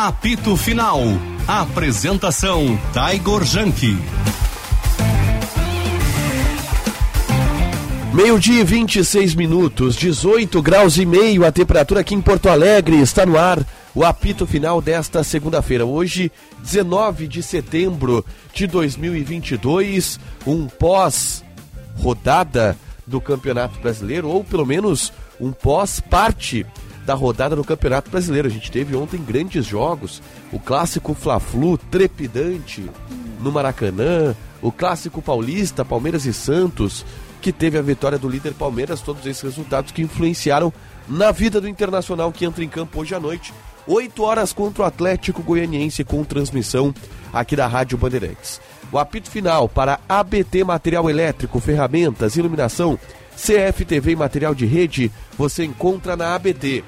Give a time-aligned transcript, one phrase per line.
[0.00, 1.00] Apito Final.
[1.48, 3.98] Apresentação Taigor Janke.
[8.14, 13.00] Meio-dia e 26 minutos, 18 graus e meio a temperatura aqui em Porto Alegre.
[13.00, 13.58] Está no ar
[13.92, 15.84] o apito final desta segunda-feira.
[15.84, 16.30] Hoje,
[16.62, 18.24] 19 de setembro
[18.54, 21.44] de 2022, um pós-rodada
[23.04, 26.64] do Campeonato Brasileiro, ou pelo menos um pós-parte
[27.08, 28.48] da rodada do Campeonato Brasileiro.
[28.48, 30.20] A gente teve ontem grandes jogos,
[30.52, 32.84] o clássico Fla-Flu trepidante
[33.40, 37.06] no Maracanã, o clássico paulista, Palmeiras e Santos,
[37.40, 40.70] que teve a vitória do líder Palmeiras, todos esses resultados que influenciaram
[41.08, 43.54] na vida do Internacional que entra em campo hoje à noite,
[43.86, 46.94] 8 horas contra o Atlético Goianiense com transmissão
[47.32, 48.60] aqui da Rádio Bandeirantes.
[48.92, 52.98] O apito final para ABT Material Elétrico, Ferramentas, Iluminação,
[53.34, 56.84] CFTV e Material de Rede, você encontra na ABT.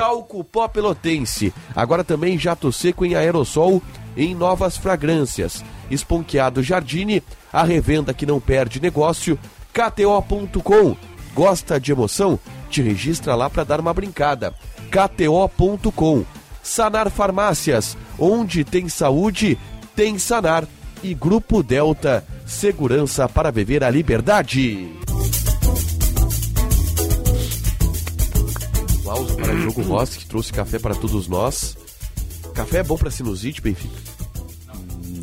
[0.00, 3.82] Talco Pó Pelotense, agora também jato seco em aerossol
[4.16, 5.62] em novas fragrâncias.
[5.90, 9.38] Esponqueado Jardine, a revenda que não perde negócio.
[9.74, 10.96] KTO.com,
[11.34, 12.38] gosta de emoção?
[12.70, 14.54] Te registra lá para dar uma brincada.
[14.90, 16.24] KTO.com,
[16.62, 19.58] Sanar Farmácias, onde tem saúde,
[19.94, 20.66] tem Sanar.
[21.02, 24.88] E Grupo Delta, segurança para viver a liberdade.
[29.10, 31.76] Aplauso para Diogo Rossi, que trouxe café para todos nós.
[32.54, 33.92] Café é bom para sinusite, Benfica?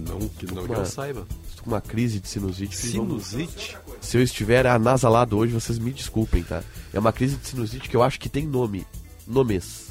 [0.06, 1.26] Não, que não Uma- que eu saiba.
[1.50, 2.76] Estou com uma crise de sinusite.
[2.76, 3.78] Sinusite?
[4.02, 6.62] Se eu estiver anasalado hoje, vocês me desculpem, tá?
[6.94, 8.86] É uma crise de sinusite que eu acho que tem nome.
[9.26, 9.88] Nomes.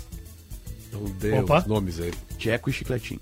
[0.92, 1.60] Não dê Opa.
[1.60, 2.12] os nomes aí.
[2.36, 3.20] Tcheco e chicletinho.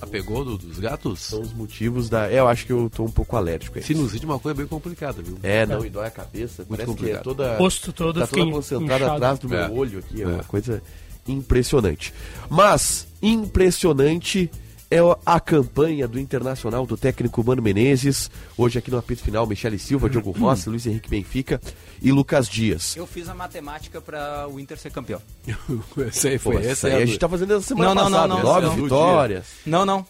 [0.00, 1.20] A pegou do- dos gatos?
[1.20, 2.30] São os motivos da.
[2.30, 3.84] É, eu acho que eu tô um pouco alérgico aí.
[3.84, 5.38] Sinusite é uma coisa bem complicada, viu?
[5.42, 6.64] É, não, e dói a cabeça.
[6.68, 7.22] Parece que é complicado.
[7.24, 7.54] toda.
[7.54, 9.16] O rosto todo tá toda concentrada inchado.
[9.16, 9.68] atrás do meu É.
[9.70, 10.20] olho aqui.
[10.22, 10.28] É, É.
[10.28, 10.82] uma coisa
[11.26, 12.14] impressionante.
[12.48, 14.50] Mas, impressionante
[14.90, 18.30] é a campanha do Internacional do técnico Mano Menezes.
[18.56, 21.60] Hoje aqui no apito final, Michele Silva, Diogo Rossi, Luiz Henrique Benfica
[22.00, 22.96] e Lucas Dias.
[22.96, 25.20] Eu fiz a matemática para o Inter ser campeão.
[26.08, 26.72] Esse aí Pô, foi esse.
[26.72, 28.28] isso aí é a do- gente tá fazendo essa semana Não, não, passada.
[28.28, 28.74] não, não, Nove não.
[28.84, 29.44] vitórias.
[29.66, 30.06] Não, não.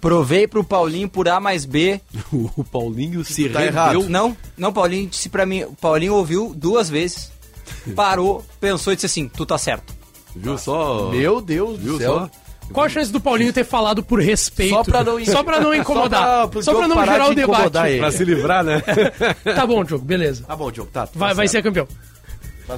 [0.00, 2.00] Provei pro Paulinho por A mais B.
[2.32, 4.08] O Paulinho se Tá errado.
[4.08, 5.64] Não, não, Paulinho disse pra mim.
[5.64, 7.32] O Paulinho ouviu duas vezes,
[7.96, 9.92] parou, pensou e disse assim: tu tá certo.
[10.36, 11.08] Viu só?
[11.10, 12.14] Meu Deus Viu do céu.
[12.14, 12.30] só?
[12.72, 14.74] Qual a chance do Paulinho ter falado por respeito?
[14.74, 16.22] Só pra não- Só pra não incomodar.
[16.22, 17.76] Só pra- Só pra, pro não gerar o debate.
[17.88, 17.98] ele.
[17.98, 18.82] Pra se livrar, né?
[19.54, 20.44] Tá bom, Diogo, beleza.
[20.44, 21.06] Tá bom, Diogo, tá.
[21.06, 21.86] tá Vai, vai ser campeão.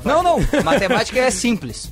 [0.04, 0.38] Não, não.
[0.62, 1.90] Matemática é simples.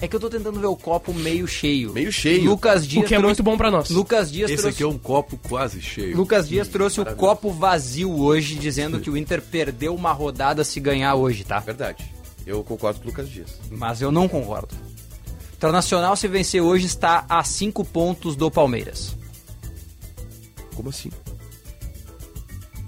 [0.00, 1.92] É que eu tô tentando ver o copo meio cheio.
[1.92, 2.44] Meio cheio.
[2.50, 3.88] Lucas Dias O que é trouxe- muito bom pra nós.
[3.90, 6.16] Lucas Dias Esse trouxe aqui é um copo quase cheio.
[6.16, 10.78] Lucas Dias trouxe o copo vazio hoje, dizendo que o Inter perdeu uma rodada se
[10.80, 11.58] ganhar hoje, tá?
[11.58, 12.04] Verdade.
[12.46, 13.48] Eu concordo com o Lucas Dias.
[13.70, 14.74] Mas eu não concordo.
[15.64, 19.16] Internacional, se vencer hoje, está a 5 pontos do Palmeiras.
[20.76, 21.10] Como assim?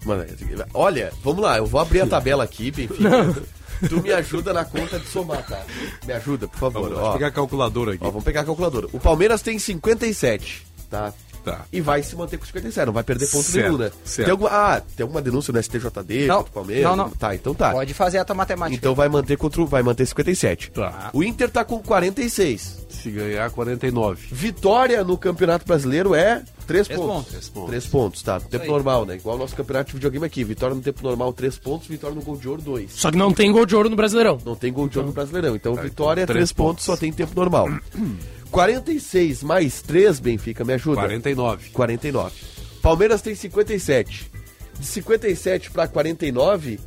[0.05, 0.27] Mano,
[0.75, 3.35] olha, vamos lá, eu vou abrir a tabela aqui, Benfica.
[3.89, 5.63] Tu me ajuda na conta de somar, tá?
[6.07, 6.91] Me ajuda, por favor.
[6.91, 7.13] Vamos ó.
[7.15, 8.05] pegar a calculadora aqui.
[8.05, 8.89] Ó, vamos pegar a calculadora.
[8.93, 11.15] O Palmeiras tem 57, tá?
[11.47, 11.65] Tá.
[11.73, 13.93] E vai se manter com 57, não vai perder ponto Certo, nenhum, né?
[14.05, 14.27] certo.
[14.27, 16.85] Tem alguma, ah, tem alguma denúncia no STJD Não, contra o Palmeiras?
[16.85, 17.11] não, não.
[17.11, 17.71] Tá, então tá.
[17.71, 18.77] Pode fazer a tua matemática.
[18.77, 20.73] Então vai manter contra vai manter 57.
[20.73, 21.11] Tá.
[21.13, 22.87] O Inter tá com 46.
[22.89, 24.27] Se ganhar, 49.
[24.33, 27.07] Vitória no Campeonato Brasileiro é 3 Três pontos.
[27.15, 27.31] pontos.
[27.31, 27.71] Três pontos.
[27.71, 28.35] 3 pontos, tá.
[28.41, 28.71] No tempo aí.
[28.71, 29.15] normal, né?
[29.15, 30.43] Igual o nosso campeonato de videogame aqui.
[30.43, 31.87] Vitória no tempo normal, 3 pontos.
[31.87, 32.91] Vitória no gol de ouro, 2.
[32.93, 34.37] Só que não tem gol de ouro no Brasileirão.
[34.45, 35.55] Não tem gol de ouro no Brasileirão.
[35.55, 36.85] Então, Tá, vitória é então, 3 três pontos, pontos.
[36.85, 37.69] só tem tempo normal.
[38.57, 41.03] 46 mais 3, Benfica, me ajuda.
[41.03, 41.71] 49.
[41.71, 42.35] 49.
[42.81, 44.31] Palmeiras tem 57.
[44.79, 46.81] De 57 pra 49,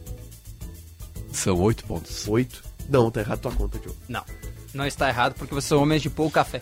[1.32, 2.28] São 8 pontos.
[2.28, 2.64] 8.
[2.90, 3.98] Não, tá errado tua conta, Diogo.
[4.08, 4.24] Não.
[4.74, 6.60] Não está errado, porque vocês são homens de pouco café.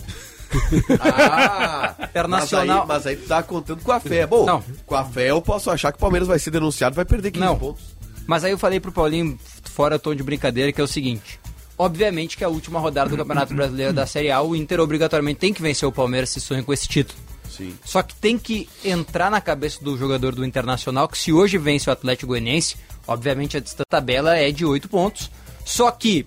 [1.00, 1.96] Ah!
[2.10, 4.26] Internacional- Mas aí, mas aí tu tá contando com a fé.
[4.26, 4.64] Bom, Não.
[4.86, 7.46] com a fé eu posso achar que o Palmeiras vai ser denunciado vai perder 15
[7.46, 7.58] Não.
[7.58, 7.84] pontos.
[8.26, 11.38] Mas aí eu falei pro Paulinho, fora tom de brincadeira, que é o seguinte.
[11.78, 15.54] Obviamente que a última rodada do Campeonato Brasileiro da Série A, o Inter obrigatoriamente tem
[15.54, 17.20] que vencer o Palmeiras se sonha com esse título.
[17.50, 17.78] Sim.
[17.86, 21.90] Só que tem que entrar na cabeça do jogador do Internacional que se hoje vence
[21.90, 22.78] o Atlético Goianiense,
[23.08, 25.30] obviamente a distância da tabela é de 8 pontos.
[25.64, 26.26] Só que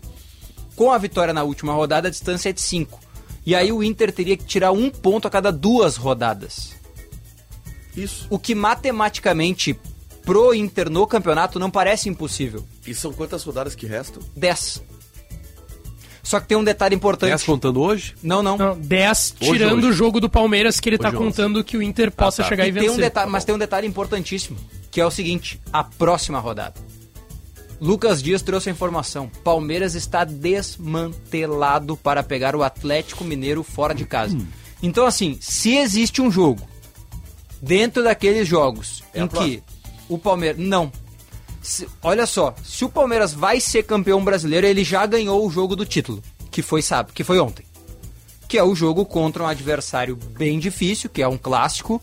[0.77, 3.01] com a vitória na última rodada a distância é de 5.
[3.45, 6.75] E aí o Inter teria que tirar um ponto a cada duas rodadas.
[7.97, 8.27] Isso.
[8.31, 9.79] O que matematicamente
[10.25, 12.65] pro Inter no campeonato não parece impossível.
[12.87, 14.23] E são quantas rodadas que restam?
[14.37, 14.83] 10.
[16.23, 17.31] Só que tem um detalhe importante.
[17.31, 18.15] 10 contando hoje?
[18.23, 18.57] Não, não.
[18.59, 19.87] Não, 10 Hoje, tirando hoje.
[19.89, 22.49] o jogo do Palmeiras que ele tá Hoje, contando que o Inter possa tá.
[22.49, 22.97] chegar e E tem vencer.
[22.97, 24.57] um detalhe, mas tem um detalhe importantíssimo,
[24.91, 26.75] que é o seguinte, a próxima rodada.
[27.81, 29.31] Lucas Dias trouxe a informação.
[29.43, 34.37] Palmeiras está desmantelado para pegar o Atlético Mineiro fora de casa.
[34.83, 36.63] Então, assim, se existe um jogo
[37.63, 39.63] dentro daqueles jogos É em que
[40.09, 40.59] o Palmeiras.
[40.61, 40.91] Não.
[41.63, 45.77] Se- olha só, se o Palmeiras vai ser campeão brasileiro, ele já ganhou o jogo
[45.77, 47.65] do título, que foi sábado, que foi ontem.
[48.49, 52.03] Que é o jogo contra um adversário bem difícil, que é um clássico,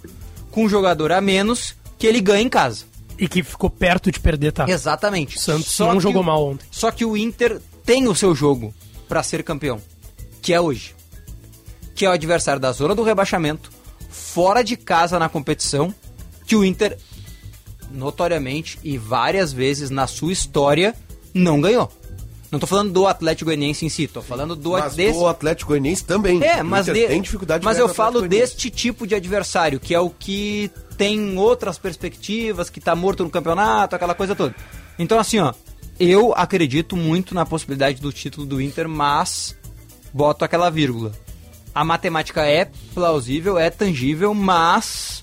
[0.51, 2.86] com um jogador a menos, que ele ganha em casa.
[3.19, 4.65] E que ficou perto de perder, tá?
[4.69, 5.38] Exatamente.
[5.38, 6.65] O Santos Só não jogou o- mal ontem.
[6.69, 8.74] Só que o Inter tem o seu jogo
[9.09, 9.81] pra ser campeão,
[10.42, 10.95] que é hoje.
[11.95, 13.71] Que é o adversário da zona do rebaixamento,
[14.09, 15.94] fora de casa na competição,
[16.45, 16.98] que o Inter
[17.91, 20.93] notoriamente e várias vezes na sua história
[21.33, 21.91] não ganhou.
[22.49, 26.05] Não tô falando do Atlético Goianiense em si, tô falando do Mas desse Atlético Goianiense
[26.05, 26.41] também.
[26.41, 29.99] é, mas, de- tem dificuldade de mas eu falo deste tipo de adversário, que é
[29.99, 34.55] o que tem outras perspectivas, que tá morto no campeonato, aquela coisa toda.
[34.97, 35.53] Então, assim, ó,
[35.99, 39.53] eu acredito muito na possibilidade do título do Inter, mas
[40.13, 41.11] boto aquela vírgula.
[41.75, 45.21] A matemática é plausível, é tangível, mas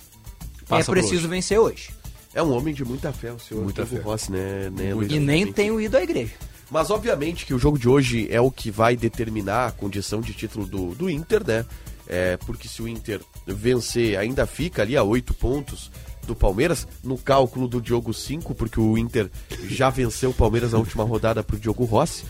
[0.69, 1.27] Passa é preciso hoje.
[1.27, 1.94] vencer hoje.
[2.35, 4.11] É um homem de muita fé, o senhor Muita Diego fé.
[4.11, 4.71] Rossi, né?
[4.71, 4.93] né.
[4.93, 5.13] Luiz?
[5.13, 6.33] E nem tenho ido à igreja.
[6.71, 10.33] Mas obviamente que o jogo de hoje é o que vai determinar a condição de
[10.33, 11.65] título do, do Inter, né?
[12.07, 15.91] É, porque se o Inter vencer, ainda fica ali a oito pontos
[16.27, 19.31] do Palmeiras, no cálculo do Diogo 5, porque o Inter
[19.69, 22.25] já venceu o Palmeiras na última rodada pro Diogo Rossi.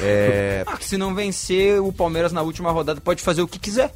[0.00, 3.58] É, Ah, que se não vencer o Palmeiras na última rodada, pode fazer o que
[3.58, 3.92] quiser.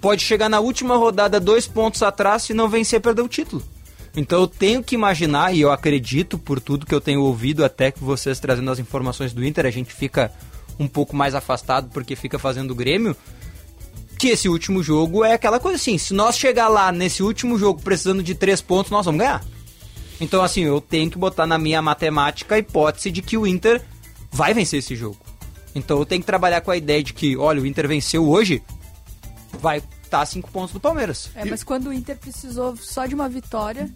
[0.00, 3.62] Pode chegar na última rodada dois pontos atrás, se não vencer, perder o título.
[4.16, 7.90] Então eu tenho que imaginar, e eu acredito por tudo que eu tenho ouvido, até
[7.90, 10.32] que vocês trazendo as informações do Inter, a gente fica
[10.78, 13.16] um pouco mais afastado porque fica fazendo o Grêmio,
[14.18, 17.80] que esse último jogo é aquela coisa assim, se nós chegar lá nesse último jogo
[17.82, 19.44] precisando de três pontos, nós vamos ganhar.
[20.20, 23.80] Então, assim, eu tenho que botar na minha matemática a hipótese de que o Inter
[24.32, 25.18] vai vencer esse jogo.
[25.74, 28.62] Então eu tenho que trabalhar com a ideia de que, olha, o Inter venceu hoje,
[29.60, 31.30] vai estar a cinco pontos do Palmeiras.
[31.34, 33.88] É, mas quando o Inter precisou só de uma vitória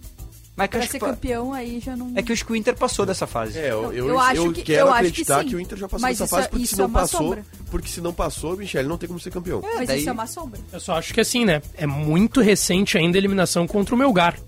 [0.54, 2.12] Mas que eu pra ser que, campeão, aí já não.
[2.14, 3.58] é que eu acho que o Inter passou dessa fase.
[3.58, 5.56] é, eu, eu, Eu acho eu que- quero eu acho que acreditar que, sim.
[5.56, 7.20] o Inter já passou Mas dessa isso fase, é- porque se é não uma passou,
[7.20, 7.46] sombra.
[7.70, 9.60] porque se não passou, Michele não tem como ser campeão.
[9.64, 10.60] É, mas daí- isso é uma sombra.
[10.72, 11.62] Eu só acho que assim, né?
[11.74, 14.38] É muito recente ainda a eliminação contra o Melgar.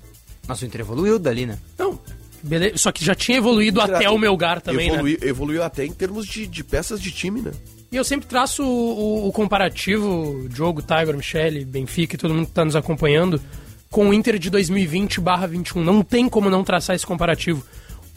[0.46, 1.58] Mas o Inter evoluiu dali, né?
[1.78, 1.98] Não,
[2.42, 2.76] beleza.
[2.76, 4.94] Só que já tinha evoluído até o Melgar também, né?
[4.96, 7.52] evoluiu, evoluiu até em termos de, de peças de time, né?
[7.94, 12.46] E eu sempre traço o, o- o comparativo, Diogo, Tiger, Michele, Benfica e todo mundo
[12.46, 13.40] que tá nos acompanhando,
[13.88, 15.76] com o Inter de 2020-21.
[15.76, 17.64] Não tem como não traçar esse comparativo.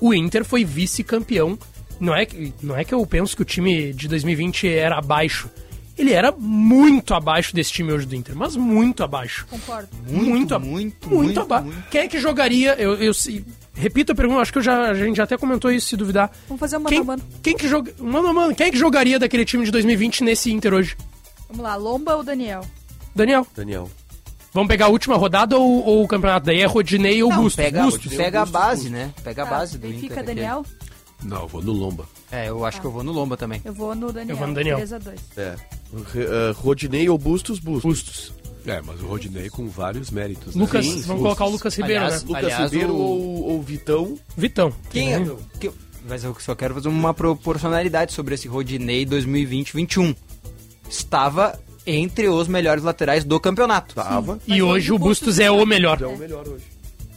[0.01, 1.59] O Inter foi vice-campeão.
[1.99, 2.25] Não é,
[2.61, 5.47] não é que eu penso que o time de 2020 era abaixo.
[5.97, 9.47] Ele era muito abaixo desse time hoje do Inter, mas muito abaixo.
[9.49, 9.89] Concordo.
[10.07, 11.65] Muito, a- muito, muito, muito, abaixo.
[11.65, 11.89] muito.
[11.89, 12.75] Quem é que jogaria?
[12.75, 15.71] Eu, eu se- repito a pergunta, acho que eu já, a gente já até comentou
[15.71, 16.31] isso, se duvidar.
[16.47, 17.23] Vamos fazer um mano Quem, a mano.
[17.41, 20.73] quem que joga, mano, mano, quem é que jogaria daquele time de 2020 nesse Inter
[20.73, 20.95] hoje?
[21.49, 22.61] Vamos lá, Lomba ou Daniel?
[23.15, 23.89] Daniel, Daniel.
[24.53, 26.45] vamos pegar a última rodada ou, ou o campeonato?
[26.45, 27.55] Daí é Rodinei ou Não, Bustos?
[27.65, 28.13] pega, Bustos.
[28.13, 28.91] pega a base, Bustos.
[28.91, 29.13] né?
[29.23, 30.17] Pega a Tá, base do Benfica, Inter.
[30.19, 30.27] aqui.
[30.27, 30.65] Daniel?
[31.23, 32.05] Não, eu vou no Lomba.
[32.31, 33.61] É, eu acho que eu vou no Lomba também.
[33.65, 34.35] Eu vou no Daniel.
[34.35, 34.77] Eu vou no Daniel.
[34.79, 35.15] 3x2.
[35.35, 35.55] É.
[36.13, 37.59] Re- eh, Rodinei ou Bustos?
[37.59, 37.83] Bustos.
[37.83, 38.33] Bustos.
[38.65, 40.53] É, mas o Rodinei com vários méritos.
[40.55, 40.61] né?
[40.61, 42.27] Lucas, Sim, vamos colocar o Lucas Ribeiro, Aliás, né?
[42.29, 44.19] Lucas Aliás, Ribeiro o- ou, ou Vitão?
[44.35, 44.73] Vitão.
[44.89, 45.19] Quem é?
[45.19, 45.37] Uhum.
[45.59, 45.71] que-
[46.07, 50.13] mas eu só quero fazer uma proporcionalidade sobre esse Rodinei 2020-21.
[50.89, 53.95] Estava entre os melhores laterais do campeonato.
[53.95, 54.39] Tava.
[54.47, 56.01] E hoje o Bustos é o melhor.
[56.01, 56.65] É o melhor hoje.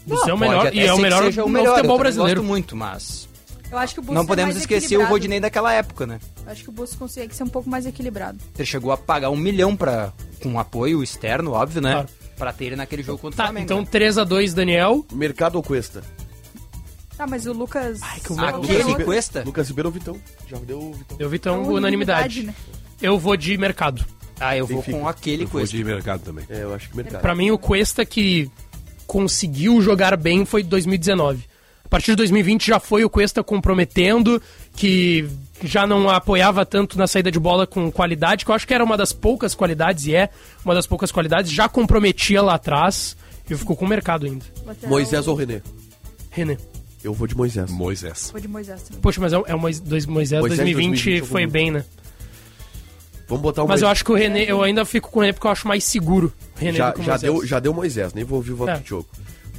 [0.06, 2.40] Bustos é o melhor e é o melhor seja no o melhor, eu futebol brasileiro.
[2.40, 3.28] gosto muito, mas
[3.70, 5.06] Eu acho que o Bustos não é podemos mais esquecer o.
[5.06, 6.18] Rodinei daquela época, né?
[6.44, 8.38] Eu acho que o Bustos consegue ser um pouco mais equilibrado.
[8.56, 10.12] Ele chegou a pagar um milhão pra,
[10.42, 11.92] com apoio externo, óbvio, né?
[11.92, 12.08] Claro.
[12.36, 13.64] Pra ter ele naquele jogo contra o Tá, Flamengo.
[13.64, 13.86] então né?
[13.90, 15.04] 3x2 Daniel.
[15.12, 16.02] Mercado ou Cuesta?
[17.16, 18.00] Tá, mas o Lucas...
[18.24, 19.42] que o Lucas Aquele Ribeiro- Cuesta?
[19.44, 20.16] Lucas Ribeiro ou Vitão?
[20.48, 21.16] Já deu o Vitão.
[21.20, 22.42] Eu vi então É unanimidade.
[22.44, 22.54] né?
[23.00, 24.04] Eu vou de mercado.
[24.40, 25.76] Ah, eu vou com aquele Eu vou Cuesta.
[25.76, 26.46] de mercado também.
[26.48, 27.20] É, eu acho que mercado.
[27.20, 28.50] Pra mim, o Cuesta que
[29.06, 31.44] conseguiu jogar bem foi 2019.
[31.90, 34.40] A partir de 2020 já foi o Cuesta comprometendo,
[34.76, 35.28] que
[35.64, 38.84] já não apoiava tanto na saída de bola com qualidade, que eu acho que era
[38.84, 40.30] uma das poucas qualidades, e é
[40.64, 43.16] uma das poucas qualidades, já comprometia lá atrás,
[43.50, 44.44] e ficou com o mercado ainda.
[44.64, 45.60] Lateral- Moisés ou René?
[46.30, 46.56] René.
[47.02, 47.68] Eu vou de Moisés.
[47.68, 48.28] Moisés.
[48.30, 49.00] Vou de Moisés também.
[49.00, 51.84] Poxa, mas é, é o Mois- dois- Moisés, Moisés 2020, 2020 foi bem, né?
[53.28, 53.92] Vamos botar o Mas eu Moisés.
[53.98, 56.32] acho que o René, eu ainda fico com o René porque eu acho mais seguro.
[56.54, 57.32] René já, do que o já, Moisés.
[57.32, 58.76] deu, já deu Moisés, nem vou ouvir o voto É.
[58.78, 59.08] do Diogo.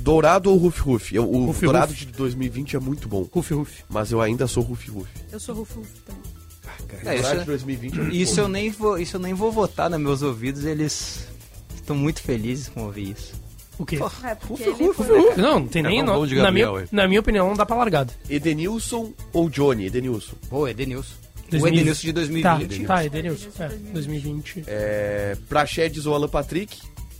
[0.01, 1.15] Dourado ou Ruf Ruf?
[1.15, 2.05] Eu- O Ruf Dourado Ruf.
[2.05, 3.83] de 2020 é muito bom, Ruf, Ruf.
[3.89, 5.09] mas eu ainda sou Ruf Ruf.
[5.31, 6.21] Eu sou Rufo Rufo também.
[7.03, 8.41] É, Dourado de isso, 2020 é muito isso bom.
[8.41, 11.27] eu nem vou, isso eu nem vou votar nos meus ouvidos, eles
[11.75, 13.33] estão muito felizes com ouvir isso.
[13.77, 13.97] O quê?
[14.23, 15.35] É, porque ele foi...
[15.37, 15.99] Não, não tem nem.
[15.99, 16.87] É, não- vamos de na, minha, é.
[16.91, 18.13] na minha opinião, não dá pra largada.
[18.29, 19.85] Edenilson ou Johnny?
[19.87, 20.35] Edenilson.
[20.49, 21.13] Pô, Edenilson.
[21.47, 21.73] O 2000.
[21.73, 22.79] Edenilson de 2020.
[22.85, 23.49] Tá, tá, Edenilson.
[23.59, 24.63] É, 2020.
[24.67, 26.77] É, Praxedes ou Alan Patrick?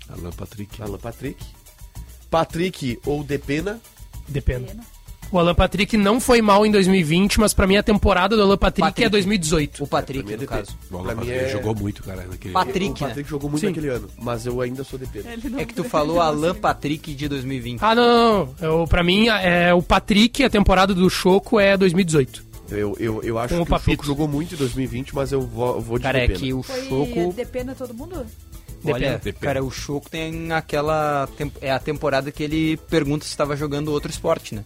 [0.09, 0.81] Alan Patrick.
[0.81, 1.43] Alan Patrick.
[2.31, 3.79] Patrick ou Depena?
[4.27, 4.71] Depende.
[5.31, 8.57] O Alan Patrick não foi mal em 2020, mas pra mim a temporada do Alan
[8.57, 9.05] Patrick, Patrick.
[9.05, 9.83] é 2018.
[9.83, 10.77] O Patrick, é no caso.
[10.89, 12.53] O Alan Pra mim Patrick é- jogou muito, cara, naquele...
[12.53, 13.29] Patrick, o Patrick né?
[13.29, 13.67] jogou muito Sim.
[13.67, 15.31] naquele ano, mas eu ainda sou Depena.
[15.31, 17.79] Ele não- É que tu falou Alan Patrick de 2020.
[17.81, 18.81] Ah, não, não, não.
[18.81, 22.43] Eu, pra mim, é, o Patrick, a temporada do Choco é 2018.
[22.69, 23.91] Eu, eu, eu acho Com o que o Papito.
[23.91, 26.39] Choco jogou muito em 2020, mas eu vou, eu vou de Cara, é Depena.
[26.39, 27.33] que o Foi Choco...
[27.33, 28.25] depena todo mundo?
[28.83, 29.38] Olha, Depende.
[29.39, 31.27] cara, o Choco tem aquela...
[31.61, 34.63] É a temporada que ele pergunta se estava jogando outro esporte, né?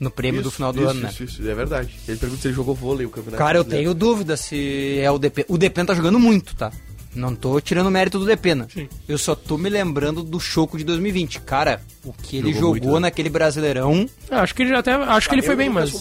[0.00, 1.08] No prêmio do Isso, final do isso, ano, né?
[1.10, 1.94] Isso, isso, é verdade.
[2.08, 3.38] Ele pergunta se ele jogou vôlei o campeonato.
[3.38, 5.44] Cara, eu tenho dúvida se é o DP.
[5.48, 6.72] O Depena tá jogando muito, tá?
[7.14, 8.66] Não tô tirando mérito do Depena.
[8.72, 8.88] Sim.
[9.06, 11.40] Eu só tô me lembrando do Choco de 2020.
[11.42, 13.00] Cara, o que ele Jogou jogou muito, né?
[13.00, 14.92] naquele Brasileirão, Eu acho que ele até.
[14.94, 15.92] Acho que ele Eu foi bem, mas.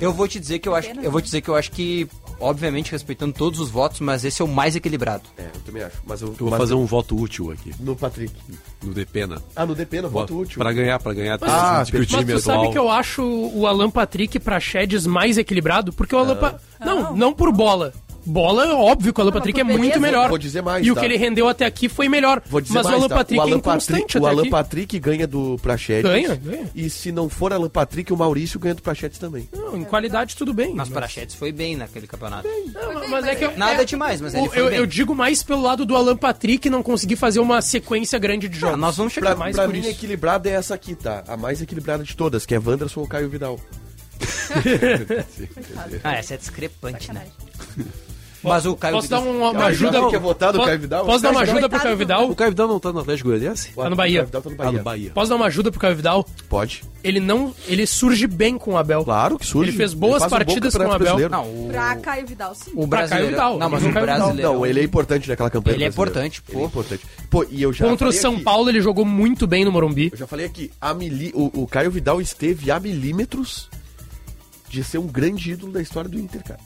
[0.00, 2.06] eu vou te dizer que eu acho, eu vou te dizer que eu acho que
[2.40, 5.24] obviamente respeitando todos os votos, mas esse é o mais equilibrado.
[5.36, 5.96] É, eu também acho.
[6.06, 8.32] Mas eu, Eu vou mas fazer eu- um voto útil aqui, No Patrick.
[8.82, 9.42] no Depena.
[9.54, 10.58] Ah, no Depena, voto útil.
[10.58, 11.38] Pra ganhar, pra ganhar.
[11.42, 12.62] Ah, que o time Mas tu atual...
[12.64, 15.92] sabe que eu acho o Alan Patrick pra Sheds mais equilibrado?
[15.92, 17.16] Porque o Alan Pa- Não, Não.
[17.16, 17.92] não por bola.
[18.26, 20.28] Bola, óbvio que o Alan Não, Patrick é mas muito melhor.
[20.28, 21.00] Vou dizer mais, E o tá?
[21.00, 22.42] que ele rendeu até aqui foi melhor.
[22.46, 23.14] Vou dizer mas mais, o Alan tá?
[23.14, 24.50] Patrick o Alan é inconstante Patrick, o Alan aqui.
[24.50, 26.10] Patrick ganha do Prachedes.
[26.10, 26.70] Ganha, ganha.
[26.74, 29.48] E se não for Alan Patrick, o Maurício ganha do Prachedes também.
[29.52, 30.74] Não, em qualidade tudo bem.
[30.74, 32.48] Mas Prachetes foi bem naquele campeonato.
[32.74, 34.78] Não, mas é que eu, Nada é- demais, mas o- ele foi eu, bem.
[34.78, 38.58] eu digo mais pelo lado do Alan Patrick não conseguir fazer uma sequência grande de
[38.58, 38.74] jogos.
[38.74, 39.90] Ah, nós vamos chegar Pra, mais pra por mim, isso.
[39.90, 41.22] equilibrada é essa aqui, tá?
[41.28, 43.60] A mais equilibrada de todas, que é Wanderson ou Caio Vidal.
[46.02, 47.26] Ah, essa é discrepante, né?
[48.46, 50.08] Mas o Caio Posso dar Vidal- uma, uma ajuda?
[50.10, 51.04] Quer votar Po- Caio Vidal?
[51.04, 51.80] Posso dar uma ajuda pro.
[51.80, 52.30] Caio Vidal?
[52.30, 53.72] O Caio Vidal não tá no Atlético Goianiense?
[53.74, 54.22] Tá no Bahia.
[54.22, 54.78] O Caio Vidal tá no Tá Bahia.
[54.78, 55.10] no Bahia.
[55.12, 56.26] Posso dar uma ajuda pro Caio Vidal?
[56.48, 56.84] Pode.
[57.04, 57.54] Ele não.
[57.66, 59.04] Ele surge bem com o Abel.
[59.04, 59.70] Claro que surge.
[59.70, 60.98] Ele fez boas um bom partidas com o Abel.
[60.98, 61.30] brasileiro.
[61.30, 62.70] Não, o, Pra Caio Vidal, sim.
[62.74, 63.28] o pra Caio brasileiro.
[63.30, 63.58] Vidal.
[63.58, 64.52] Não, mas o brasileiro.
[64.52, 66.66] Não, ele é importante naquela campanha Ele é importante, Ele é pô.
[66.66, 67.06] importante.
[67.30, 70.08] Pô, e eu já Contra o São aqui- Paulo, ele jogou muito bem no Morumbi.
[70.12, 73.68] Eu já falei aqui, a mili, o, o Caio Vidal esteve a milímetros
[74.68, 76.60] de ser um grande ídolo da história do Inter, cara.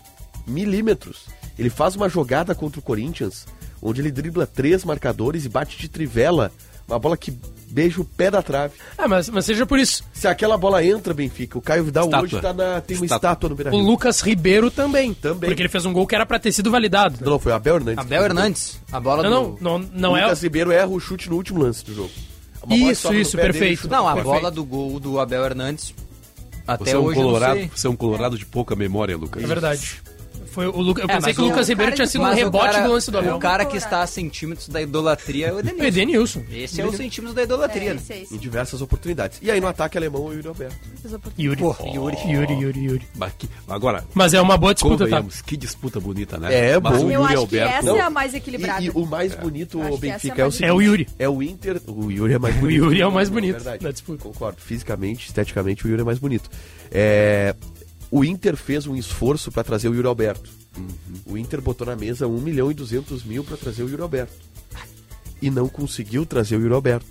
[0.47, 1.27] Milímetros.
[1.61, 3.47] Ele faz uma jogada contra o Corinthians,
[3.83, 6.51] onde ele dribla três marcadores e bate de trivela,
[6.89, 7.33] uma bola que
[7.71, 8.75] beija o pé da trave.
[8.99, 10.03] Ah, mas, mas seja por isso.
[10.13, 12.25] Se aquela bola entra, Benfica, o Caio Vidal Estátua.
[12.25, 13.29] hoje tá na, tem uma Estátua.
[13.29, 15.15] estátua no Beira O Lucas Ribeiro também.
[15.15, 15.51] Também.
[15.51, 17.19] Porque ele fez um gol que era pra ter sido validado.
[17.25, 18.05] Não, foi o Abel Hernandes.
[18.05, 18.81] Abel Hernandes.
[18.91, 19.59] A bola Não, do...
[19.61, 20.23] não, não, não é.
[20.25, 22.11] Lucas Ribeiro erra o chute no último lance do jogo.
[22.69, 23.89] Isso, isso, dele, perfeito.
[23.89, 24.23] Não, a pé.
[24.23, 25.95] bola do gol do Abel Hernandes.
[26.67, 29.17] Até Você é, um hoje eu não colorado, você é um colorado de pouca memória,
[29.17, 29.43] Lucas.
[29.43, 30.03] É verdade.
[30.51, 32.33] Foi o Luca, eu É, pensei que o o Lucas Ribeiro tinha sido um o
[32.33, 33.37] rebote cara- do lance do Abel.
[33.37, 35.85] O cara que está a centímetros da idolatria é o Edenilson.
[35.87, 36.43] Edenilson.
[36.51, 37.91] Esse é o centímetros da idolatria.
[37.91, 38.01] É, né?
[38.03, 38.35] esse é esse.
[38.35, 39.39] Em diversas oportunidades.
[39.41, 40.77] E aí no ataque alemão, o Yuri Alberto.
[41.39, 41.61] Yuri.
[41.61, 42.17] Pô, Yuri.
[42.27, 43.07] Yuri, Yuri, Yuri.
[43.69, 45.23] Agora, Mas é uma boa disputa, tá?
[45.47, 46.53] que disputa bonita, né?
[46.73, 47.05] É, Mas bom.
[47.07, 47.75] o Eu Yuri acho que Alberto...
[47.79, 47.97] essa Não.
[47.97, 48.83] é a mais equilibrada.
[48.83, 50.69] E, e o mais bonito, o Benfica, é é o seguinte.
[50.69, 51.09] É o Yuri.
[51.19, 51.81] É o Inter.
[51.87, 52.77] O Yuri é mais O bonito.
[52.85, 53.85] Yuri é o mais bonito Verdade.
[53.85, 54.23] da disputa.
[54.23, 54.61] Concordo.
[54.61, 56.51] Fisicamente, esteticamente, o Yuri é mais bonito.
[56.91, 57.55] É,
[58.11, 60.51] o Inter fez um esforço para trazer o Yuri Alberto.
[61.25, 64.35] O Inter botou na mesa 1 milhão e 200 mil para trazer o Yuri Alberto.
[65.41, 67.07] E não conseguiu trazer o Yuri Alberto.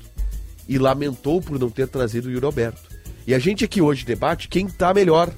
[0.67, 2.81] E lamentou por não ter trazido o Yuri Alberto.
[3.25, 5.33] E a gente aqui hoje debate quem tá melhor.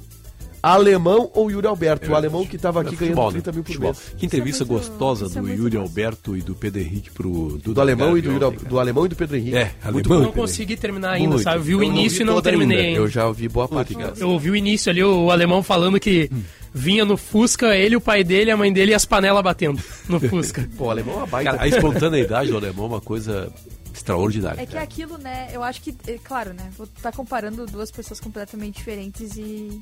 [0.62, 2.12] Alemão ou Yuri Alberto?
[2.12, 3.56] o alemão que tava aqui É futebol, ganhando 30 né?
[3.56, 3.92] mil por Futebol.
[3.92, 4.16] mês.
[4.18, 5.78] Que entrevista é gostosa é do Yuri.
[5.78, 7.58] Alberto e do Pedro Henrique pro...
[7.58, 9.56] Do alemão e do, Yuri, do alemão e do Pedro Henrique.
[9.58, 10.22] É, Muito alemão bom.
[10.24, 11.44] e Não consegui terminar ainda, Muito.
[11.44, 11.58] sabe?
[11.58, 13.00] Eu vi o Eu início vi e não terminei ainda.
[13.00, 13.96] Eu já ouvi boa parte.
[14.18, 16.30] Eu ouvi o início ali, o alemão falando que
[16.74, 20.20] vinha no Fusca, ele, o pai dele, a mãe dele e as panelas batendo no
[20.30, 20.70] Fusca.
[20.78, 21.52] Pô, o alemão é uma baita.
[21.52, 23.52] Cara, a espontaneidade do alemão é uma coisa
[23.94, 24.62] extraordinária.
[24.62, 28.20] É que aquilo, né, eu acho que, é, claro, né, vou estar comparando duas pessoas
[28.20, 29.82] completamente diferentes e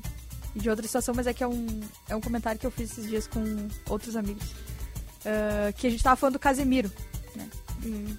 [0.54, 3.08] de outra situação, mas é que é um, é um comentário que eu fiz esses
[3.08, 4.54] dias com outros amigos.
[5.24, 6.90] Ah, que a gente tava falando do Casemiro,
[7.36, 7.48] né?
[7.84, 8.16] Hum,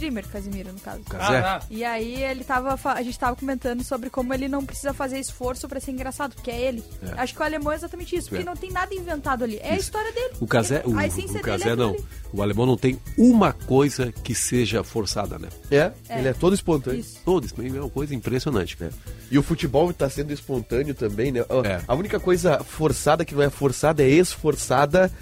[0.00, 1.00] streamer Casemiro, no caso.
[1.02, 1.38] Casé?
[1.38, 1.66] Ah, tá.
[1.70, 5.68] E aí ele tava, a gente tava comentando sobre como ele não precisa fazer esforço
[5.68, 6.82] pra ser engraçado, porque é ele.
[7.02, 7.20] É.
[7.20, 8.46] Acho que o alemão é exatamente isso, porque É.
[8.46, 9.58] não tem nada inventado ali.
[9.62, 10.34] É a história dele.
[10.40, 11.90] O Casé, o, o dele Casé é não.
[11.90, 12.04] ali.
[12.32, 15.48] O alemão não tem uma coisa que seja forçada, né?
[15.70, 16.18] É, É.
[16.18, 17.00] ele é todo espontâneo.
[17.00, 17.20] Isso.
[17.24, 18.76] Todos, é uma coisa impressionante.
[18.80, 18.88] É.
[19.30, 21.40] E o futebol está sendo espontâneo também, né?
[21.40, 21.80] A- É.
[21.86, 25.12] A única coisa forçada que não é forçada é esforçada.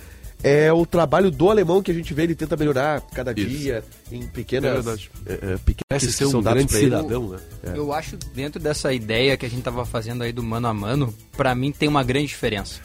[0.42, 3.48] É o trabalho do alemão que a gente vê, ele tenta melhorar cada Isso.
[3.48, 4.72] dia em É pequenas.
[4.72, 5.10] verdade.
[5.26, 7.38] é, é, pequenas ser um grande cidadão, né?
[7.74, 11.12] Eu acho, dentro dessa ideia que a gente tava fazendo aí do mano a mano,
[11.36, 12.80] pra mim tem uma grande diferença.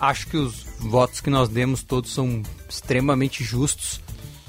[0.00, 4.00] Acho que os votos que nós demos todos são extremamente justos,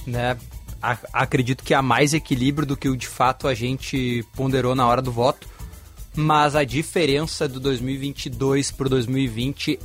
[0.08, 0.36] né?
[0.82, 4.88] a- acredito que há mais equilíbrio do que o de fato a gente ponderou na
[4.88, 5.48] hora do voto.
[6.16, 9.80] Mas a diferença do 2022 pro 2020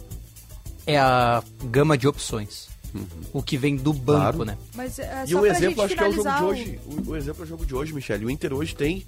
[0.86, 2.68] é a gama de opções.
[3.32, 4.44] O que vem do banco, Claro.
[4.44, 4.58] né?
[4.74, 6.80] Mas é E um exemplo, acho que é o jogo de finalizar hoje.
[6.86, 8.24] O, o exemplo é o jogo de hoje, Michele.
[8.24, 9.04] O Inter hoje tem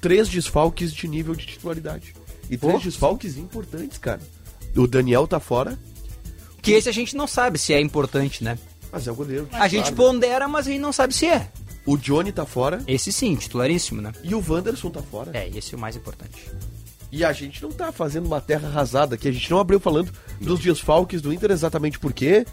[0.00, 2.14] três desfalques de nível de titularidade.
[2.48, 4.20] E três desfalques importantes, cara.
[4.76, 5.76] O Daniel tá fora,
[6.62, 8.56] Que esse a gente não sabe se é importante, né?
[8.92, 9.48] mas é o goleiro.
[9.52, 11.50] A gente pondera, mas a gente não sabe se é.
[11.84, 14.12] O Johnny tá fora Esse sim, titularíssimo, né?
[14.22, 15.30] e o Wanderson tá fora.
[15.34, 16.48] É, esse é o mais importante.
[17.12, 19.28] E a gente não tá fazendo uma terra arrasada aqui.
[19.28, 22.44] A gente não abriu falando dos desfalques do Inter exatamente porque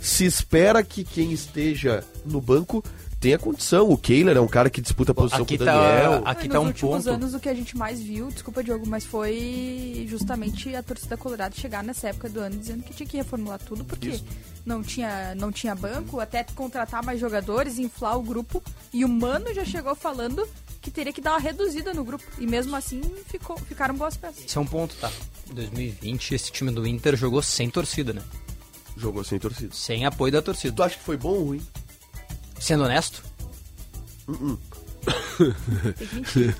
[0.00, 2.82] se espera que quem esteja no banco
[3.20, 3.88] tenha condição.
[3.88, 6.22] O Kehler é um cara que disputa a posição Aqui com o tá- Daniel.
[6.24, 7.10] aqui nos tá um últimos ponto.
[7.10, 11.54] anos o que a gente mais viu, desculpa Diogo, mas foi justamente a torcida colorada
[11.54, 14.24] chegar nessa época do ano dizendo que tinha que reformular tudo porque Isso.
[14.66, 18.60] não tinha, não tinha banco, até contratar mais jogadores, inflar o grupo.
[18.92, 20.44] E o Mano já chegou falando
[20.82, 22.24] que teria que dar uma reduzida no grupo.
[22.38, 24.44] E mesmo assim ficou, ficaram boas peças.
[24.44, 25.10] Esse é um ponto, tá?
[25.50, 28.22] Em 2020, esse time do Inter jogou sem torcida, né?
[28.96, 29.72] Jogou sem torcida.
[29.74, 30.74] Sem apoio da torcida.
[30.74, 31.62] Tu acha que foi bom ou ruim?
[32.60, 33.22] Sendo honesto,
[35.96, 36.54] que mentir.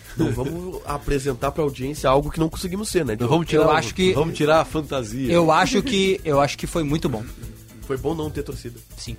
[0.16, 3.14] Não vamos apresentar pra audiência algo que não conseguimos ser, né?
[3.14, 5.32] Então vamos tirar, Eu acho que- vamos tirar a fantasia.
[5.32, 7.24] eu acho que eu acho que foi muito bom.
[7.82, 8.78] Foi bom não ter torcida.
[8.96, 9.16] Sim.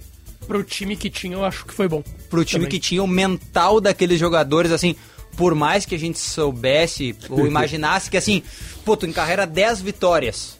[0.47, 2.03] Pro time que tinha, eu acho que foi bom.
[2.29, 2.79] Pro time Também.
[2.79, 4.95] que tinha o mental daqueles jogadores, assim,
[5.37, 8.43] por mais que a gente soubesse ou imaginasse que assim,
[8.83, 10.57] pô, tu encarrega 10 vitórias,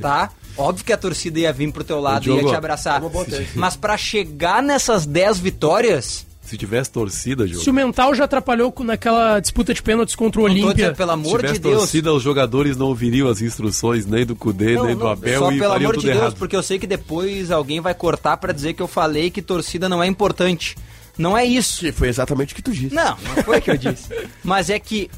[0.00, 0.30] tá?
[0.56, 3.02] Óbvio que a torcida ia vir pro teu lado e ia te abraçar.
[3.32, 3.46] é.
[3.54, 7.62] Mas pra chegar nessas 10 vitórias, Se tivesse torcida, Diogo.
[7.62, 10.92] Se o mental já atrapalhou com- naquela disputa de pênaltis contra o Olímpia.
[10.92, 11.78] pelo Se amor tivesse de Deus.
[11.78, 15.38] torcida, os jogadores não ouviriam as instruções nem do Cudê, Não, nem do não, Abel
[15.40, 16.36] só e pelo amor tudo de Deus, errado.
[16.36, 19.88] porque eu sei que depois alguém vai cortar pra dizer que eu falei que torcida
[19.88, 20.76] não é importante.
[21.16, 21.80] Não é isso.
[21.80, 22.94] Que foi exatamente o que tu disse.
[22.94, 24.08] Não, não foi o que eu disse.
[24.42, 25.08] Mas é que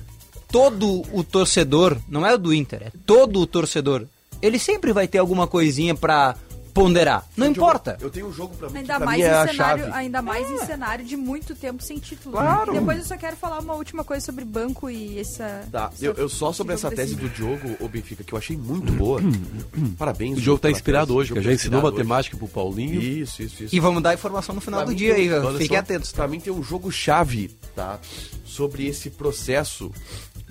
[0.52, 4.04] todo o torcedor, não é o do Inter, é todo o torcedor,
[4.42, 6.36] ele sempre vai ter alguma coisinha pra
[6.74, 7.24] ponderar.
[7.36, 7.96] Não Diogo, importa.
[8.00, 10.58] Eu tenho um jogo pra mim Ainda mais, mim é em cenário, ainda mais em
[10.66, 12.32] cenário de muito tempo sem título.
[12.36, 12.72] Claro.
[12.72, 15.66] Depois eu só quero falar uma última coisa sobre banco e essa.
[15.70, 18.38] Tá, essa- eu, eu só sobre essa tese desse- do Diogo, ô Benfica, que eu
[18.38, 19.20] achei muito boa.
[19.96, 20.36] Parabéns.
[20.38, 23.00] O jogo tá inspirado hoje, O que jogo já tá ensinou matemática pro Paulinho.
[23.00, 23.74] Isso, isso, isso.
[23.74, 26.10] E vamos dar informação no final Pra do dia tem- aí, fiquem atentos.
[26.12, 27.98] Pra mim tem um jogo chave, tá?
[28.44, 29.92] Sobre esse processo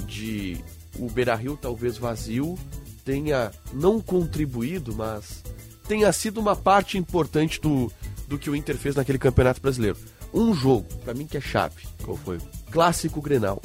[0.07, 0.57] de
[0.97, 2.57] o Beira-Rio talvez vazio
[3.03, 5.43] tenha não contribuído, mas
[5.87, 7.91] tenha sido uma parte importante do,
[8.27, 9.97] do que o Inter fez naquele Campeonato Brasileiro.
[10.33, 11.83] Um jogo, pra mim que é chave.
[12.03, 12.39] Qual foi?
[12.71, 13.61] Clássico Grenal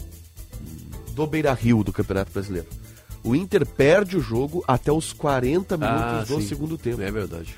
[1.13, 2.69] do Beira-Rio do Campeonato Brasileiro.
[3.25, 6.47] O Inter perde o jogo até os 40 minutos Ah, do sim.
[6.49, 7.03] segundo tempo.
[7.03, 7.57] É verdade.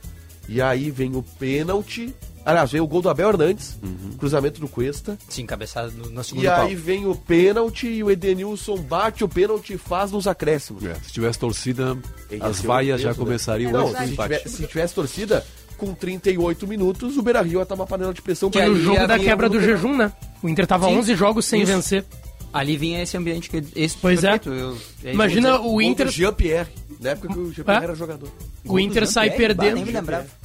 [0.48, 2.14] E aí vem o pênalti.
[2.44, 4.12] Aliás, vem o gol do Abel Hernandes, Uhum.
[4.18, 5.18] cruzamento do Cuesta.
[5.29, 6.66] Sim, cabeçada no, no segundo E pau.
[6.66, 10.85] aí vem o pênalti e o Edenilson bate o pênalti e faz nos acréscimos.
[10.85, 11.96] É, se tivesse torcida,
[12.31, 13.24] Ele as vaias um já peso, né?
[13.26, 14.09] começariam Não, antes do verdade.
[14.09, 14.38] se, empate.
[14.44, 18.20] tiver- se tivesse torcida, com 38 minutos, o Beira Rio ia estar uma panela de
[18.22, 20.12] pressão Que Foi o jogo da quebra do jejum, né?
[20.42, 21.72] O Inter tava Sim, 11 jogos sem isso.
[21.72, 22.05] vencer.
[22.53, 24.40] Ali vinha esse ambiente que esse Pois é.
[24.44, 26.68] eu- é Imagina o Inter, Jean-Pierre,
[27.00, 27.84] na época que o É?
[27.84, 28.28] era jogador.
[28.64, 29.80] o Inter sai perdendo.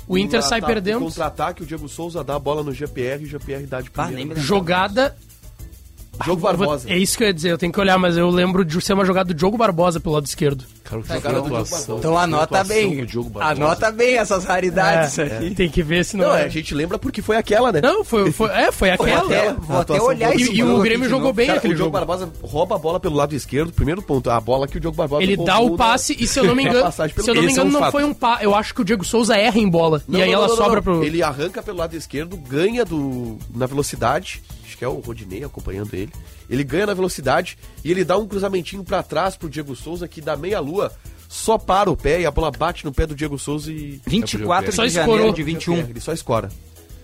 [0.07, 0.99] O Inter Um sai perdendo.
[0.99, 4.17] Contra-ataque, o Diego Souza dá a bola no GPR e o GPR dá de primeira.
[4.17, 4.41] lembrava.
[4.41, 5.15] Jogada.
[6.23, 6.89] Jogo Eu vou- Barbosa.
[6.89, 8.93] É isso que eu ia dizer, eu tenho que olhar, mas eu lembro de ser
[8.93, 10.63] uma jogada do Diogo Barbosa pelo lado esquerdo.
[10.83, 11.77] Cara, que cara foi a do Diogo atuação.
[11.79, 11.99] Barbosa.
[11.99, 13.05] Então anota bem.
[13.05, 13.39] Diogo.
[13.41, 15.55] Anota bem essas raridades É, aí.
[15.55, 16.25] Tem que ver se não.
[16.27, 16.43] Não, é.
[16.43, 17.81] a gente lembra porque foi aquela, né?
[17.81, 19.25] Não, foi, foi, é, foi aquela.
[19.25, 21.57] até- A vou até olhar foi- esse E, e o jogo Grêmio jogou bem Cara,
[21.59, 22.05] aquele o Diogo jogo.
[22.05, 24.29] Barbosa rouba a bola pelo lado esquerdo, primeiro ponto.
[24.29, 26.63] A bola que o Diogo Barbosa Ele dá o passe e se eu não me
[26.65, 28.39] da engano, se eu não me é engano um não foi um pa...
[28.41, 30.81] Eu acho que o Diego Souza erra em bola Não, e aí não, ela sobra
[30.81, 34.41] pro Ele arranca pelo lado esquerdo, ganha do na velocidade.
[34.75, 36.11] Acho que é o Rodinei acompanhando ele.
[36.49, 40.19] Ele ganha na velocidade e ele dá um cruzamentinho pra trás pro Diego Souza que
[40.19, 40.91] dá meia lua,
[41.29, 44.73] só para o pé e a bola bate no pé do Diego Souza e 24
[44.73, 45.15] Só de escorou.
[45.15, 45.77] janeiro de 21.
[45.77, 46.49] Ele só escora.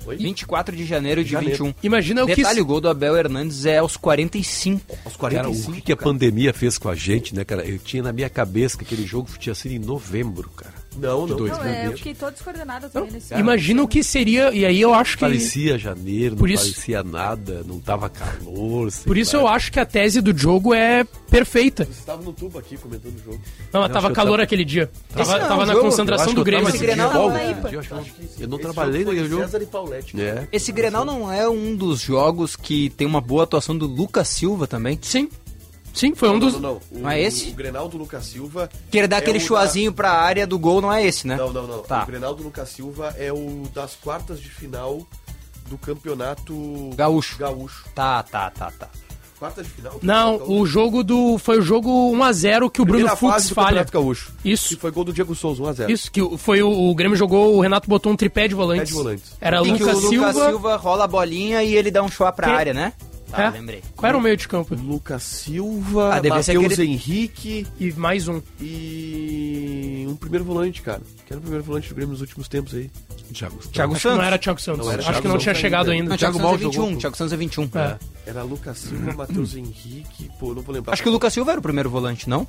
[0.06, 0.18] Oi?
[0.18, 1.64] 24 de janeiro de Janeiro.
[1.64, 1.76] 21.
[1.84, 4.82] Imagina o que Detalhe, o gol do Abel Hernandes é aos 45.
[5.06, 5.72] Aos Cara, 45.
[5.72, 6.12] o que, que a cara.
[6.12, 7.64] pandemia fez com a gente, né, cara?
[7.64, 10.74] Eu tinha na minha cabeça que aquele jogo tinha sido em novembro, cara.
[10.98, 11.38] Não, não.
[11.38, 11.98] dois Não, e é, eu vinte.
[12.00, 15.78] fiquei toda descoordenada também nesse Imagina o que seria, e aí eu acho que Parecia
[15.78, 18.90] janeiro, não Por isso- parecia nada, não tava calor.
[19.06, 19.44] por isso lá.
[19.44, 21.86] eu acho que a tese do jogo é perfeita.
[21.86, 23.42] Você estava no tubo aqui comentando o jogo.
[23.72, 24.92] Não, mas Eu tava calor tava- aquele dia.
[25.14, 26.70] Tava, não é tava na jogo, concentração do tava Grêmio.
[26.70, 27.72] Esse Grenal não é IPA.
[28.40, 29.44] eu não trabalhei naquele jogo.
[29.44, 30.22] César e Paulette.
[30.22, 30.48] É.
[30.52, 34.68] Esse Grenal não é um dos jogos que tem uma boa atuação do Lucas Silva
[34.68, 35.00] também?
[35.02, 35.30] Sim.
[35.94, 36.54] Sim, foi um dos.
[36.54, 36.82] Não, não, não.
[37.00, 37.50] O, Não é esse?
[37.50, 38.70] O Grenal do Lucas Silva.
[38.90, 41.28] Que ele dá é aquele o da- chuazinho pra área do gol, não é esse,
[41.28, 41.36] né?
[41.36, 41.80] Não, não, não.
[41.80, 42.04] Tá.
[42.04, 45.06] O Grenal do Lucas Silva é o das quartas de final
[45.70, 47.38] do campeonato Gaúcho.
[47.38, 47.86] gaúcho.
[47.96, 48.90] Tá, tá, tá, tá.
[49.40, 50.00] Quarta de final?
[50.04, 50.54] Não, Gaúcho.
[50.54, 51.38] o jogo do.
[51.40, 53.68] Foi o jogo 1x0 que o Bruno Primeira Fux fase do falha.
[53.70, 54.32] Campeonato Gaúcho.
[54.46, 54.70] Isso.
[54.70, 55.90] Que foi gol do Diego Souza, 1x0.
[55.90, 58.84] Isso, que o- foi o, o Grêmio jogou, o Renato botou um tripé de volantes.
[58.90, 59.32] Tripé de volantes.
[59.42, 60.34] Era e que o Lucas Lucas Silva.
[60.50, 60.76] Silva...
[60.76, 62.94] rola a bolinha e ele dá um show pra Que- área, né?
[63.32, 63.50] Tá, É?
[63.50, 63.82] lembrei.
[63.96, 64.76] Qual era o meio de campo?
[64.76, 68.42] Lucas Silva, Ah, Matheus aquele- Henrique E mais um.
[68.60, 71.02] e um primeiro volante, cara.
[71.26, 72.90] Que era o primeiro volante do Grêmio nos últimos tempos aí.
[73.34, 74.28] Thiago, Thiago Acho que não Santos.
[74.28, 74.86] era Thiago Santos.
[74.86, 75.62] Não era Acho Thiago que não Santos tinha ainda.
[75.62, 76.10] chegado ainda.
[76.10, 77.00] Não, Thiago Thiago Santos Mal é 21, jogou.
[77.00, 77.70] Thiago Santos é 21.
[77.76, 77.98] É.
[78.26, 80.94] Era Lucas Silva, Matheus Henrique, pô, não vou lembrar.
[80.94, 82.40] Acho que o Lucas Silva era o primeiro volante, não?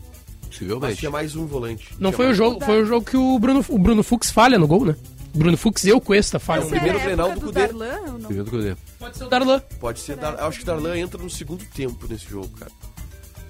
[0.42, 0.98] Mas Possivelmente.
[0.98, 1.88] tinha mais um volante.
[1.98, 4.58] Não Tinha foi o jogo, foi o jogo que o Bruno, o Bruno Fux falha
[4.58, 4.94] no gol, né?
[5.34, 6.64] Bruno Fux e o Cuesta falham.
[6.64, 7.66] Essa no primeiro é Grenal época do do Cudê.
[7.68, 8.26] Darlan ou não?
[8.28, 8.76] Primeiro eu dei.
[8.98, 9.60] Pode ser o Darlan.
[9.80, 10.34] Pode ser, Dar...
[10.44, 12.70] acho que Darlan entra no segundo tempo nesse jogo, cara.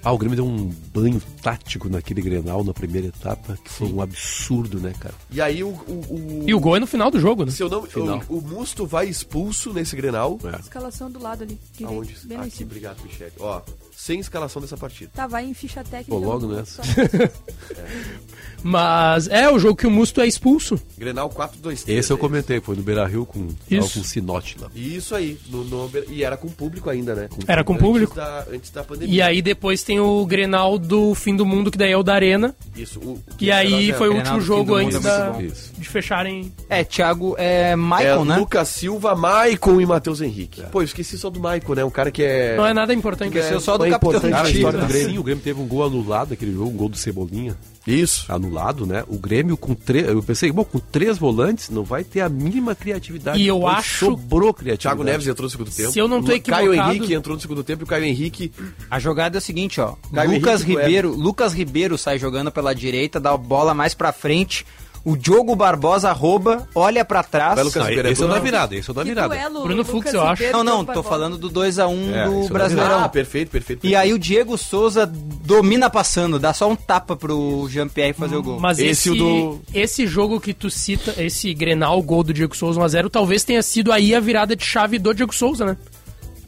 [0.05, 4.01] Ah, o Grêmio deu um banho tático naquele Grenal na primeira etapa, que foi um
[4.01, 5.13] absurdo, né, cara?
[5.31, 5.69] E aí o...
[5.69, 5.71] o,
[6.09, 7.51] o- E o gol é no final do jogo, né?
[7.51, 8.21] Se eu não, Final.
[8.27, 10.37] o, o Musto vai expulso nesse Grenal.
[10.43, 10.59] É.
[10.59, 11.57] Escalação do lado ali.
[11.71, 12.11] direito, Aonde?
[12.35, 12.65] Aqui, cima.
[12.67, 13.31] obrigado, Michele.
[13.39, 13.61] Ó,
[14.03, 15.09] sem escalação dessa partida.
[15.15, 16.09] Tá, vai em ficha técnica.
[16.11, 16.83] Pô, logo nessa.
[16.83, 16.91] só-
[18.61, 20.79] Mas é o jogo que o Musto é expulso.
[20.97, 21.83] Grenal 4-2-3.
[21.87, 23.81] Esse eu é comentei, foi no Beira Rio com, Isso.
[23.89, 24.69] tava com Sinote lá.
[24.73, 25.37] Isso aí.
[25.49, 27.27] No, no- e era com público ainda, né?
[27.45, 28.15] Era com Antes público.
[28.15, 29.13] Da, antes da pandemia.
[29.13, 32.13] E aí depois tem o Grenal do fim do mundo, que daí é o da
[32.13, 32.55] Arena.
[32.75, 32.99] Isso.
[32.99, 36.51] O, E aí foi o Grenal último jogo antes é da, de fecharem.
[36.69, 38.37] É, Thiago é É, Michael, né?
[38.37, 40.63] Lucas Silva, Maicon e Matheus Henrique.
[40.71, 41.83] Pô, eu esqueci só do Maicon, né?
[41.83, 42.55] Um cara que é...
[42.55, 43.31] Não é nada importante.
[43.33, 45.21] que é só do é importante na história do Sim, Grêmio.
[45.21, 47.57] o Grêmio teve um gol anulado naquele jogo, um gol do Cebolinha.
[47.85, 48.31] Isso.
[48.31, 49.03] Anulado, né?
[49.07, 50.07] O Grêmio com três.
[50.07, 53.41] Eu pensei, bom, com três volantes não vai ter a mínima criatividade.
[53.41, 54.79] E eu Depois acho- Sobrou criatividade.
[54.97, 55.91] Thiago Neves entrou no segundo tempo.
[55.91, 58.05] Se eu não tô Lu- Caio equivocado- Henrique entrou no segundo tempo e o Caio
[58.05, 58.51] Henrique...
[58.89, 59.95] A jogada é o seguinte, ó.
[60.13, 63.93] Caio Lucas Henrique do Ribeiro, Lucas Ribeiro sai jogando pela direita, dá a bola mais
[63.93, 64.65] pra frente.
[65.05, 67.55] O Diogo Barbosa rouba, olha pra trás.
[67.55, 68.45] Vai, Lucas Ribeiro é esse é o da Bruno.
[68.45, 69.27] virada, esse é o da Que virada.
[69.27, 70.43] duelo, Bruno Fux, eu acho.
[70.53, 72.99] Não, não, tô falando do 2x1 É, do é Brasileirão.
[73.03, 73.85] Ah, perfeito, perfeito.
[73.85, 78.41] E aí o Diego Souza domina passando, dá só um tapa pro Jean-Pierre fazer o
[78.43, 78.59] gol.
[78.61, 82.55] Mas Esse esse, o do- esse jogo que tu cita, esse Grenal, gol do Diego
[82.55, 85.75] Souza 1x0, talvez tenha sido aí a virada de chave do Diego Souza, né?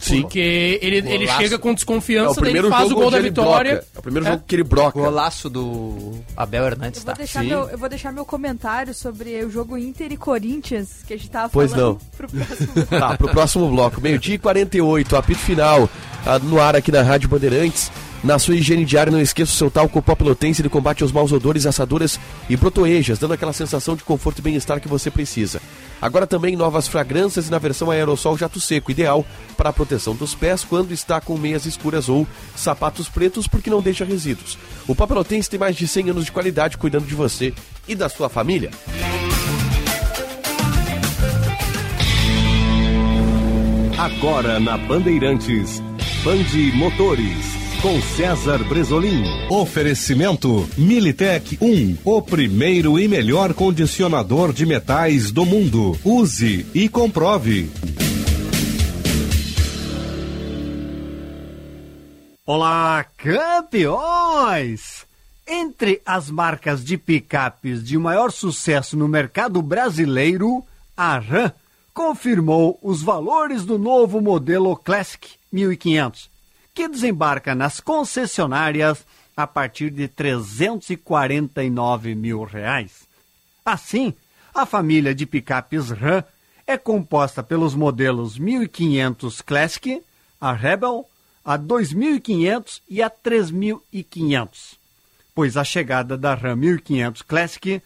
[0.09, 0.21] Sim.
[0.21, 3.71] Porque ele, ele chega com É desconfiança, daí ele faz o gol da vitória.
[3.75, 3.87] broca.
[3.95, 4.31] É o primeiro É.
[4.31, 4.99] jogo que ele broca.
[4.99, 7.17] Golaço do Abel Hernandes, Eu vou, tá?
[7.17, 7.47] deixar Sim.
[7.47, 11.29] meu, eu vou deixar meu comentário sobre o jogo Inter e Corinthians, que a gente
[11.29, 12.17] tava Pois falando não.
[12.17, 12.85] pro próximo.
[12.89, 13.99] Tá, pro próximo bloco.
[14.01, 15.89] Meio-dia e 48, apito final
[16.25, 17.91] ah, no ar aqui na Rádio Bandeirantes.
[18.23, 21.31] Na sua higiene diária, não esqueça o seu talco pó pelotense, ele combate os maus
[21.31, 25.61] odores, assaduras e protoejas, dando aquela sensação de conforto e bem-estar que você precisa.
[26.05, 29.25] Agora também novas fragrâncias na versão aerossol jato seco, ideal
[29.57, 33.81] para a proteção dos pés quando está com meias escuras ou sapatos pretos, porque não
[33.81, 34.55] deixa resíduos.
[34.87, 37.55] O pó pelotense tem mais de 100 anos de qualidade cuidando de você
[37.87, 38.69] e da sua família.
[43.97, 45.81] Agora na Bandeirantes,
[46.23, 49.23] Bande Motores, com César Bresolim.
[49.47, 55.95] Oferecimento Militec 1, o primeiro e melhor condicionador de metais do mundo.
[56.03, 57.69] Use e comprove.
[62.43, 65.05] Olá, campeões!
[65.47, 70.63] Entre as marcas de picapes de maior sucesso no mercado brasileiro,
[70.97, 71.51] a Ram
[71.93, 76.33] confirmou os valores do novo modelo Classic 1500,
[76.75, 83.07] que desembarca nas concessionárias a partir de 349 mil reais.
[83.65, 84.13] Assim,
[84.53, 86.23] a família de picapes Ram
[86.67, 90.03] é composta pelos modelos 1500 Classic,
[90.39, 91.07] a Rebel,
[91.43, 94.77] a 2500 e a 3500.
[95.33, 97.81] Pois a chegada da Ram 1500 Classic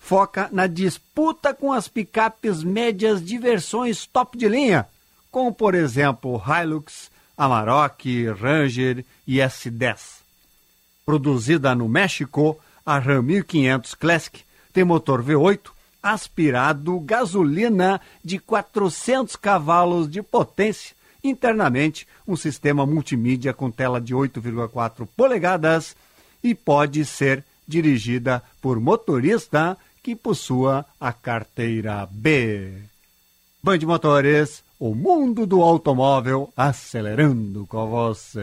[0.00, 4.88] foca na disputa com as picapes médias de versões top de linha,
[5.30, 7.11] como por exemplo Hilux,
[7.42, 10.20] Amarok, Ranger e S10.
[11.04, 20.08] Produzida no México, a Ram 1500 Classic tem motor V8 aspirado gasolina de 400 cavalos
[20.08, 20.94] de potência.
[21.24, 25.96] Internamente, um sistema multimídia com tela de 8,4 polegadas
[26.44, 32.72] e pode ser dirigida por motorista que possua a carteira B.
[33.60, 38.42] Band Motores, o mundo do automóvel acelerando com você.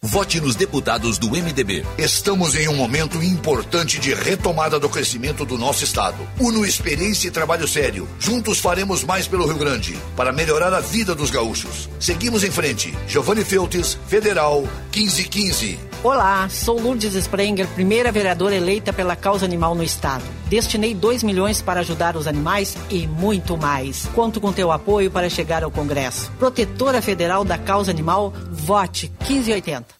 [0.00, 1.84] Vote nos deputados do MDB.
[1.98, 6.16] Estamos em um momento importante de retomada do crescimento do nosso estado.
[6.38, 8.08] Uno experiência e trabalho sério.
[8.16, 11.88] Juntos faremos mais pelo Rio Grande para melhorar a vida dos gaúchos.
[11.98, 12.96] Seguimos em frente.
[13.08, 14.62] Giovanni Feltes, Federal
[14.94, 15.87] 1515.
[16.02, 20.22] Olá, sou Lourdes Sprenger, primeira vereadora eleita pela causa animal no estado.
[20.46, 24.06] Destinei 2 milhões para ajudar os animais e muito mais.
[24.14, 26.30] Conto com teu apoio para chegar ao Congresso.
[26.38, 29.97] Protetora Federal da Causa Animal, vote 1580.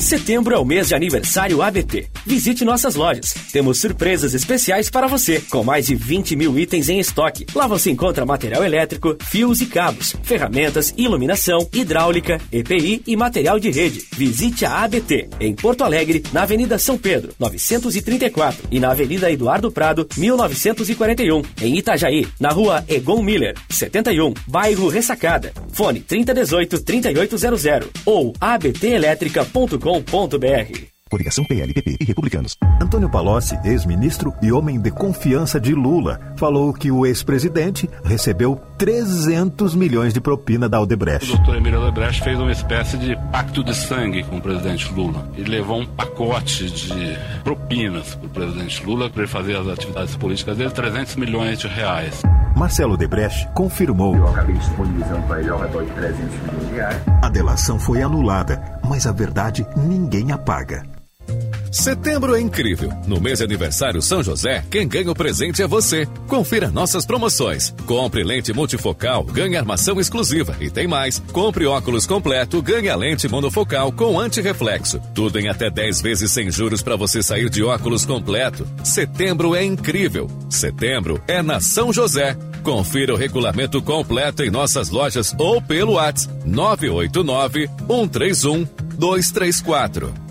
[0.00, 2.08] Setembro é o mês de aniversário ABT.
[2.24, 3.34] Visite nossas lojas.
[3.52, 7.44] Temos surpresas especiais para você, com mais de 20 mil itens em estoque.
[7.54, 13.70] Lá você encontra material elétrico, fios e cabos, ferramentas, iluminação, hidráulica, EPI e material de
[13.70, 14.06] rede.
[14.16, 19.70] Visite a ABT, em Porto Alegre, na Avenida São Pedro, 934, e na Avenida Eduardo
[19.70, 21.42] Prado, 1941.
[21.60, 25.52] Em Itajaí, na Rua Egon Miller, 71, bairro Ressacada.
[25.72, 30.90] Fone 3018 3800 ou abtelétrica.com www.coligação.br.
[31.10, 32.56] Coligação PLPP e Republicanos.
[32.80, 39.74] Antônio Palocci, ex-ministro e homem de confiança de Lula, falou que o ex-presidente recebeu 300
[39.74, 41.32] milhões de propina da Odebrecht.
[41.32, 45.28] O doutor Emílio Odebrecht fez uma espécie de pacto de sangue com o presidente Lula.
[45.36, 50.14] Ele levou um pacote de propinas para o presidente Lula para ele fazer as atividades
[50.14, 52.22] políticas dele, 300 milhões de reais.
[52.60, 54.14] Marcelo Odebrecht confirmou.
[54.14, 57.02] Eu acabei disponibilizando para ele ao redor de 300 milhões de reais.
[57.22, 60.82] A delação foi anulada, mas a verdade ninguém apaga.
[61.70, 62.90] Setembro é incrível.
[63.06, 66.04] No mês de aniversário São José, quem ganha o presente é você.
[66.26, 67.72] Confira nossas promoções.
[67.86, 70.56] Compre lente multifocal, ganhe armação exclusiva.
[70.60, 71.22] E tem mais.
[71.32, 75.00] Compre óculos completo, ganhe a lente monofocal com antirreflexo.
[75.14, 78.66] Tudo em até 10 vezes sem juros para você sair de óculos completo.
[78.82, 80.28] Setembro é incrível.
[80.48, 82.36] Setembro é na São José.
[82.64, 88.66] Confira o regulamento completo em nossas lojas ou pelo WhatsApp 989 131
[88.98, 90.29] 234.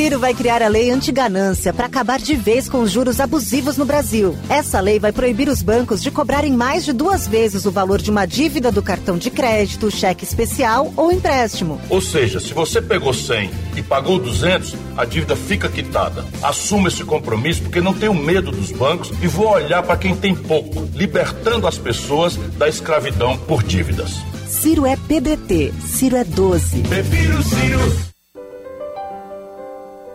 [0.00, 3.84] Ciro vai criar a lei anti-ganância para acabar de vez com os juros abusivos no
[3.84, 4.36] Brasil.
[4.48, 8.10] Essa lei vai proibir os bancos de cobrarem mais de duas vezes o valor de
[8.10, 11.80] uma dívida do cartão de crédito, cheque especial ou empréstimo.
[11.90, 16.24] Ou seja, se você pegou 100 e pagou 200, a dívida fica quitada.
[16.42, 20.34] Assuma esse compromisso porque não tenho medo dos bancos e vou olhar para quem tem
[20.34, 24.12] pouco, libertando as pessoas da escravidão por dívidas.
[24.46, 26.80] Ciro é PDT, Ciro é 12.
[26.82, 28.09] Prefiro Ciro.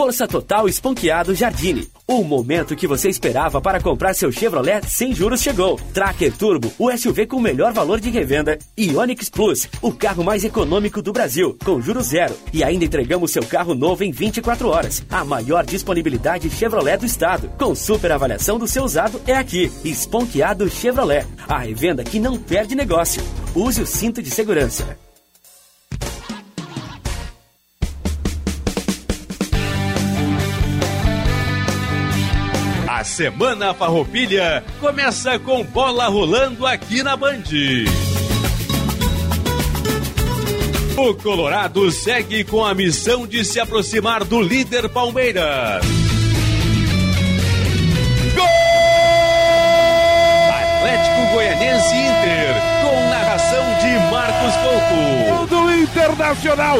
[0.00, 1.86] Força Total Esponqueado Jardine.
[2.08, 5.78] O momento que você esperava para comprar seu Chevrolet sem juros chegou.
[5.92, 8.58] Tracker Turbo, o SUV com melhor valor de revenda.
[8.74, 12.34] E Onix Plus, o carro mais econômico do Brasil, com juros zero.
[12.50, 15.04] E ainda entregamos seu carro novo em 24 horas.
[15.10, 17.50] A maior disponibilidade Chevrolet do estado.
[17.58, 19.70] Com super avaliação do seu usado é aqui.
[19.84, 21.26] Esponqueado Chevrolet.
[21.46, 23.22] A revenda que não perde negócio.
[23.54, 24.96] Use o cinto de segurança.
[33.10, 37.42] Semana Farroupilha começa com bola rolando aqui na Band.
[40.96, 45.84] O Colorado segue com a missão de se aproximar do líder Palmeiras.
[48.34, 48.46] Gol!
[50.78, 55.46] Atlético Goianense Inter, com narração de Marcos Couto.
[55.48, 56.78] Do Internacional.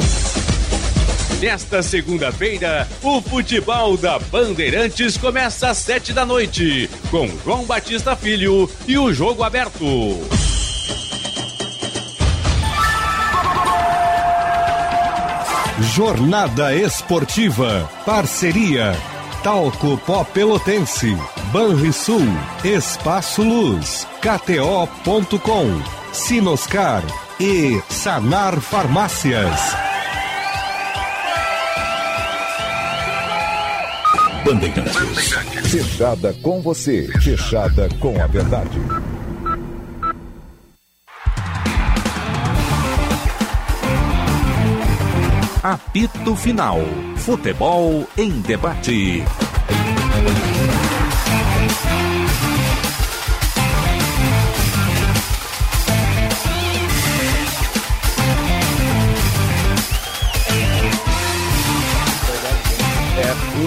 [1.40, 8.70] Nesta segunda-feira, o futebol da Bandeirantes começa às sete da noite, com João Batista Filho
[8.86, 10.20] e o jogo aberto.
[15.94, 17.90] Jornada Esportiva.
[18.04, 18.94] Parceria.
[19.42, 21.16] Talco Pó Pelotense.
[21.50, 22.26] Banrisul.
[22.62, 24.06] Espaço Luz.
[24.20, 25.82] KTO.com.
[26.12, 27.02] Sinoscar.
[27.40, 29.89] E Sanar Farmácias.
[34.50, 35.70] Bandeirantes.
[35.70, 37.06] Fechada com você.
[37.20, 38.80] Fechada com a verdade.
[45.62, 46.80] Apito Final.
[47.14, 49.22] Futebol em debate.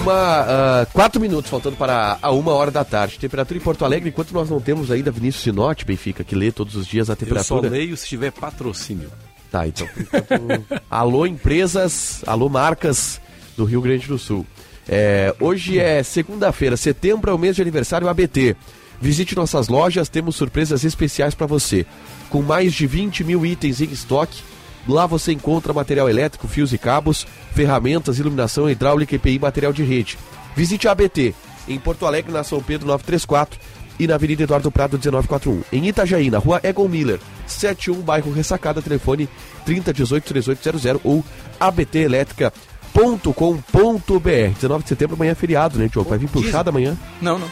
[0.04, 0.12] Uma,
[0.82, 3.18] ah, quatro minutos faltando para a uma hora da tarde.
[3.18, 6.76] Temperatura em Porto Alegre, enquanto nós não temos ainda Vinícius Sinote, Benfica, que lê todos
[6.76, 7.68] os dias a Eu só temperatura.
[7.70, 9.10] leio se tiver patrocínio.
[9.50, 9.88] Tá, então.
[9.98, 13.20] enquanto- alô, empresas, alô, marcas
[13.56, 14.44] do Rio Grande do Sul.
[14.86, 18.54] É, hoje é segunda-feira, setembro é o mês de aniversário ABT.
[19.00, 21.86] Visite nossas lojas, temos surpresas especiais para você.
[22.28, 24.42] Com mais de 20 mil itens em estoque,
[24.86, 30.18] lá você encontra material elétrico, fios e cabos, ferramentas, iluminação hidráulica, EPI, material de rede.
[30.56, 31.34] Visite a ABT
[31.68, 33.58] em Porto Alegre, na São Pedro 934
[33.98, 35.62] e na Avenida Eduardo Prado 1941.
[35.72, 39.28] Em Itajaí, na rua Egon Miller, 71, bairro Ressacada, telefone
[39.66, 41.24] 3018-3800 ou
[41.58, 44.54] abtelétrica.com.br.
[44.54, 46.10] 19 de setembro, amanhã é feriado, né, Diogo?
[46.10, 46.96] Vai vir puxado amanhã?
[47.20, 47.48] Não, não.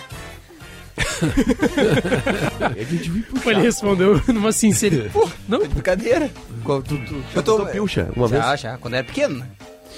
[3.42, 5.11] Pô, ele respondeu numa sinceridade.
[5.11, 5.61] Pô, não?
[5.66, 6.31] Brincadeira.
[6.64, 7.64] Qual- Tu, tu, Eu tô.
[7.66, 8.61] pilcha uma já, vez?
[8.61, 9.46] já, quando era pequeno, né?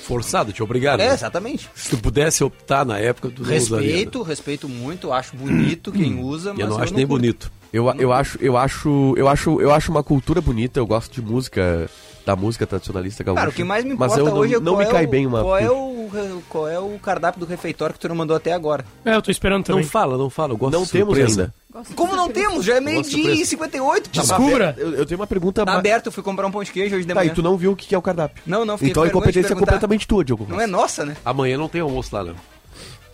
[0.04, 1.00] Forçado, te obrigado.
[1.00, 1.14] É, né?
[1.14, 1.68] exatamente.
[1.74, 3.87] Se tu pudesse optar na época, tu não usaria.
[3.87, 3.92] né?
[3.94, 7.20] Respeito, respeito muito, acho bonito quem usa, mas eu não acho nem curto.
[7.20, 7.52] bonito.
[7.72, 10.78] Eu, eu acho, eu acho, eu acho, eu acho uma cultura bonita.
[10.78, 11.88] Eu gosto de música,
[12.24, 13.38] da música tradicionalista gaúcha.
[13.40, 15.04] Cara, o que mais me Mas importa eu não, hoje é não me é cai
[15.04, 15.42] o, bem uma.
[15.42, 18.84] qual é, o, qual é o cardápio do refeitório que tu não mandou até agora.
[19.04, 19.82] É, eu tô esperando também.
[19.82, 20.52] Não fala, não fala.
[20.52, 21.54] Eu gosto Não de temos ainda.
[21.96, 22.64] Como não temos?
[22.64, 23.50] Já é meio Nossa, dia e surpresa.
[23.50, 24.10] 58.
[24.10, 24.22] tio.
[24.22, 24.74] Descubra.
[24.78, 25.64] Eu, eu tenho uma pergunta.
[25.66, 27.32] Tá aberto, eu fui comprar um pão de queijo hoje de Tá, manhã.
[27.32, 28.42] e tu não viu o que é o cardápio?
[28.46, 30.46] Não, não, fiquei Então a incompetência é completamente tua, Diogo.
[30.48, 31.16] Não é nossa, né?
[31.24, 32.37] Amanhã não tem almoço lá, não.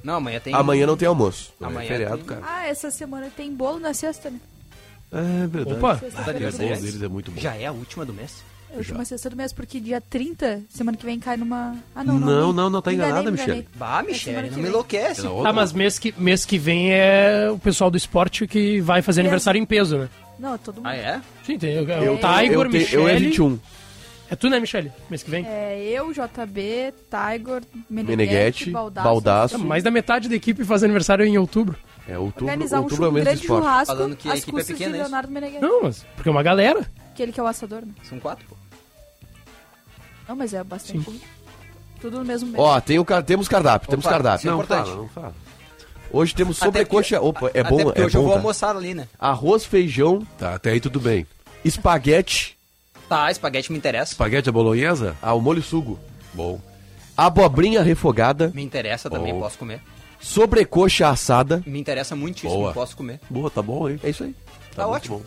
[0.05, 0.55] Não, amanhã tem...
[0.55, 1.53] Amanhã não tem almoço.
[1.61, 2.41] Amanhã é feriado, tem- cara.
[2.47, 4.39] Ah, essa semana tem bolo na sexta, né?
[5.13, 5.77] É verdade.
[5.79, 6.01] Opa.
[6.03, 7.41] O bolo deles é muito bom.
[7.41, 8.43] Já é a última do mês?
[8.73, 11.77] É a última sexta do mês, porque dia 30, semana que vem cai numa.
[11.95, 12.53] Ah, não, Não, não.
[12.53, 13.67] não, não, tá enganada, Michele.
[13.75, 15.23] Bah, É Michele, não me enlouquece.
[15.23, 19.03] Tá, outra, mas mês que, mês que vem é o pessoal do esporte que vai
[19.03, 20.09] fazer aniversário em peso, né?
[20.39, 20.87] Não, é todo mundo.
[20.87, 21.21] Ah, é?
[21.45, 21.83] Sim, tem Eu,
[22.15, 23.03] o Tiger, eu, te- Michele...
[23.03, 23.59] eu é 21.
[24.31, 24.93] É tu, né, Michele?
[25.11, 25.45] Mês que vem?
[25.45, 29.05] É eu, JB, Tiger, Meneghetti, Baldaço.
[29.05, 29.55] Baldaço.
[29.57, 31.77] Ah, Mais da metade da equipe faz aniversário em outubro.
[32.09, 33.63] É outubro, Organizar um, outubro chu- é o um mês grande esporte.
[33.65, 35.03] churrasco Falando que a equipe é custas pequena, de é?
[35.03, 35.63] Leonardo Meneghetti.
[35.63, 36.89] Não, mas porque é uma galera.
[37.13, 37.93] Aquele que é o assador, né?
[38.05, 38.57] São quatro, pô.
[40.31, 41.11] Não, mas é bastante.
[41.11, 41.21] Sim.
[42.01, 42.63] Tudo no mesmo mês.
[42.63, 44.47] Ó, tem o, car- temos cardápio, temos Opa, cardápio.
[44.47, 44.87] é Não importante.
[44.89, 45.35] fala, não fala.
[46.13, 47.21] Hoje temos Até sobrecoxa.
[47.21, 48.29] Opa, é Até bom, porque é hoje eu bom.
[48.29, 48.41] vou tá?
[48.41, 49.09] almoçar ali, né?
[49.19, 51.27] Arroz, feijão, Tá, até aí tudo bem.
[51.65, 52.57] espaguete,
[53.09, 54.13] Tá, espaguete me interessa.
[54.13, 55.17] Espaguete à bolonhesa?
[55.21, 55.99] ao molho sugo,
[56.33, 56.61] Bom.
[57.17, 59.41] abobrinha refogada, Me interessa também, Bom.
[59.41, 59.81] posso comer.
[60.21, 61.61] sobrecoxa assada.
[61.67, 62.73] Me interessa muitíssimo, Boa.
[62.73, 63.19] posso comer.
[63.29, 63.99] Boa, tá bom aí.
[64.05, 64.33] É isso aí.
[64.77, 65.19] Tá muito ótimo.
[65.19, 65.25] bom.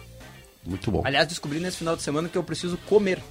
[0.66, 1.02] Muito bom.
[1.04, 3.22] Aliás, descobri nesse final de semana que eu preciso comer.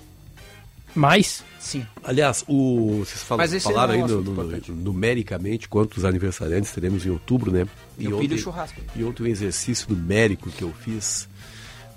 [0.94, 1.42] Mais?
[1.58, 1.86] Sim.
[2.04, 7.10] Aliás, o, vocês falam, falaram é um aí no- no- numericamente quantos aniversariantes teremos em
[7.10, 7.66] outubro, né?
[7.98, 8.80] Eu pilho churrasco.
[8.96, 11.28] E ontem um exercício numérico que eu fiz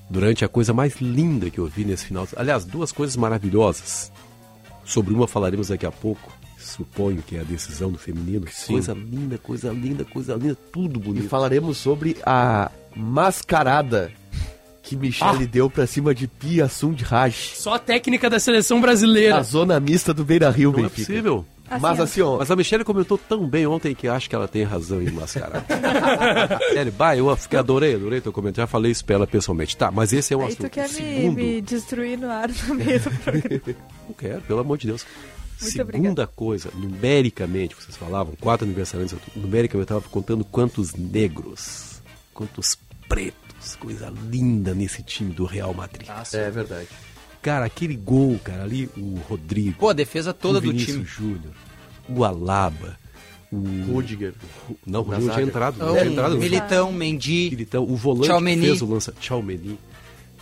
[0.09, 2.27] durante a coisa mais linda que eu vi nesse final.
[2.35, 4.11] Aliás, duas coisas maravilhosas.
[4.85, 6.31] Sobre uma falaremos daqui a pouco.
[6.59, 8.45] Suponho que é a decisão do feminino.
[8.67, 11.27] Coisa linda, coisa linda, coisa linda, tudo E bonito.
[11.29, 14.11] falaremos sobre a mascarada
[14.85, 17.53] que Michele deu pra cima de Pia Sund Raj.
[17.55, 19.35] Só a técnica da seleção brasileira.
[19.37, 21.07] Na zona mista do Beira Rio, Não é Benfica.
[21.07, 21.45] possível.
[21.81, 22.37] Mas assim, ó.
[22.37, 25.65] Mas a Michelle comentou tão bem ontem que acho que ela tem razão em mascarar.
[26.71, 28.67] Sério, bah, eu fiquei, adorei, adorei teu comentário.
[28.67, 29.75] Já falei isso pra ela pessoalmente.
[29.75, 30.61] Tá, mas esse é um Aí assunto.
[30.61, 33.61] tu quer me, Segundo, me destruir no ar no meio do programa.
[34.07, 35.03] não quero, pelo amor de Deus.
[35.59, 36.27] Muito Segunda obrigada.
[36.27, 42.01] coisa, numericamente, vocês falavam, quatro aniversariantes, numericamente eu estava contando quantos negros,
[42.33, 42.77] quantos
[43.07, 43.39] pretos,
[43.73, 46.07] coisa linda nesse time do Real Madrid.
[46.33, 46.89] É verdade.
[47.41, 49.77] Cara, aquele gol, cara, ali, o Rodrigo.
[49.79, 51.05] Pô, a defesa toda o do Vinícius time.
[51.05, 51.53] Júnior,
[52.09, 52.97] o Alaba,
[53.51, 54.33] O Rudiger.
[54.85, 55.77] Não, o Rudiger tinha entrado.
[55.77, 56.37] Não tinha entrado.
[56.37, 59.13] Militão, Mendy, Militão, o volante que fez o lança.
[59.19, 59.79] Tchaumeni.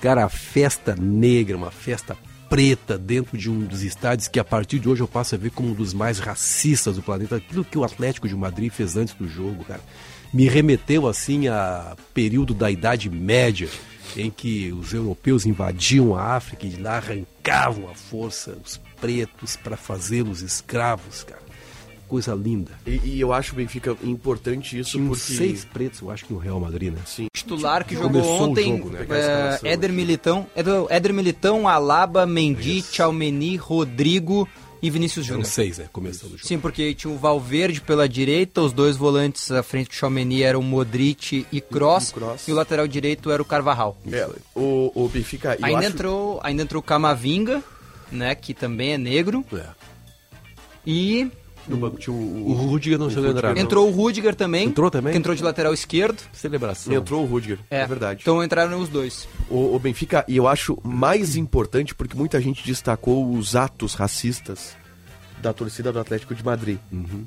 [0.02, 2.18] Cara, a festa negra, uma festa
[2.50, 5.50] preta dentro de um dos estádios que a partir de hoje eu passo a ver
[5.50, 7.38] como um dos mais racistas do planeta.
[7.38, 9.82] Aquilo que o Atlético de Madrid fez antes do jogo, cara,
[10.34, 13.70] me remeteu assim a período da Idade Média,
[14.18, 19.56] em que os europeus invadiam a África e de lá arrancavam à força os pretos
[19.56, 21.44] para fazê-los escravos, cara.
[22.08, 22.72] Coisa linda.
[22.86, 25.22] E, e eu acho, Benfica, importante isso Tinha porque...
[25.22, 27.00] seis pretos, eu acho que no Real Madrid, né?
[27.08, 27.28] Sim.
[27.34, 29.06] titular que Começou jogou o ontem, jogo, né?
[29.10, 34.48] é, a Éder Militão, Éder, Éder Militão, Alaba, Mendy, Tchaumeni, Rodrigo
[34.84, 35.50] e Vinícius Eram Júnior.
[35.52, 35.88] seis, né?
[35.92, 36.46] Começando o jogo.
[36.48, 40.62] Sim, porque tinha o Valverde pela direita, os dois volantes à frente do Tchaumeni eram
[40.62, 42.48] Modric e Kroos, e, Kroos.
[42.50, 43.98] o lateral direito era o Carvajal.
[44.12, 45.56] É, o, o Benfica...
[45.60, 47.64] eu Ainda acho- entrou, ainda entrou o Camavinga,
[48.12, 49.44] né, que também é negro.
[50.86, 51.32] E
[51.68, 53.58] No banco tinha o, O Rudiger não chegou a entrar.
[53.58, 55.14] entrou o Rudiger também, Entrou também?
[55.14, 56.22] que entrou de lateral esquerdo.
[56.34, 56.94] Celebração.
[56.94, 58.20] Entrou o Rudiger, é, verdade.
[58.22, 59.28] Então entraram os dois.
[59.50, 64.76] O, o Benfica, e eu acho mais importante porque muita gente destacou os atos racistas
[65.42, 66.78] da torcida do Atlético de Madrid.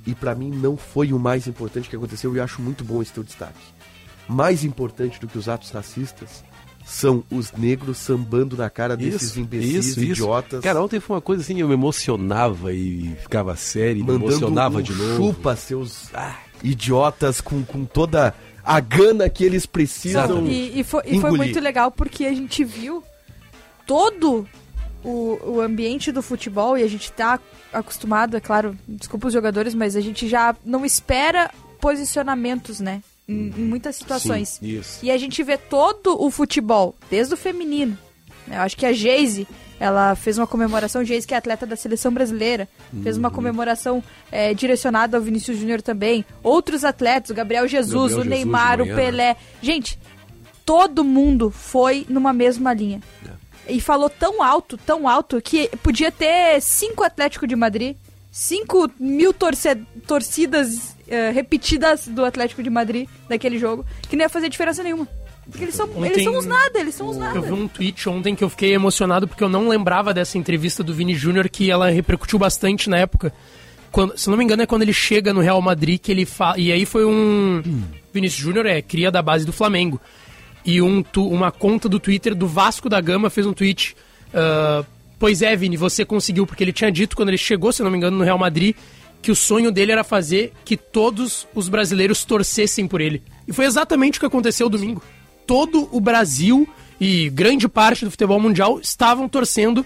[0.07, 3.03] E pra mim não foi o mais importante que aconteceu e eu acho muito bom
[3.03, 3.61] esse teu destaque.
[4.29, 6.43] Mais importante do que os atos racistas
[6.87, 10.61] são os negros sambando na cara desses imbecis, idiotas.
[10.61, 14.83] Cara, ontem foi uma coisa assim, eu me emocionava e ficava sério, me emocionava um
[14.83, 15.17] de novo.
[15.17, 18.33] chupa seus ah, idiotas com, com toda
[18.65, 22.63] a gana que eles precisam E, e foi, e foi muito legal porque a gente
[22.63, 23.03] viu
[23.85, 24.47] todo
[25.03, 27.41] o, o ambiente do futebol e a gente tá
[27.73, 33.03] acostumado, é claro, desculpa os jogadores, mas a gente já não espera posicionamentos, né?
[33.29, 34.61] Em, em muitas situações.
[34.61, 34.81] Sim.
[35.03, 37.99] E a gente vê todo o futebol, desde o feminino.
[38.49, 39.49] Eu acho que a Geise,
[39.81, 42.69] ela fez uma comemoração, Geise que é atleta da seleção brasileira,
[43.03, 43.23] fez Uhum.
[43.25, 44.01] uma comemoração
[44.31, 46.25] é, direcionada ao Vinícius Júnior também.
[46.43, 48.95] Outros atletas, o Gabriel Jesus, Gabriel o Neymar, o né?
[48.95, 49.37] Pelé.
[49.61, 49.99] Gente,
[50.65, 53.01] todo mundo foi numa mesma linha.
[53.67, 53.73] É.
[53.73, 57.97] E falou tão alto, tão alto, que podia ter cinco Atlético de Madrid,
[58.31, 59.75] cinco mil torce-
[60.07, 65.07] torcidas eh, repetidas do Atlético de Madrid naquele jogo, que não ia fazer diferença nenhuma.
[65.49, 67.37] Porque eles são, eles Ontem- são os nada, eles são os nada.
[67.39, 70.83] Eu vi um tweet ontem que eu fiquei emocionado porque eu não lembrava dessa entrevista
[70.83, 73.33] do Vini Júnior que ela repercutiu bastante na época.
[73.93, 76.59] Quando, se não me engano é quando ele chega no Real Madrid que ele fala.
[76.59, 77.63] E aí foi um.
[78.13, 80.01] Vinícius Júnior é cria da base do Flamengo.
[80.65, 83.95] E um, tu- uma conta do Twitter do Vasco da Gama fez um tweet.
[84.35, 84.85] ah,
[85.17, 87.97] pois é, Vini, você conseguiu, porque ele tinha dito quando ele chegou, se não me
[87.97, 88.75] engano, no Real Madrid,
[89.27, 93.25] que o sonho dele era fazer que todos os brasileiros torcessem por ele.
[93.49, 95.03] E foi exatamente o que aconteceu domingo.
[95.45, 96.69] Todo o Brasil
[97.01, 99.85] e grande parte do futebol mundial estavam torcendo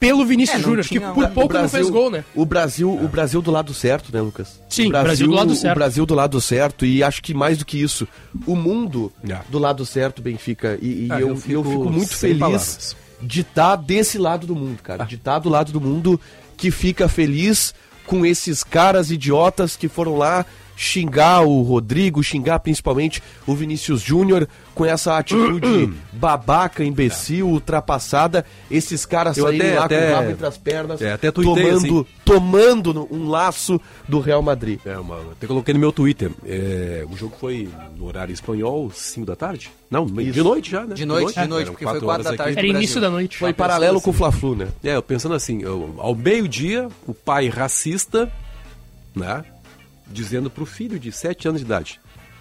[0.00, 2.24] pelo Vinícius É, Júnior, que por O pouco não fez gol, né?
[2.34, 4.60] O Brasil, o Brasil do lado certo, né, Lucas?
[4.68, 5.72] Sim, o Brasil do lado certo.
[5.72, 8.08] O Brasil do lado certo e acho que mais do que isso,
[8.44, 9.44] o mundo Yeah.
[9.48, 10.76] do lado certo, Benfica.
[10.82, 12.96] E, e Ah, eu, eu eu, fico fico, muito feliz palavras.
[13.22, 15.04] de estar desse lado do mundo, cara.
[15.04, 16.20] De estar do lado do mundo
[16.56, 17.72] que fica feliz
[18.10, 20.44] com esses caras idiotas que foram lá
[20.82, 28.46] xingar o Rodrigo, xingar principalmente o Vinícius Júnior com essa atitude babaca, imbecil, ultrapassada.
[28.70, 31.30] Esses caras Eu saírem até- lá até- com o rabo entre as pernas, É, até
[31.30, 32.06] tuitei, tomando, assim.
[32.24, 33.78] tomando no- um laço
[34.08, 34.80] do Real Madrid.
[34.86, 36.30] É, uma, até coloquei no meu Twitter.
[36.46, 37.68] É, o jogo foi
[37.98, 39.70] no horário espanhol, 5 da tarde?
[39.90, 40.94] Não, meio- de noite já, né?
[40.94, 42.58] De noite, de noite, Eram porque foi quatro quatro da horas tarde.
[42.58, 43.00] Era início Brasil.
[43.02, 43.36] da noite.
[43.36, 44.04] Foi paralelo assim.
[44.04, 44.68] com o Fla-Flu, né?
[44.82, 48.32] É, eu pensando assim, eu- ao meio-dia, o pai racista,
[49.14, 49.44] né?
[50.10, 52.00] Dizendo pro filho de 7 anos de idade: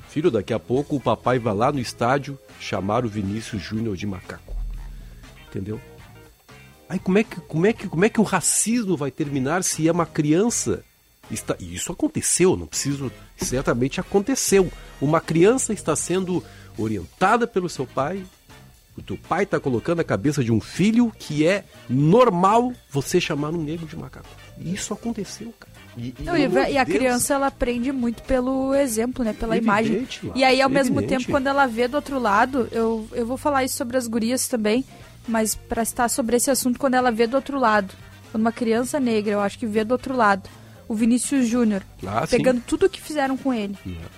[0.10, 4.08] Filho, daqui a pouco o papai vai lá no estádio chamar o Vinícius Júnior de
[4.08, 4.56] macaco.
[5.48, 5.80] Entendeu?
[6.90, 9.88] Aí como é que, como é que, como é que o racismo vai terminar se
[9.88, 10.84] é uma criança?
[11.30, 13.12] Está, e isso aconteceu, não preciso.
[13.38, 14.72] Certamente aconteceu.
[15.00, 16.44] Uma criança está sendo
[16.76, 18.26] orientada pelo seu pai.
[18.98, 23.52] O teu pai está colocando na cabeça de um filho que é normal você chamar
[23.52, 24.28] um negro de macaco.
[24.58, 25.69] E isso aconteceu, cara.
[25.98, 29.24] E, Não, e, pelo amor e a de Deus, criança ela aprende muito pelo exemplo,
[29.26, 29.34] né?
[29.34, 30.08] Pela Evidente, imagem.
[30.24, 31.20] Lá, E aí, ao mesmo evidente.
[31.26, 34.48] tempo, quando ela vê do outro lado, eu, eu vou falar isso sobre as gurias
[34.48, 34.86] também,
[35.28, 37.94] mas pra estar sobre esse assunto, quando ela vê do outro lado,
[38.32, 40.48] quando uma criança negra, eu acho que vê do outro lado,
[40.88, 42.38] o Vinícius Júnior, Ah, sim.
[42.38, 43.78] pegando tudo que fizeram com ele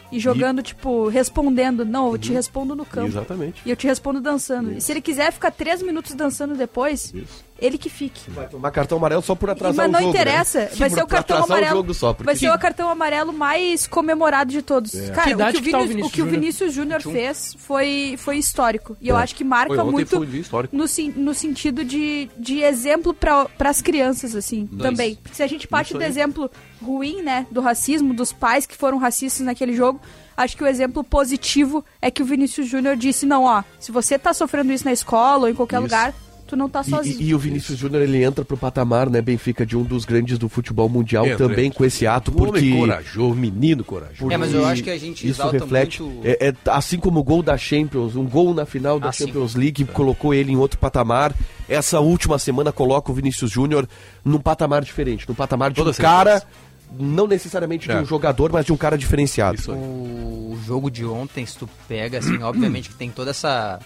[0.10, 3.08] e jogando, tipo, respondendo, não, eu te respondo no campo.
[3.08, 3.62] Exatamente.
[3.66, 4.72] E eu te respondo dançando.
[4.72, 7.14] E se ele quiser ficar três minutos dançando depois,
[7.62, 8.30] ele que fique.
[8.32, 10.12] Vai tomar cartão amarelo só por atrasar Mas o não jogo.
[10.12, 10.70] interessa, né?
[10.76, 11.76] vai Sim, ser o cartão amarelo.
[11.78, 14.94] jogo só, porque- Vai ser o cartão amarelo mais comemorado de todos.
[14.96, 15.12] É.
[15.12, 16.40] Cara, Que o que o, que tá o Vinícius, Vinícius o que o Júnior?
[16.42, 17.12] Vinícius Júnior 21?
[17.14, 18.98] fez foi, foi histórico.
[19.00, 19.22] E eu É.
[19.24, 20.76] acho que marca Foi, muito foi um dia histórico.
[20.76, 20.86] no,
[21.16, 24.78] no sentido de, de exemplo para as crianças, assim, Nice.
[24.82, 25.16] também.
[25.16, 26.50] Porque se a gente parte do exemplo
[26.82, 30.02] ruim, né, do racismo, dos pais que foram racistas naquele jogo,
[30.36, 34.18] acho que o exemplo positivo é que o Vinícius Júnior disse, não, ó, se você
[34.18, 35.84] tá sofrendo isso na escola ou em qualquer Isso.
[35.84, 36.14] lugar,
[36.52, 37.22] tu não tá E- sozinho.
[37.22, 40.38] E, e o Vinícius Júnior ele entra pro patamar, né, Benfica, de um dos grandes
[40.38, 41.78] do futebol mundial Entra, também entra.
[41.78, 44.32] com esse ato, Um porque homem corajoso, menino corajoso.
[44.32, 47.20] É, mas eu acho que a gente isso exalta reflete, muito- é, é, assim como
[47.20, 49.26] o gol da Champions, um gol na final da Ah, sim.
[49.28, 51.34] Champions League colocou ele em outro patamar.
[51.68, 53.88] Essa última semana coloca o Vinícius Júnior
[54.24, 56.52] num patamar diferente, num patamar de Toda um cara, certeza.
[57.00, 58.00] não necessariamente de É.
[58.02, 59.58] um jogador, mas de um cara diferenciado.
[59.72, 63.80] O jogo de ontem, se tu pega, assim, obviamente que tem toda essa.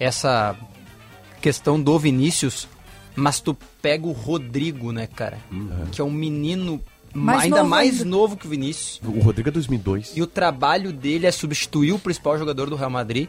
[0.00, 0.54] Essa
[1.40, 2.68] questão do Vinícius,
[3.14, 5.38] mas tu pega o Rodrigo, né, cara?
[5.92, 6.80] Que é um menino
[7.14, 8.04] Mais ainda novo mais ainda.
[8.04, 9.00] novo que o Vinícius.
[9.04, 10.12] O Rodrigo é 2002.
[10.16, 13.28] E o trabalho dele é substituir o principal jogador do Real Madrid.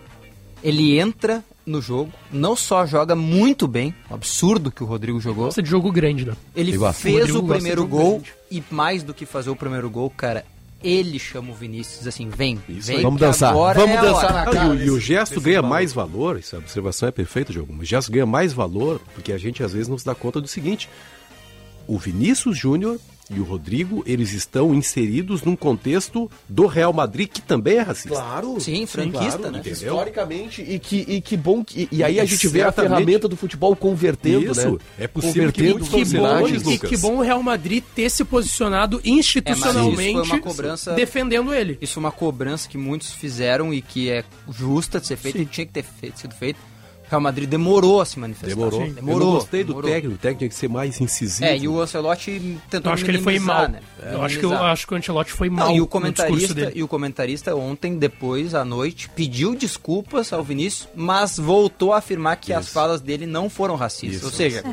[0.62, 5.46] Ele entra no jogo, não só joga muito bem, um absurdo que o Rodrigo jogou.
[5.46, 6.34] Gosta de jogo grande, né?
[6.56, 8.34] Ele fez o primeiro gol grande.
[8.52, 10.44] e mais do que fazer o primeiro gol, cara,
[10.84, 13.02] ele chama o Vinícius assim, vem, vem aí.
[13.18, 14.30] que agora é a hora.
[14.54, 17.74] Não, e, o- e o gesto ganha mais valor, essa observação é perfeita, Diogo.
[17.78, 20.48] O gesto ganha mais valor porque a gente às vezes não se dá conta do
[20.48, 20.90] seguinte:
[21.88, 23.00] o Vinícius Júnior
[23.30, 28.10] e o Rodrigo, eles estão inseridos num contexto do Real Madrid que também é racista.
[28.10, 28.60] Claro.
[28.60, 29.60] Sim, franquista, né?
[29.60, 29.72] Entendeu?
[29.74, 31.88] Historicamente, e que, e que bom que.
[31.92, 34.78] E aí a gente vê a ferramenta do futebol convertendo, Isso, né?
[34.98, 36.18] é possível que Convertendo muitos Que
[36.64, 40.94] bom, e que bom o Real Madrid ter se posicionado institucionalmente É, foi uma cobrança-
[40.94, 41.78] defendendo ele.
[41.82, 45.46] Isso é uma cobrança que muitos fizeram e que é justa de ser feita e
[45.46, 46.60] tinha que ter feito, sido feito.
[47.10, 48.50] O Real Madrid demorou a se manifestar.
[48.56, 48.82] Demorou.
[48.82, 49.20] Sim, Eu demorou.
[49.20, 49.90] não gostei do demorou.
[49.90, 51.44] técnico, o técnico tinha que ser mais incisivo.
[51.44, 53.68] É, e o Ancelotti tentou Eu acho que ele foi mal.
[53.68, 53.80] né?
[54.12, 56.72] Eu acho que, eu acho que o Ancelotti foi Não, mal e o comentarista, dele.
[56.76, 62.36] e o comentarista ontem, depois, à noite, pediu desculpas ao Vinícius, mas voltou a afirmar
[62.36, 64.18] que as falas dele não foram racistas.
[64.18, 64.26] Isso.
[64.28, 64.64] Ou seja,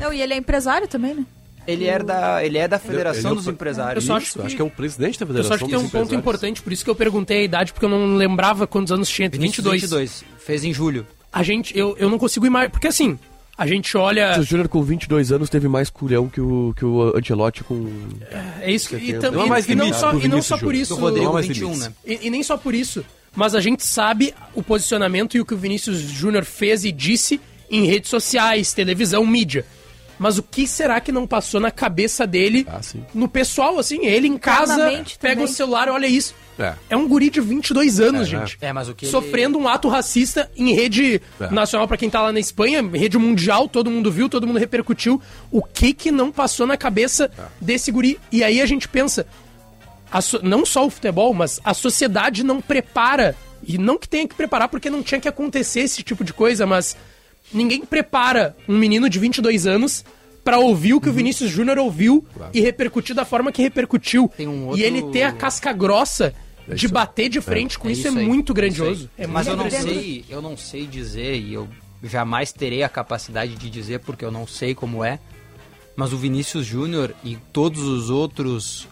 [0.00, 1.24] Não, e ele é empresário também, né?
[1.64, 4.02] ele é da, ele é da Federação Ele é o dos pre- Empresários.
[4.04, 5.70] Eu só acho Isso, acho que é o presidente da Eu Federação só acho que
[5.70, 6.20] tem um dos ponto Empresários.
[6.20, 9.28] importante, por isso que eu perguntei a idade, porque eu não lembrava quantos anos tinha.
[9.30, 9.80] Vinícius 22.
[9.82, 10.24] 22.
[10.44, 11.06] Fez em julho.
[11.32, 13.18] A gente, eu, eu não consigo imaginar, porque assim,
[13.56, 14.38] a gente olha...
[14.38, 17.88] O Júnior com 22 anos teve mais culhão que o, que o Ancelotti com...
[18.60, 19.30] É isso que, e, 70.
[19.32, 20.94] tam- e- mais e não só, e não só por isso...
[20.94, 21.88] Rodrigo, Não há mais 21, limites.
[21.88, 21.94] né?
[22.04, 23.04] E, e nem só por isso,
[23.34, 27.40] mas a gente sabe o posicionamento e o que o Vinícius Júnior fez e disse
[27.70, 29.64] em redes sociais, televisão, mídia.
[30.22, 32.64] Mas o que será que não passou na cabeça dele,
[33.12, 34.76] no pessoal, assim, ele em casa,
[35.20, 35.44] pega também.
[35.44, 36.32] o celular e olha isso.
[36.58, 36.74] É.
[36.90, 38.58] É um guri de 22 anos, É, gente.
[38.60, 41.50] É, mas o que ele- Sofrendo um ato racista em rede É.
[41.50, 45.20] nacional, pra quem tá lá na Espanha, rede mundial, todo mundo viu, todo mundo repercutiu.
[45.50, 47.42] O que que não passou na cabeça É.
[47.60, 48.20] desse guri?
[48.30, 49.26] E aí a gente pensa,
[50.10, 53.34] a so- não só o futebol, mas a sociedade não prepara,
[53.66, 56.66] e não que tenha que preparar porque não tinha que acontecer esse tipo de coisa,
[56.66, 56.96] mas
[57.52, 60.04] ninguém prepara um menino de 22 anos
[60.44, 61.00] pra ouvir o Uhum.
[61.02, 64.30] que o Vinícius Júnior ouviu e repercutir da forma que repercutiu.
[64.40, 66.34] um outro- E ele ter a casca grossa
[66.68, 69.10] de bater de frente com isso, é, aí, muito isso grandioso.
[69.16, 69.94] É Mas eu não grandioso.
[69.94, 71.68] sei, eu não sei dizer e eu
[72.02, 75.18] jamais terei a capacidade de dizer porque eu não sei como é.
[75.94, 78.88] Mas o Vinícius Júnior e todos os outros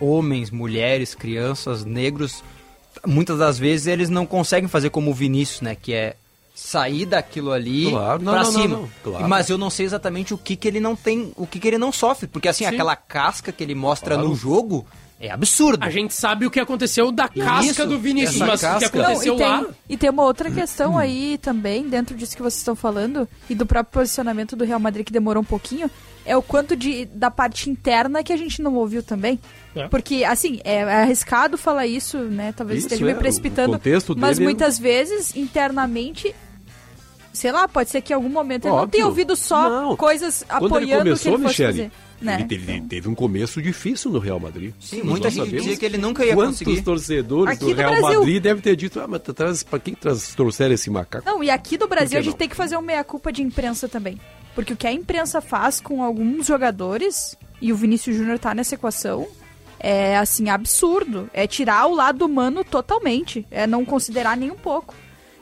[0.00, 2.42] homens, mulheres, crianças, negros,
[3.06, 6.16] muitas das vezes eles não conseguem fazer como o Vinícius, né, que é
[6.54, 8.76] sair daquilo ali Claro, não, pra não, cima.
[8.76, 9.28] não, claro.
[9.28, 11.78] Mas eu não sei exatamente o que que ele não tem, o que que ele
[11.78, 12.70] não sofre, porque assim, Sim.
[12.70, 14.28] aquela casca que ele mostra Claro.
[14.28, 14.86] no jogo
[15.20, 15.82] é absurdo.
[15.84, 18.98] A gente sabe o que aconteceu da casca Isso, do Vinícius, mas o que casca.
[18.98, 19.66] Não, aconteceu e, tem, lá...
[19.88, 23.66] e tem uma outra questão aí também, dentro disso que vocês estão falando, e do
[23.66, 25.90] próprio posicionamento do Real Madrid, que demorou um pouquinho,
[26.26, 29.38] é o quanto de, da parte interna que a gente não ouviu também.
[29.74, 29.88] É.
[29.88, 32.52] Porque, assim, é arriscado falar isso, né?
[32.56, 33.72] Talvez Isso, esteja me é, o precipitando.
[33.72, 36.34] contexto Mas dele- muitas vezes, internamente,
[37.32, 38.92] sei lá, pode ser que em algum momento ele não Óbvio.
[38.92, 39.96] tenha ouvido só Não.
[39.96, 41.92] coisas Quando ele apoiando o que começou, ele fosse Michele, fazer.
[42.22, 42.34] Né?
[42.36, 44.72] ele teve, teve um começo difícil no Real Madrid.
[44.80, 46.80] Sim, muita gente dizia que ele nunca ia Quantos conseguir.
[46.82, 48.20] torcedores Aqui do Real Brasil.
[48.20, 51.26] Madrid devem ter dito, ah, mas traz, pra quem traz, trouxeram esse macaco?
[51.26, 52.38] Não, e aqui do Brasil a gente não?
[52.38, 54.18] tem que fazer uma meia-culpa de imprensa também.
[54.54, 58.74] Porque o que a imprensa faz com alguns jogadores, e o Vinícius Júnior tá nessa
[58.74, 59.26] equação,
[59.80, 61.28] é assim, absurdo.
[61.32, 63.46] É tirar o lado humano totalmente.
[63.50, 64.94] É não considerar nem um pouco.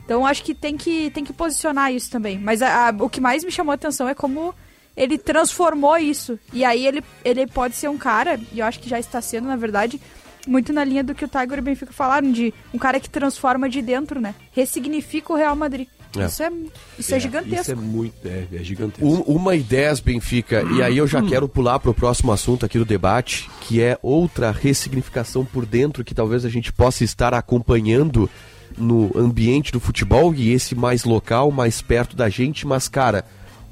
[0.04, 2.38] Então acho que tem que, tem que posicionar isso também.
[2.38, 4.52] Mas a- a- o que mais me chamou a atenção é como
[4.96, 6.38] ele transformou isso.
[6.52, 9.46] E aí ele, ele pode ser um cara, e eu acho que já está sendo,
[9.46, 10.00] na verdade,
[10.46, 13.08] muito na linha do que o Tiger e o Benfica falaram, de um cara que
[13.08, 14.34] transforma de dentro, né?
[14.50, 15.86] Ressignifica o Real Madrid.
[16.18, 16.26] É.
[16.26, 16.52] Isso é,
[16.98, 17.60] isso é, gigantesco.
[17.62, 19.06] Isso é muito, é, é gigantesco.
[19.06, 20.62] Um- uma e dez, Benfica.
[20.76, 23.98] E aí eu já quero pular para o próximo assunto aqui do debate, que é
[24.02, 28.28] outra ressignificação por dentro que talvez a gente possa estar acompanhando
[28.76, 32.66] no ambiente do futebol e esse mais local, mais perto da gente.
[32.66, 33.24] Mas, cara,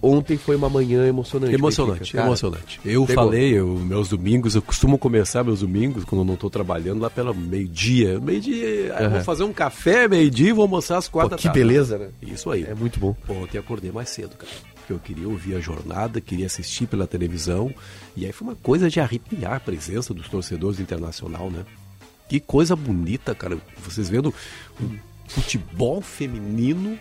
[0.03, 1.55] ontem foi uma manhã emocionante.
[1.55, 2.81] Emocionante, Benfica, emocionante.
[2.85, 3.25] Eu Pegou.
[3.25, 7.11] falei, eu, meus domingos, eu costumo começar meus domingos, quando eu não estou trabalhando, lá
[7.11, 8.19] pelo meio-dia.
[8.21, 11.59] Meio-dia, eu vou fazer um café, meio-dia e vou almoçar às quatro Pô, que tarde.
[11.59, 12.09] beleza, né?
[12.23, 12.65] Isso aí.
[12.65, 13.15] É muito bom.
[13.29, 14.51] Ontem acordei mais cedo, cara.
[14.77, 17.73] Porque eu queria ouvir a jornada, queria assistir pela televisão.
[18.17, 21.65] E aí foi uma coisa de arrepiar a presença dos torcedores do internacional, né?
[22.29, 23.59] Que coisa bonita, cara.
[23.85, 24.33] Vocês vendo
[24.81, 24.89] um
[25.29, 26.99] futebol feminino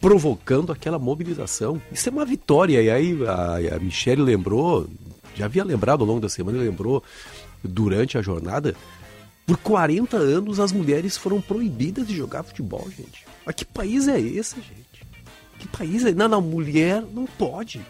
[0.00, 1.80] provocando aquela mobilização.
[1.92, 2.80] Isso é uma vitória.
[2.80, 4.88] E aí a, a Michelle lembrou,
[5.34, 7.02] já havia lembrado ao longo da semana, lembrou
[7.62, 8.74] durante a jornada.
[9.46, 13.26] Por 40 anos as mulheres foram proibidas de jogar futebol, gente.
[13.44, 15.06] Mas que país é esse, gente?
[15.58, 16.12] Que país é?
[16.12, 17.80] Não, não, mulher não pode.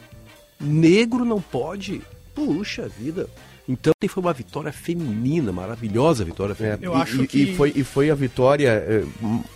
[0.61, 2.03] Negro não pode.
[2.35, 3.29] Puxa vida.
[3.69, 6.79] Então foi uma vitória feminina, maravilhosa vitória feminina.
[6.83, 8.69] Eu e, acho e- que- e foi, e foi a vitória.
[8.71, 9.05] é,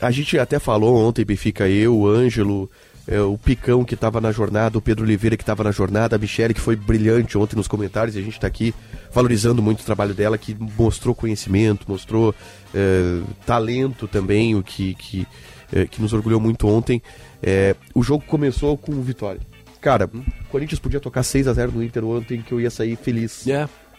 [0.01, 2.71] a gente até falou ontem, Benfica, eu, o Ângelo,
[3.09, 6.19] é, o Picão que estava na jornada, o Pedro Oliveira que estava na jornada, a
[6.19, 8.73] Michele que foi brilhante ontem nos comentários, e a gente está aqui
[9.13, 12.33] valorizando muito o trabalho dela, que mostrou conhecimento, mostrou
[12.73, 15.27] é, talento também, o que, que,
[15.73, 17.03] é, que nos orgulhou muito ontem.
[17.43, 19.41] É, o jogo começou com vitória.
[19.81, 22.97] Cara, o Corinthians podia tocar 6 a 0 no Inter ontem, que eu ia sair
[22.97, 23.45] feliz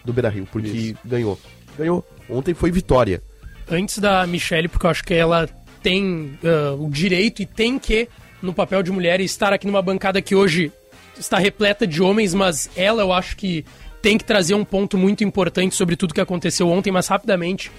[0.05, 0.97] do Beira Rio, porque Isso.
[1.03, 1.39] ganhou.
[1.77, 2.05] Ganhou.
[2.29, 3.21] Ontem foi vitória.
[3.69, 5.49] antes da Michelle, porque eu acho que ela
[5.81, 8.07] tem ah, o direito e tem que,
[8.41, 10.71] no papel de mulher, estar aqui numa bancada que hoje
[11.19, 13.65] está repleta de homens, mas ela eu acho que
[14.01, 17.71] tem que trazer um ponto muito importante sobre tudo que aconteceu ontem, mas rapidamente.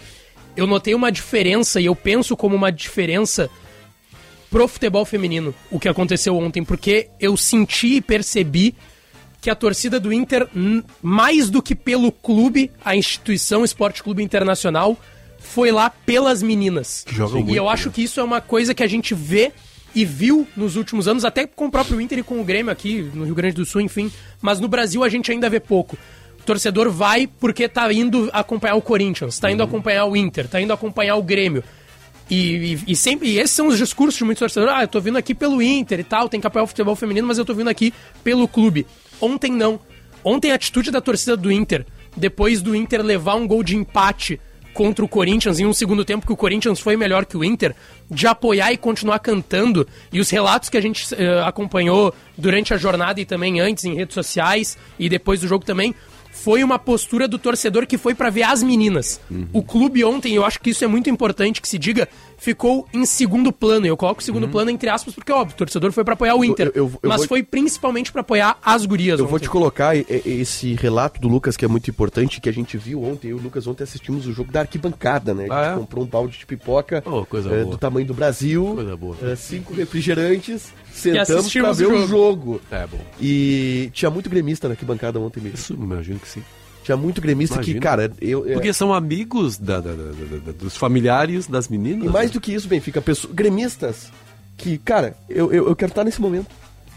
[0.56, 3.48] Eu notei uma diferença e eu penso como uma diferença
[4.50, 8.74] pro futebol feminino o que aconteceu ontem, porque eu senti e percebi
[9.46, 10.48] que a torcida do Inter,
[11.00, 14.98] mais do que pelo clube, a instituição Esporte Clube Internacional,
[15.38, 17.04] foi lá pelas meninas.
[17.08, 19.52] jogam e muito, eu acho que isso é uma coisa que a gente vê
[19.94, 23.08] e viu nos últimos anos, até com o próprio Inter e com o Grêmio aqui
[23.14, 24.10] no Rio Grande do Sul, enfim.
[24.42, 25.96] Mas no Brasil a gente ainda vê pouco.
[26.40, 30.60] O torcedor vai porque tá indo acompanhar o Corinthians, tá indo acompanhar o Inter, tá
[30.60, 31.62] indo acompanhar o Grêmio.
[32.28, 34.74] E, e- e sempre e esses são os discursos de muitos torcedores.
[34.76, 37.24] Ah, eu tô vindo aqui pelo Inter e tal, tem que apoiar o futebol feminino,
[37.28, 37.94] mas eu tô vindo aqui
[38.24, 38.84] pelo clube.
[39.20, 39.80] Ontem não.
[40.24, 41.86] Ontem a atitude da torcida do Inter,
[42.16, 44.40] depois do Inter levar um gol de empate
[44.76, 47.74] contra o Corinthians em um segundo tempo que o Corinthians foi melhor que o Inter,
[48.10, 49.88] de apoiar e continuar cantando.
[50.12, 53.94] E os relatos que a gente eh, acompanhou durante a jornada e também antes em
[53.94, 55.94] redes sociais e depois do jogo também,
[56.30, 59.18] foi uma postura do torcedor que foi pra ver as meninas.
[59.52, 62.06] O clube ontem, eu acho que isso é muito importante que se diga,
[62.38, 63.86] ficou em segundo plano.
[63.86, 66.70] Eu coloco segundo plano entre aspas porque óbvio, o torcedor foi pra apoiar o Inter,
[66.74, 69.18] eu- eu mas vou- foi principalmente pra apoiar as gurias.
[69.18, 69.44] Eu vou ontem.
[69.44, 73.28] te colocar esse relato do Lucas que é muito importante, que a gente viu ontem.
[73.30, 75.44] Eu e o Lucas ontem assistimos o jogo da arquibancada, né?
[75.44, 75.78] A gente Ah, é?
[75.78, 77.70] comprou um balde de pipoca coisa eh, boa.
[77.72, 79.16] do tamanho do Brasil, Coisa boa.
[79.22, 82.60] eh, cinco refrigerantes, sentamos pra assistimos ver o o jogo.
[82.70, 82.98] É bom.
[83.20, 85.56] E tinha muito gremista na arquibancada ontem mesmo.
[85.58, 86.42] Isso, imagino que sim.
[86.86, 87.80] Tinha muito gremista que, Imagino.
[87.80, 88.48] cara, eu.
[88.48, 92.06] é- Porque são amigos da- da- da- dos familiares das meninas.
[92.06, 92.34] E mais né?
[92.34, 94.12] do que isso, Benfica, pessoas, gremistas
[94.56, 96.46] que, cara, eu, eu, eu quero estar nesse momento.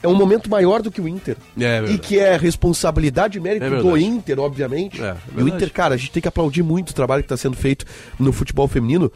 [0.03, 1.37] É um momento maior do que o Inter.
[1.57, 1.93] É verdade.
[1.93, 3.97] e que é responsabilidade e mérito É do.
[3.97, 5.01] Inter, obviamente.
[5.01, 5.47] É, é e o.
[5.47, 7.83] Inter, cara, a gente tem que aplaudir muito o trabalho que está sendo feito
[8.19, 9.11] no futebol feminino.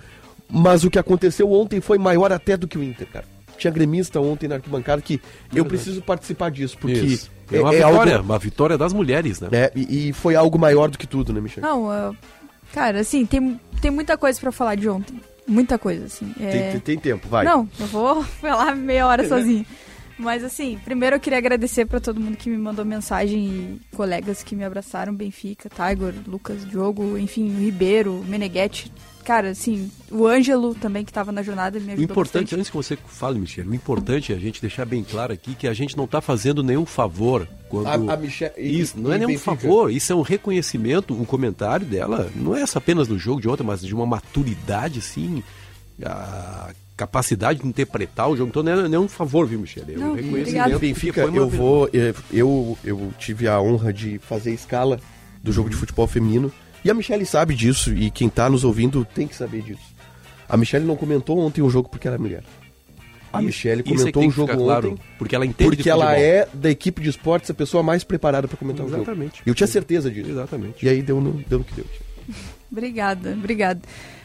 [0.50, 3.26] Mas o que aconteceu ontem foi maior até do que o Inter, cara.
[3.60, 5.22] Tinha gremista ontem na arquibancada que
[5.54, 7.32] eu preciso participar disso, porque Isso.
[7.58, 9.50] É uma vitória, uma vitória das mulheres, né?
[9.52, 11.62] É, e, e foi algo maior do que tudo, né, Michel?
[11.64, 12.14] Não, ah,
[12.74, 15.20] cara, assim, tem, tem muita coisa pra falar de ontem.
[15.48, 16.34] Muita coisa, assim.
[16.40, 16.50] É...
[16.52, 17.44] Tem, tem- tem tempo, vai.
[17.46, 19.66] Não, eu vou falar meia hora sozinho.
[20.18, 24.44] Mas assim, primeiro eu queria agradecer pra todo mundo que me mandou mensagem e colegas
[24.44, 28.92] que me abraçaram, Benfica, Tiger, Lucas, Diogo, enfim, Ribeiro, Meneghetti.
[29.24, 32.56] Cara, assim, o Ângelo também que tava na jornada me O ajudou importante, bastante.
[32.56, 35.68] antes que você fale, Michel, o importante é a gente deixar bem claro aqui que
[35.68, 37.88] a gente não está fazendo nenhum favor quando.
[37.88, 39.56] A- a Michel- e- Isso, não e é nenhum Benfica.
[39.56, 43.48] favor, isso é um reconhecimento, um comentário dela, não é só apenas do jogo de
[43.48, 45.42] ontem, mas de uma maturidade, assim,
[46.04, 49.84] a capacidade de interpretar o jogo todo, não é nenhum favor, viu, Michel?
[49.88, 50.80] É um Não, reconhecimento.
[50.80, 51.90] Benfica, eu vou.
[52.32, 55.00] Eu, eu tive a honra de fazer a escala
[55.42, 56.52] do jogo de futebol feminino.
[56.84, 59.94] E a Michelle sabe disso, e quem tá nos ouvindo tem que saber disso.
[60.48, 62.44] A Michelle não comentou ontem o jogo porque ela é mulher.
[63.32, 66.16] A Isso- Michelle é comentou o jogo claro, ontem porque ela entende de porque ela
[66.18, 69.02] é da equipe de esportes a pessoa mais preparada para comentar o jogo.
[69.02, 69.42] Exatamente.
[69.46, 70.30] Eu tinha certeza disso.
[70.30, 70.86] Exatamente.
[70.86, 71.86] E aí deu no, deu no que deu.
[72.72, 73.82] Obrigada, obrigada.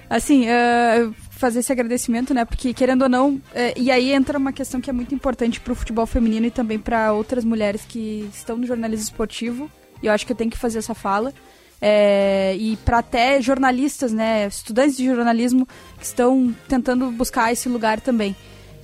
[0.08, 2.46] Assim, uh, fazer esse agradecimento, né?
[2.46, 3.42] Porque, querendo ou não, uh,
[3.76, 7.12] e aí entra uma questão que é muito importante pro futebol feminino e também para
[7.12, 9.70] outras mulheres que estão no jornalismo esportivo.
[10.02, 11.34] E eu acho que eu tenho que fazer essa fala.
[11.80, 15.66] É, e para até jornalistas, né, estudantes de jornalismo
[15.98, 18.34] que estão tentando buscar esse lugar também.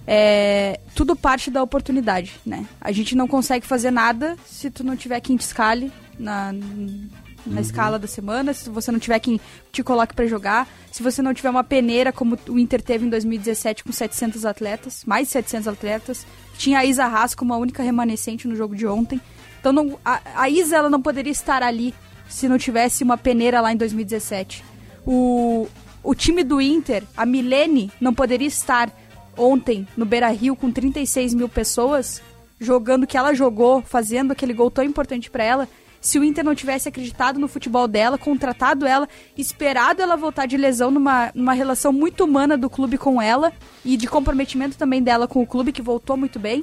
[0.06, 2.66] É, tudo parte da oportunidade, né?
[2.80, 6.52] A gente não consegue fazer nada se tu não tiver quem te escale na,
[7.46, 7.58] na uhum.
[7.58, 9.40] escala da semana, se você não tiver quem
[9.72, 13.08] te coloque para jogar, se você não tiver uma peneira como o Inter teve em
[13.08, 16.26] 2017 com 700 atletas, mais de 700 atletas,
[16.56, 19.20] tinha a Isa Haas como a única remanescente no jogo de ontem.
[19.58, 21.94] Então não, a, a Isa ela não poderia estar ali
[22.28, 24.64] se não tivesse uma peneira lá em 2017.
[25.06, 25.68] O,
[26.02, 28.92] o time do Inter, a Milene, não poderia estar
[29.36, 32.22] ontem no Beira Rio com 36 mil pessoas,
[32.58, 35.68] jogando o que ela jogou, fazendo aquele gol tão importante para ela,
[36.04, 39.08] se o Inter não tivesse acreditado no futebol dela, contratado ela,
[39.38, 43.50] esperado ela voltar de lesão numa, numa relação muito humana do clube com ela
[43.82, 46.62] e de comprometimento também dela com o clube, que voltou muito bem,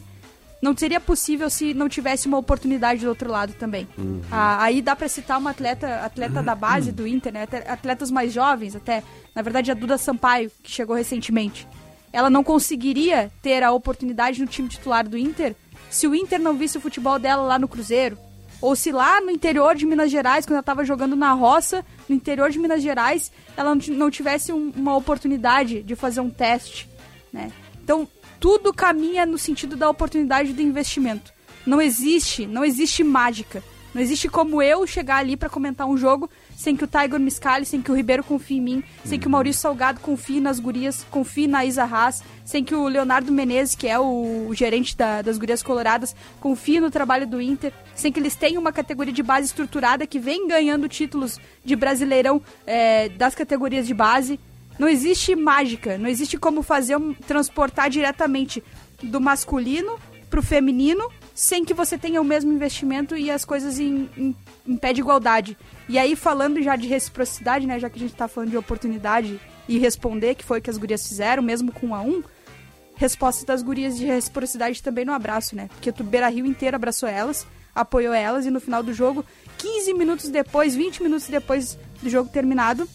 [0.62, 3.88] não seria possível se não tivesse uma oportunidade do outro lado também.
[3.98, 4.22] Uhum.
[4.32, 6.46] Ah, aí dá para citar uma atleta, atleta uhum.
[6.46, 7.48] da base do Inter, né?
[7.68, 9.04] atletas mais jovens até.
[9.34, 11.68] Na verdade, a Duda Sampaio, que chegou recentemente
[12.14, 15.56] ela não conseguiria ter a oportunidade no time titular do Inter
[15.90, 18.18] se o Inter não visse o futebol dela lá no Cruzeiro.
[18.62, 22.16] Ou se lá no interior de Minas Gerais, quando ela estava jogando na roça, no
[22.16, 26.88] interior de Minas Gerais, ela não tivesse um, uma oportunidade de fazer um teste.
[27.34, 27.52] Né?
[27.84, 28.08] Então,
[28.42, 31.32] tudo caminha no sentido da oportunidade do investimento.
[31.64, 33.64] Não existe, não existe mágica.
[33.94, 37.28] Não existe como eu chegar ali para comentar um jogo sem que o Tiger me
[37.28, 40.60] escale, sem que o Ribeiro confie em mim, sem que o Maurício Salgado confie nas
[40.60, 45.22] gurias, confie na Isa Haas, sem que o Leonardo Menezes, que é o, gerente da,
[45.22, 49.22] das gurias coloradas, confie no trabalho do Inter, sem que eles tenham uma categoria de
[49.22, 54.40] base estruturada que vem ganhando títulos de brasileirão é, das categorias de base.
[54.82, 58.64] Não existe mágica, não existe como fazer um, transportar diretamente
[59.04, 64.10] do masculino pro feminino sem que você tenha o mesmo investimento e as coisas em,
[64.18, 65.56] em, em pé de igualdade.
[65.88, 69.40] E aí, falando já de reciprocidade, né, já que a gente tá falando de oportunidade
[69.70, 72.24] e responder, que foi o que as gurias fizeram, mesmo com um a um,
[72.96, 75.68] resposta das gurias de reciprocidade também no abraço, né?
[75.68, 79.24] Porque o Beira Rio inteiro abraçou elas, apoiou elas e no final do jogo,
[79.60, 82.90] 15 minutos depois, 20 minutos depois do jogo terminado,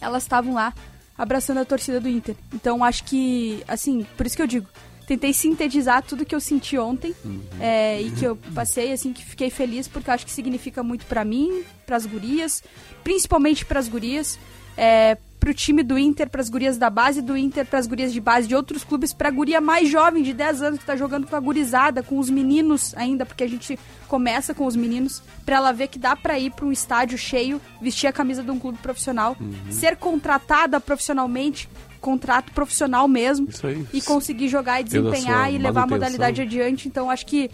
[0.00, 0.72] elas estavam lá
[1.20, 2.34] abraçando a torcida do Inter.
[2.54, 4.66] Então acho que, assim, por isso que eu digo,
[5.06, 7.42] tentei sintetizar tudo que eu senti ontem uhum.
[7.60, 11.04] é, e que eu passei, assim, que fiquei feliz porque eu acho que significa muito
[11.04, 12.62] para mim, para as gurias,
[13.04, 14.38] principalmente para as gurias,
[14.76, 18.12] é, pro time do Inter, para as gurias da base do Inter, para as gurias
[18.12, 20.94] de base de outros clubes, para a guria mais jovem de 10 anos que tá
[20.94, 25.22] jogando com a gurizada, com os meninos ainda, porque a gente começa com os meninos,
[25.46, 28.50] para ela ver que dá para ir para um estádio cheio, vestir a camisa de
[28.50, 29.54] um clube profissional, uhum.
[29.70, 31.68] ser contratada profissionalmente,
[32.00, 33.48] contrato profissional mesmo
[33.92, 36.88] e conseguir jogar e desempenhar e levar a modalidade adiante.
[36.88, 37.50] Então acho que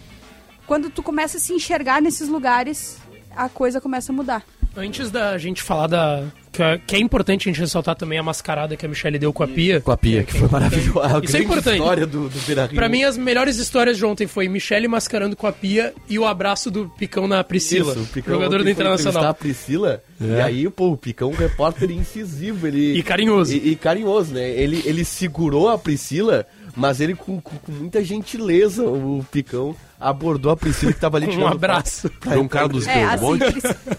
[0.65, 2.97] quando tu começa a se enxergar nesses lugares,
[3.35, 4.43] a coisa começa a mudar.
[4.75, 6.25] Antes da gente falar da.
[6.57, 9.31] Que é, que é importante a gente ressaltar também a mascarada que a Michelle deu
[9.31, 9.79] com a Pia.
[9.79, 11.21] Com a Pia, que, que foi maravilhosa.
[11.23, 11.77] Isso é importante.
[11.77, 15.51] história do, do Pra mim, as melhores histórias de ontem foi Michelle mascarando com a
[15.51, 17.91] Pia e o abraço do Picão na Priscila.
[17.91, 19.25] Isso, o Picão jogador do Internacional.
[19.25, 20.25] a Priscila, é.
[20.25, 22.65] e aí, pô, o Picão, um repórter incisivo.
[22.65, 23.53] Ele, e carinhoso.
[23.53, 24.49] E, e carinhoso, né?
[24.49, 30.51] Ele, ele segurou a Priscila, mas ele com, com, com muita gentileza, o Picão abordou
[30.51, 32.11] a Priscila que tava ali tirando Um abraço.
[32.23, 33.39] João Carlos é, assim,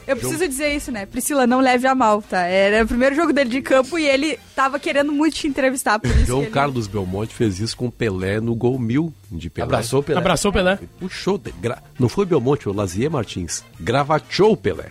[0.06, 1.06] Eu preciso dizer isso, né?
[1.06, 2.42] Priscila, não leve a mal, tá?
[2.42, 6.10] Era o primeiro jogo dele de campo e ele tava querendo muito te entrevistar por
[6.10, 6.26] isso.
[6.26, 6.50] João ele...
[6.50, 9.64] Carlos Belmonte fez isso com o Pelé no gol mil de Pelé.
[9.64, 10.18] Abraçou Pelé.
[10.18, 10.78] Abraçou Pelé.
[10.98, 11.40] Puxou.
[11.60, 11.82] Gra...
[11.98, 13.64] Não foi Belmonte, o Lazier Martins.
[13.80, 14.90] Gravateou o Pelé.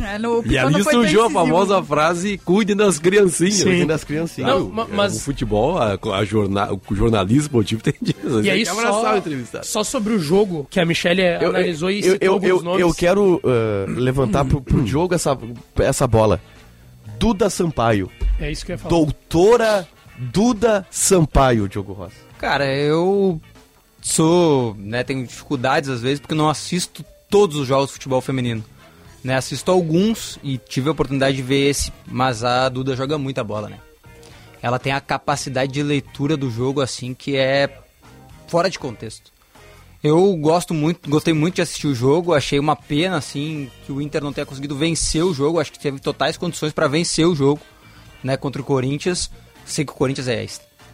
[0.00, 3.64] É, no, e ali surgiu a famosa frase: cuide das criancinhas.
[3.64, 4.50] Cuide das criancinhas.
[4.50, 5.16] Não, mas...
[5.16, 8.40] O futebol, a, a jornal, o jornalismo esportivo tem disso.
[8.42, 9.22] E aí, só,
[9.62, 12.62] só sobre o jogo que a Michelle eu, analisou eu, e citou eu, alguns eu,
[12.62, 12.80] nomes.
[12.80, 15.36] Eu quero uh, levantar pro, pro jogo essa,
[15.78, 16.40] essa bola.
[17.18, 18.10] Duda Sampaio.
[18.40, 18.90] É isso que eu ia falar.
[18.90, 19.88] Doutora
[20.18, 22.16] Duda Sampaio, Diogo Rossi.
[22.38, 23.40] Cara, eu
[24.00, 28.64] sou, né, tenho dificuldades às vezes porque não assisto todos os jogos de futebol feminino.
[29.22, 33.42] Né, assisto alguns e tive a oportunidade de ver esse, mas a Duda joga muita
[33.42, 33.78] bola, né?
[34.62, 37.68] Ela tem a capacidade de leitura do jogo assim que é
[38.46, 39.32] fora de contexto.
[40.02, 44.00] Eu gosto muito, gostei muito de assistir o jogo, achei uma pena assim que o
[44.00, 47.34] Inter não tenha conseguido vencer o jogo, acho que teve totais condições para vencer o
[47.34, 47.60] jogo,
[48.22, 49.28] né, contra o Corinthians.
[49.64, 50.44] Sei que o Corinthians é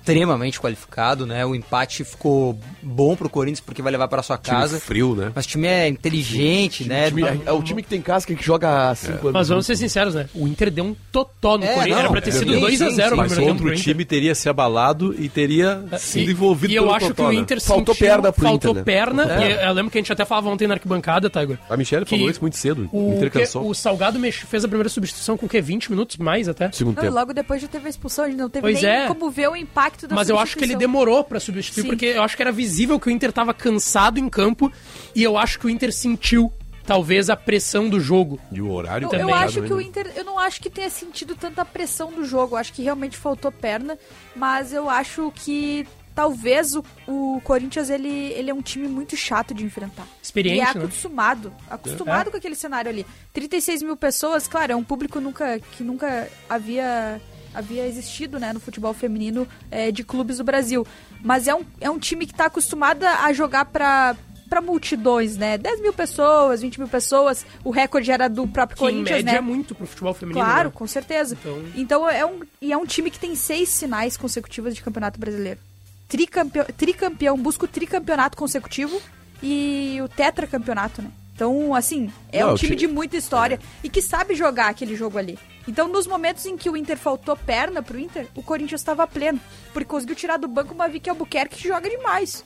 [0.05, 1.45] extremamente qualificado, né?
[1.47, 4.79] O empate ficou bom pro Corinthians porque vai levar para sua Time casa.
[4.79, 5.33] frio, né?
[5.35, 7.09] Mas o time é inteligente, né?
[7.09, 9.33] time- é, é o time que tem casca que joga há cinco anos.
[9.33, 10.29] Mas vamos ser sinceros, né?
[10.35, 11.91] O Inter deu um totó no É, Corinthians.
[11.97, 13.17] não, Era pra ter é, sido sim, 2x0 sim, o sim.
[13.17, 17.07] Mas tempo outro time teria se abalado e teria sido envolvido E eu pelo acho
[17.09, 17.41] Totó, que o né?
[17.41, 18.85] Inter Faltou sentiu- perna pro Faltou Inter, né?
[18.85, 19.43] perna.
[19.45, 19.63] É.
[19.65, 21.59] E eu lembro que a gente até falava ontem na arquibancada, Tiger.
[21.69, 22.89] A Michelle falou isso muito cedo.
[22.93, 23.67] O Inter cansou.
[23.69, 25.61] o Salgado fez a primeira substituição com o quê?
[25.61, 26.71] 20 minutos mais até?
[26.73, 29.07] Segundo e logo depois já teve a expulsão, a gente não teve nem é.
[29.07, 29.57] como ver o
[29.95, 31.89] impacto da Mas eu acho que ele demorou pra substituir, Sim.
[31.89, 34.71] porque eu acho que era visível que o Inter tava cansado em campo
[35.15, 36.53] e eu acho que o Inter sentiu,
[36.85, 38.39] talvez, a pressão do jogo.
[38.53, 39.29] E o horário Eu, também.
[39.29, 39.67] eu acho né?
[39.67, 42.55] que o Inter, eu não acho que tenha sentido tanta pressão do jogo.
[42.55, 43.99] Eu acho que realmente faltou perna,
[44.35, 49.53] mas eu acho que talvez o, o Corinthians ele, ele é um time muito chato
[49.53, 50.07] de enfrentar.
[50.23, 50.85] Experiente, e é né?
[50.85, 52.31] acostumado, acostumado É.
[52.31, 53.05] com aquele cenário ali.
[53.33, 57.21] 36 mil pessoas, claro, é um público nunca que nunca havia
[57.55, 60.87] havia existido né, no futebol feminino é, de clubes do Brasil.
[61.23, 64.17] Mas é um, é um time que está acostumado a jogar para
[64.49, 65.57] para multidões, né?
[65.59, 67.45] 10 mil pessoas, 20 mil pessoas.
[67.65, 69.39] O recorde era do próprio Que em Corinthians, média né?
[69.39, 70.45] é muito pro futebol feminino.
[70.45, 70.75] Claro, né?
[70.77, 71.37] com certeza.
[71.41, 75.19] Então- Então, é, um, e é um time que tem seis sinais consecutivos de campeonato
[75.19, 75.59] brasileiro.
[76.07, 79.01] Tricampeão, tricampeão busca o tricampeonato consecutivo
[79.43, 81.11] e o tetracampeonato, né?
[81.35, 84.95] Então, assim, é Não, um time ti- de muita história e que sabe jogar aquele
[84.95, 85.37] jogo ali.
[85.67, 89.41] Então, nos momentos em que o Inter faltou perna pro Inter, o Corinthians estava pleno.
[89.73, 92.45] Porque conseguiu tirar do banco uma Vicky Albuquerque que joga demais.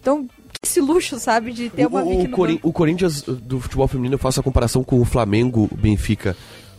[0.00, 2.68] Então, que esse luxo, sabe, de ter uma o, Vicky o, no Corin- banco.
[2.68, 6.36] o Corinthians uh, do futebol feminino eu faço a comparação com o Flamengo Benfica,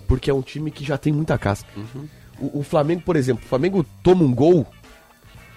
[0.08, 1.70] porque é um time que já tem muita casca.
[1.78, 2.08] Uhum.
[2.40, 4.66] O, o Flamengo, por exemplo, o Flamengo toma um gol,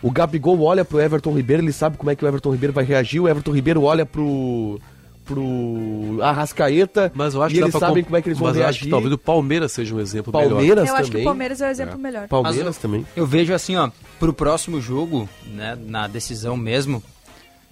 [0.03, 2.85] o Gabigol olha pro Everton Ribeiro, ele sabe como é que o Everton Ribeiro vai
[2.85, 4.81] reagir, o Everton Ribeiro olha pro
[5.25, 8.29] pro Arrascaeta Mas eu acho e que dá eles pra sabem com- como é que
[8.29, 8.77] eles vão Mas eu reagir.
[8.79, 10.49] acho que talvez o Palmeiras seja um exemplo melhor.
[10.51, 11.23] Palmeiras Eu acho que também.
[11.23, 12.29] o Palmeiras é o exemplo melhor.
[12.29, 13.07] Palmeiras Mas eu- também.
[13.17, 17.03] Eu vejo assim, ó, pro próximo jogo, né, na decisão mesmo,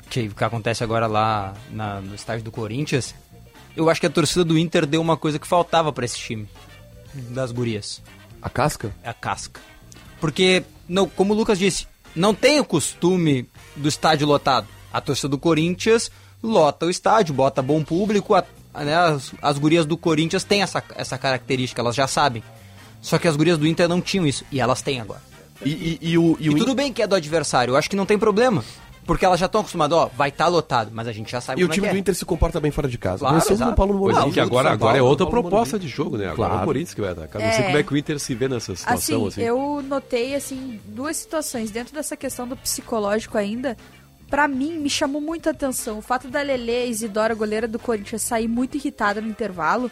[0.08, 3.14] que, que acontece agora lá na- no estádio do Corinthians,
[3.76, 6.48] eu acho que a torcida do Inter deu uma coisa que faltava pra esse time,
[7.30, 8.02] das gurias.
[8.42, 8.94] A casca?
[9.02, 9.60] É a casca.
[10.20, 14.66] Porque, não, como o Lucas disse, não tem o costume do estádio lotado.
[14.92, 16.10] A torcida do Corinthians
[16.42, 18.34] lota o estádio, bota bom público.
[18.34, 18.44] a-
[18.84, 22.42] né, as, as gurias do Corinthians têm essa, essa característica, elas já sabem.
[23.02, 25.20] Só que as gurias do Inter não tinham isso, e elas têm agora.
[25.64, 27.90] E, e- e o, e E o tudo bem que é do adversário, eu acho
[27.90, 28.64] que não tem problema.
[29.04, 31.64] Porque elas já estão acostumadas, ó, vai estar lotado, mas a gente já sabe E
[31.64, 32.00] o como time é do que é.
[32.00, 33.18] Inter se comporta bem fora de casa.
[33.20, 33.74] Claro, Venceu o São.
[33.74, 34.30] Paulo no Pois Morumbi.
[34.30, 35.90] é, que agora, agora é outra proposta Morumbi.
[35.90, 36.26] de jogo, né?
[36.28, 36.62] Agora é Claro.
[36.62, 37.42] o Corinthians que vai atacar.
[37.42, 37.52] Não É.
[37.52, 39.42] sei como é que o Inter se vê nessa situação, Assim, assim.
[39.42, 41.70] eu notei, assim, duas situações.
[41.72, 43.76] Dentro dessa questão do psicológico ainda,
[44.30, 45.98] pra mim, me chamou muita atenção.
[45.98, 49.90] O fato da Lele Isidora, goleira do Corinthians, sair muito irritada no intervalo,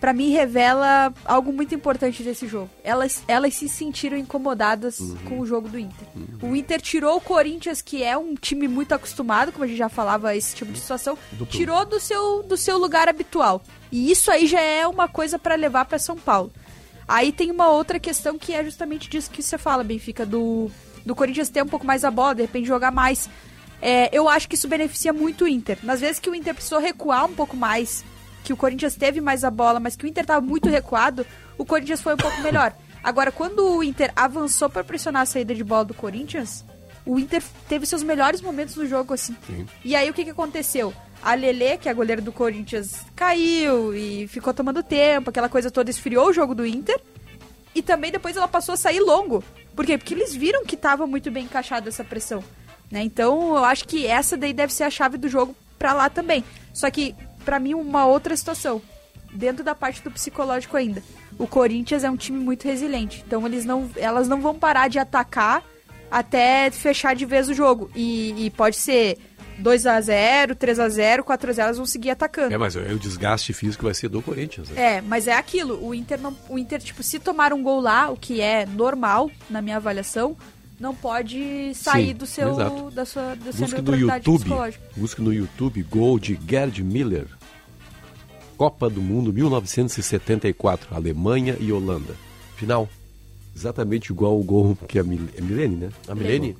[0.00, 2.70] pra mim revela algo muito importante desse jogo.
[2.84, 5.16] Elas, elas se sentiram incomodadas Uhum.
[5.28, 6.06] com o jogo do Inter.
[6.40, 9.88] O Inter tirou o Corinthians, que é um time muito acostumado, como a gente já
[9.88, 11.46] falava, a esse tipo de situação, Duplo.
[11.46, 13.60] tirou do seu, do seu lugar habitual.
[13.90, 16.52] E isso aí já é uma coisa pra levar pra São Paulo.
[17.06, 20.70] Aí tem uma outra questão que é justamente disso que você fala, Benfica, do,
[21.06, 23.28] do Corinthians ter um pouco mais a bola, de repente jogar mais.
[23.80, 25.78] É, eu acho que isso beneficia muito o Inter.
[25.82, 28.04] Nas vezes que o Inter precisou recuar um pouco mais,
[28.42, 31.26] que o Corinthians teve mais a bola, mas que o Inter estava muito recuado,
[31.56, 32.74] o Corinthians foi um pouco melhor.
[33.02, 36.64] Agora, quando o Inter avançou para pressionar a saída de bola do Corinthians,
[37.06, 39.36] o Inter teve seus melhores momentos no jogo, assim.
[39.84, 40.92] E aí o que, que aconteceu?
[41.22, 45.70] A Lele, que é a goleira do Corinthians, caiu e ficou tomando tempo, aquela coisa
[45.70, 47.00] toda esfriou o jogo do Inter.
[47.74, 49.42] E também depois ela passou a sair longo.
[49.74, 49.96] Por quê?
[49.96, 52.42] Porque eles viram que estava muito bem encaixada essa pressão.
[52.90, 53.02] Né?
[53.02, 56.44] Então eu acho que essa daí deve ser a chave do jogo pra lá também.
[56.72, 57.14] Só que,
[57.44, 58.80] pra mim, uma outra situação.
[59.32, 61.02] Dentro da parte do psicológico ainda.
[61.38, 63.22] O Corinthians é um time muito resiliente.
[63.26, 65.62] Então eles não, elas não vão parar de atacar
[66.10, 67.90] até fechar de vez o jogo.
[67.94, 69.18] E, e pode ser
[69.62, 72.54] 2x0, 3x0, 4x0, elas vão seguir atacando.
[72.54, 74.68] É, mas é o desgaste físico vai ser do Corinthians.
[74.70, 74.96] Né?
[74.96, 75.84] É, mas é aquilo.
[75.84, 79.30] O Inter não, o Inter tipo, se tomar um gol lá, o que é normal
[79.50, 80.36] na minha avaliação,
[80.78, 82.90] não pode sair Sim, do seu exato.
[82.90, 84.50] da sua da sua Busque no YouTube,
[84.96, 87.26] busque no YouTube gol de Gerd Miller.
[88.56, 92.14] Copa do Mundo 1974, Alemanha e Holanda.
[92.56, 92.88] Final.
[93.54, 95.88] Exatamente igual o gol que a Mil é Milene, né?
[96.06, 96.56] A Milene?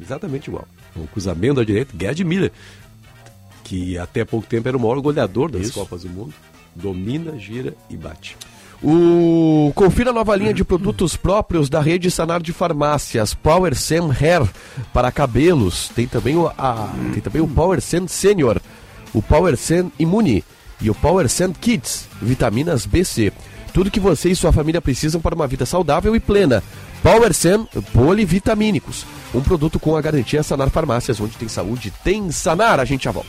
[0.00, 0.66] Exatamente igual.
[0.94, 2.52] O cruzamento da direita, Gerd Miller,
[3.64, 5.74] que até pouco tempo era o maior goleador das Isso.
[5.74, 6.32] Copas do Mundo.
[6.74, 8.36] Domina, gira e bate.
[8.82, 9.72] O...
[9.74, 14.48] Confira a nova linha de produtos próprios da rede Sanar de Farmácias, Power Sen Hair
[14.92, 15.90] para cabelos.
[15.94, 16.90] Tem também o, a...
[17.12, 18.60] Tem também o Power Sen Senior,
[19.14, 20.44] o Power Sen Imune
[20.80, 23.32] e o Power Sen Kids, vitaminas BC.
[23.72, 26.62] Tudo que você e sua família precisam para uma vida saudável e plena.
[27.02, 29.04] Power Sam Polivitamínicos,
[29.34, 32.80] um produto com a garantia Sanar Farmácias, onde tem saúde, tem Sanar.
[32.80, 33.28] A gente já volta.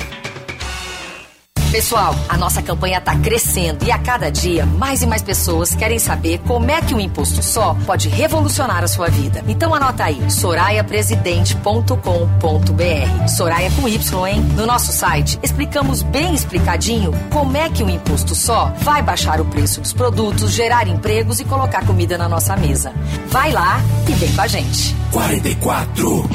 [1.71, 5.99] Pessoal, a nossa campanha está crescendo e a cada dia mais e mais pessoas querem
[5.99, 9.41] saber como é que um imposto só pode revolucionar a sua vida.
[9.47, 13.27] Então anota aí, soraiapresidente.com.br.
[13.29, 14.41] Soraya com Y, hein?
[14.57, 19.45] No nosso site explicamos bem explicadinho como é que um imposto só vai baixar o
[19.45, 22.91] preço dos produtos, gerar empregos e colocar comida na nossa mesa.
[23.27, 24.93] Vai lá e vem com a gente.
[25.13, 26.29] 44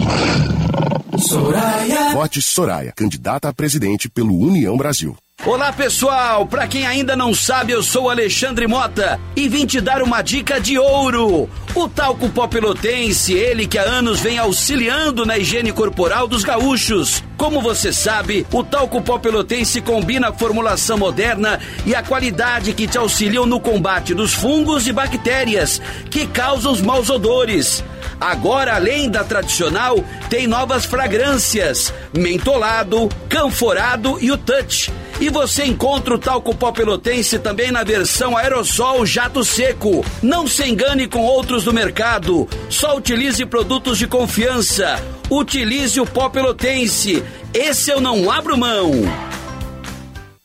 [1.19, 2.15] Soraya.
[2.15, 5.15] Vote Soraya, candidata a presidente pelo União Brasil.
[5.45, 10.03] Olá pessoal, para quem ainda não sabe, eu sou Alexandre Mota e vim te dar
[10.03, 11.49] uma dica de ouro.
[11.77, 17.23] O talco pó pelotense, ele que há anos vem auxiliando na higiene corporal dos gaúchos.
[17.37, 22.87] Como você sabe, o talco pó pelotense combina a formulação moderna e a qualidade que
[22.87, 25.79] te auxiliam no combate dos fungos e bactérias
[26.11, 27.85] que causam os maus odores.
[28.19, 34.91] Agora, além da tradicional, tem novas fragrâncias: mentolado, canforado e o touch.
[35.19, 40.05] E você encontra o talco pó pelotense também na versão aerossol jato seco.
[40.23, 42.49] Não se engane com outros do mercado.
[42.71, 44.97] Só utilize produtos de confiança.
[45.29, 47.25] Utilize o pó pelotense.
[47.53, 48.93] Esse eu não abro mão.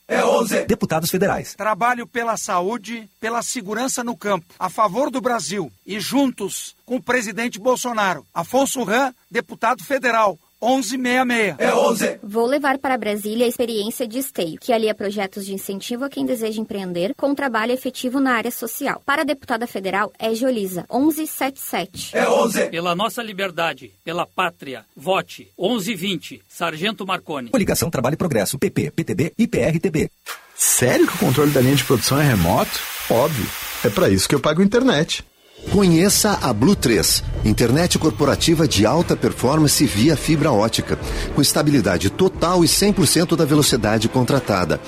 [0.08, 0.66] É 11.
[0.66, 1.54] Deputados federais.
[1.54, 7.02] Trabalho pela saúde, pela segurança no campo, a favor do Brasil e juntos com o
[7.02, 8.26] presidente Bolsonaro.
[8.34, 10.38] Afonso Ram, deputado federal.
[10.62, 11.56] 1166.
[11.58, 12.20] É 11.
[12.24, 16.26] Vou levar para Brasília a experiência de Esteio, que alia projetos de incentivo a quem
[16.26, 19.02] deseja empreender com trabalho efetivo na área social.
[19.06, 22.16] Para a deputada federal é Jolisa, 1177.
[22.16, 22.70] É 11.
[22.70, 27.50] Pela nossa liberdade, pela pátria, vote 1120, Sargento Marconi.
[27.50, 30.12] Coligação Trabalho e Progresso, PP, PTB e PRTB.
[30.56, 32.80] Sério que o controle da linha de produção é remoto?
[33.10, 33.48] Óbvio.
[33.84, 35.26] É para isso que eu pago internet.
[35.70, 41.00] Conheça a Blue 3, internet corporativa de alta performance via fibra ótica,
[41.34, 44.82] com estabilidade total e 100% da velocidade contratada.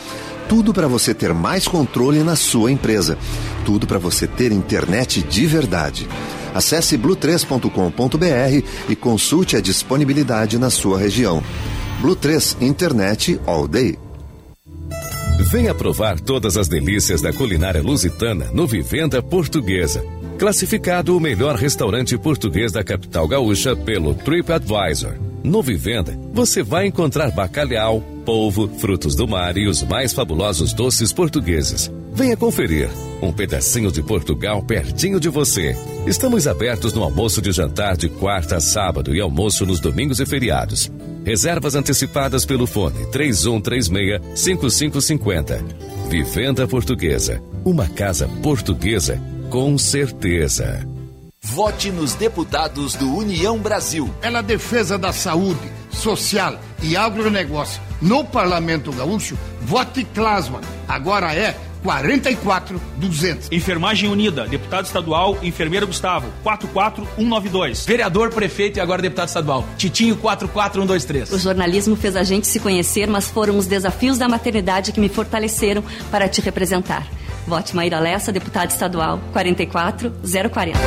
[0.49, 3.17] Tudo para você ter mais controle na sua empresa.
[3.65, 6.07] Tudo para você ter internet de verdade.
[6.53, 11.41] Acesse blue3.com.br e consulte a disponibilidade na sua região.
[12.01, 13.97] Blue 3 Internet All Day.
[15.49, 20.03] Venha provar todas as delícias da culinária lusitana no Vivenda Portuguesa.
[20.37, 25.13] Classificado o melhor restaurante português da capital gaúcha pelo TripAdvisor.
[25.43, 31.13] No Vivenda, você vai encontrar bacalhau, polvo, frutos do mar e os mais fabulosos doces
[31.13, 31.91] portugueses.
[32.13, 32.89] Venha conferir.
[33.21, 35.77] Um pedacinho de Portugal pertinho de você.
[36.05, 40.25] Estamos abertos no almoço de jantar de quarta a sábado e almoço nos domingos e
[40.25, 40.91] feriados.
[41.23, 45.63] Reservas antecipadas pelo fone 3136-5550.
[46.09, 47.41] Vivenda Portuguesa.
[47.63, 49.21] Uma casa portuguesa
[49.53, 50.83] com certeza.
[51.39, 54.11] Vote nos deputados do União Brasil.
[54.19, 60.61] Pela defesa da saúde, social e agronegócio no Parlamento Gaúcho, vote Clasman.
[60.87, 63.51] Agora é 44200.
[63.51, 67.85] Enfermagem Unida, deputado estadual, enfermeiro Gustavo, 44192.
[67.85, 71.31] Vereador, prefeito e agora deputado estadual, Titinho 44123.
[71.31, 75.09] O jornalismo fez a gente se conhecer, mas foram os desafios da maternidade que me
[75.09, 77.05] fortaleceram para te representar.
[77.47, 80.79] Vote Maíra Lessa, deputada estadual, 44040.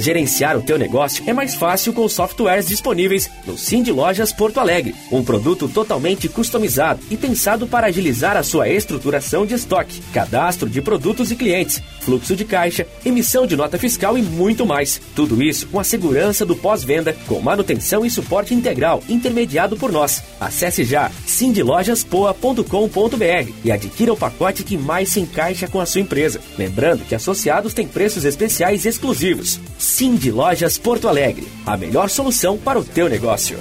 [0.00, 4.58] Gerenciar o teu negócio é mais fácil com os softwares disponíveis no Cindy Lojas Porto
[4.58, 4.94] Alegre.
[5.12, 10.80] Um produto totalmente customizado e pensado para agilizar a sua estruturação de estoque, cadastro de
[10.80, 15.00] produtos e clientes, fluxo de caixa, emissão de nota fiscal e muito mais.
[15.14, 20.22] Tudo isso com a segurança do pós-venda, com manutenção e suporte integral intermediado por nós.
[20.40, 26.40] Acesse já cindylojaspoa.com.br e adquira o pacote que mais se encaixa com a sua empresa.
[26.58, 29.60] Lembrando que associados têm preços especiais exclusivos.
[29.78, 33.58] Cindy Lojas Porto Alegre, a melhor solução para o teu negócio.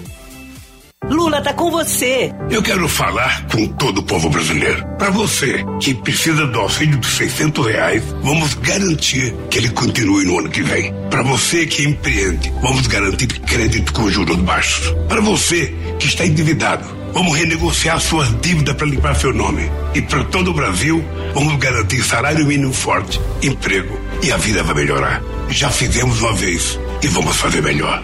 [1.08, 2.32] Lula tá com você.
[2.52, 4.86] Eu quero falar com todo o povo brasileiro.
[4.98, 10.40] Para você que precisa do auxílio dos 600 reais, vamos garantir que ele continue no
[10.40, 10.94] ano que vem.
[11.10, 14.94] Para você que empreende, vamos garantir crédito com juros baixos.
[15.08, 19.68] Para você que está endividado, Vamos renegociar suas dívidas para limpar seu nome.
[19.96, 24.76] E para todo o Brasil, vamos garantir salário mínimo forte, emprego e a vida vai
[24.76, 25.20] melhorar.
[25.50, 28.04] Já fizemos uma vez e vamos fazer melhor.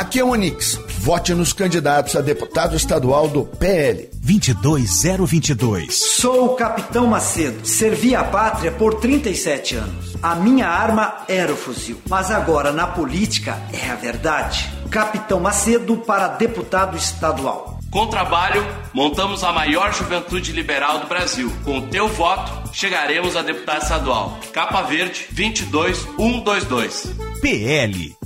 [0.00, 0.80] Aqui é o Onix.
[1.00, 4.08] Vote nos candidatos a deputado estadual do PL.
[4.14, 5.94] 22022.
[5.94, 7.66] Sou o Capitão Macedo.
[7.66, 10.16] Servi a pátria por 37 anos.
[10.22, 12.00] A minha arma era o fuzil.
[12.08, 14.70] Mas agora, na política, é a verdade.
[14.90, 17.78] Capitão Macedo para deputado estadual.
[17.90, 21.52] Com trabalho, montamos a maior juventude liberal do Brasil.
[21.62, 24.40] Com o teu voto, chegaremos a deputado estadual.
[24.50, 27.14] Capa Verde 22122.
[27.42, 28.19] PL.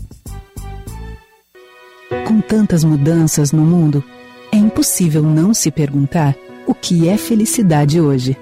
[2.26, 4.02] Com tantas mudanças no mundo,
[4.52, 6.34] é impossível não se perguntar
[6.66, 8.36] o que é felicidade hoje.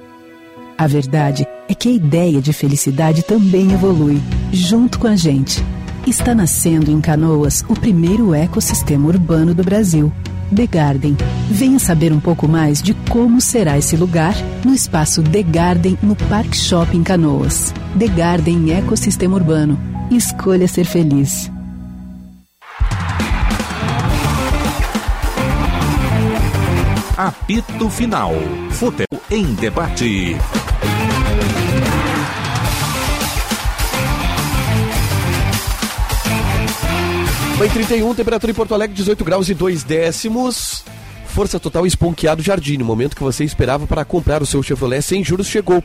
[0.76, 4.20] A verdade é que a ideia de felicidade também evolui,
[4.52, 5.62] junto com a gente.
[6.06, 10.12] Está nascendo em Canoas o primeiro ecossistema urbano do Brasil,
[10.54, 11.16] The Garden.
[11.50, 16.14] Venha saber um pouco mais de como será esse lugar no espaço The Garden no
[16.14, 17.72] Park Shopping Canoas.
[17.98, 19.78] The Garden Ecossistema Urbano.
[20.10, 21.50] Escolha ser feliz.
[27.16, 28.32] Apito Final.
[28.70, 30.34] Futebol em debate.
[37.58, 40.84] Foi 31, temperatura em Porto Alegre 18 graus e 2 décimos.
[41.26, 42.80] Força total esponqueado Jardim.
[42.80, 45.84] O momento que você esperava para comprar o seu Chevrolet sem juros chegou.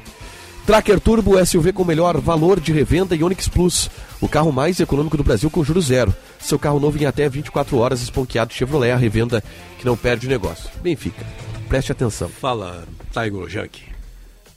[0.67, 3.89] Tracker Turbo SUV com melhor valor de revenda e Onix Plus,
[4.19, 6.13] o carro mais econômico do Brasil com juros zero.
[6.41, 9.41] Seu carro novo em até 24 horas, esponqueado Chevrolet, a revenda
[9.79, 10.69] que não perde negócio.
[10.83, 11.25] Benfica,
[11.69, 12.27] preste atenção.
[12.27, 13.81] Fala, Tiger Junk.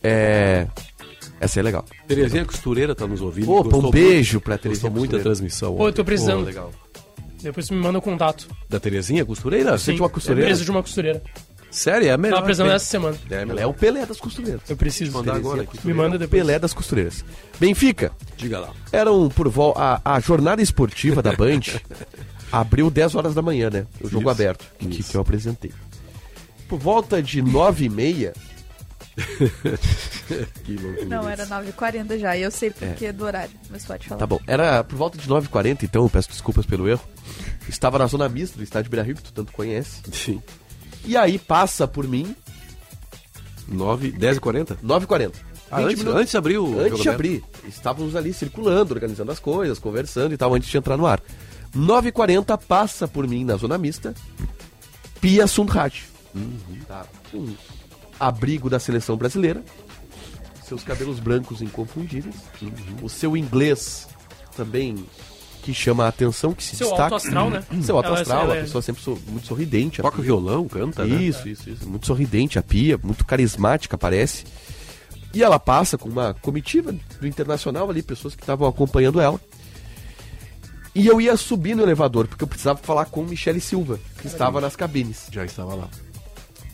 [0.03, 0.67] É.
[1.39, 1.85] Essa é legal.
[2.09, 3.49] Terezinha Costureira tá nos ouvindo.
[3.49, 5.77] Opa, um beijo pra Terezinha Gostou muito da transmissão.
[5.77, 6.41] Pô, eu tô precisando.
[6.41, 6.73] Pô, legal.
[7.41, 8.49] Depois você me manda o contato.
[8.69, 9.79] Da Terezinha Costureira?
[9.79, 10.47] Sim, Você de uma Eu costureira?
[10.49, 11.23] preciso de uma costureira.
[11.71, 12.09] Sério?
[12.09, 12.37] É a melhor.
[12.37, 13.17] Tava precisando essa semana.
[13.31, 13.63] É, a Ela melhor.
[13.63, 14.61] é o Pelé das costureiras.
[14.69, 15.13] Eu preciso.
[15.13, 15.79] mandar agora aqui.
[15.87, 16.43] Me manda depois.
[16.43, 17.25] Pelé das costureiras.
[17.59, 18.11] Benfica.
[18.37, 18.71] Diga lá.
[18.93, 19.81] Eram por volta.
[20.05, 21.61] A, a jornada esportiva da Band
[22.51, 23.87] abriu 10 horas da manhã, né?
[24.01, 25.73] O jogo Isso, aberto, que, que eu apresentei.
[26.69, 28.33] Por volta de 9 e meia.
[30.65, 31.07] que loucura.
[31.07, 32.37] Não, era 9h40 já.
[32.37, 33.51] E eu sei porque é do horário.
[33.71, 34.19] Mas pode falar.
[34.19, 37.03] Tá bom, era por volta de 9h40, então, eu peço desculpas pelo erro.
[37.69, 40.01] Estava na zona mista do estádio Beira Rio, que tu tanto conhece.
[40.13, 40.43] Sim.
[41.05, 42.35] E aí passa por mim.
[43.69, 44.77] 9, 10 e 40?
[44.77, 45.35] 9h40.
[45.71, 46.21] Ah, 20 antes, minutos.
[46.21, 47.45] antes de abrir o Antes de abrir.
[47.69, 51.23] Estávamos ali circulando, organizando as coisas, conversando e tal, antes de entrar no ar.
[51.77, 54.13] 9h40 passa por mim na zona mista.
[55.21, 56.09] Pia Sundhat.
[56.89, 57.07] Tá.
[57.33, 57.55] Um
[58.19, 59.63] abrigo da seleção brasileira.
[60.65, 62.35] Seus cabelos brancos inconfundíveis.
[63.03, 64.09] O seu inglês
[64.57, 65.05] também
[65.61, 67.15] que chama a atenção, que se Seu destaca.
[67.15, 67.63] alto astral, né?
[67.83, 70.03] Seu alto Ela é- astral, ela a é- pessoa sempre so- muito sorridente.
[70.03, 70.25] Toca Pia.
[70.25, 71.23] violão, canta, né?
[71.23, 71.89] Isso, isso, isso.
[71.89, 74.45] Muito sorridente a Pia, muito carismática, parece.
[75.33, 79.41] E ela passa com uma comitiva do Internacional ali, pessoas que estavam acompanhando ela.
[80.95, 84.61] E eu ia subir no elevador, porque eu precisava falar com Michele Silva, que estava
[84.61, 85.29] nas cabines.
[85.31, 85.89] Já estava lá.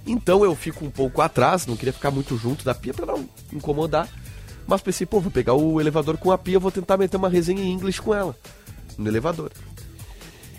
[0.06, 3.28] Então eu fico um pouco atrás, não queria ficar muito junto da Pia para não
[3.52, 4.08] incomodar.
[4.66, 7.62] Mas pensei, pô, vou pegar o elevador com a Pia, vou tentar meter uma resenha
[7.62, 8.34] em inglês com ela,
[8.98, 9.50] no elevador.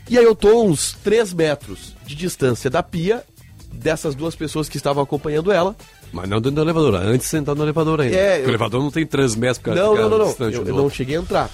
[0.10, 3.24] E aí eu tô a uns 3 metros de distância da Pia,
[3.74, 5.76] dessas duas pessoas que estavam acompanhando ela.
[6.14, 8.16] Mas não dentro do elevador, antes de sentar no elevador ainda.
[8.16, 10.36] É, eu- O elevador não tem 3 metros pra Não, não, não, não.
[10.48, 11.50] Eu, eu não cheguei a entrar.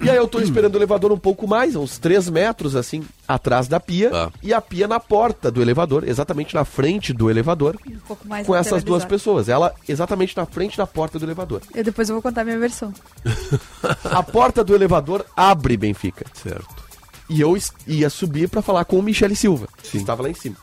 [0.00, 3.66] E aí eu tô esperando o elevador um pouco mais, uns 3 metros, assim, atrás
[3.66, 4.10] da pia.
[4.10, 4.32] Tá.
[4.42, 8.46] E a pia na porta do elevador, exatamente na frente do elevador, Um pouco mais
[8.46, 9.48] com essas duas pessoas.
[9.48, 11.60] Ela exatamente na frente da porta do elevador.
[11.74, 12.92] Eu depois eu vou contar minha versão.
[14.04, 16.24] A porta do elevador abre, Benfica.
[16.34, 16.88] Certo.
[17.28, 17.56] E eu
[17.86, 20.56] ia subir pra falar com o Michele Silva, que estava lá em cima.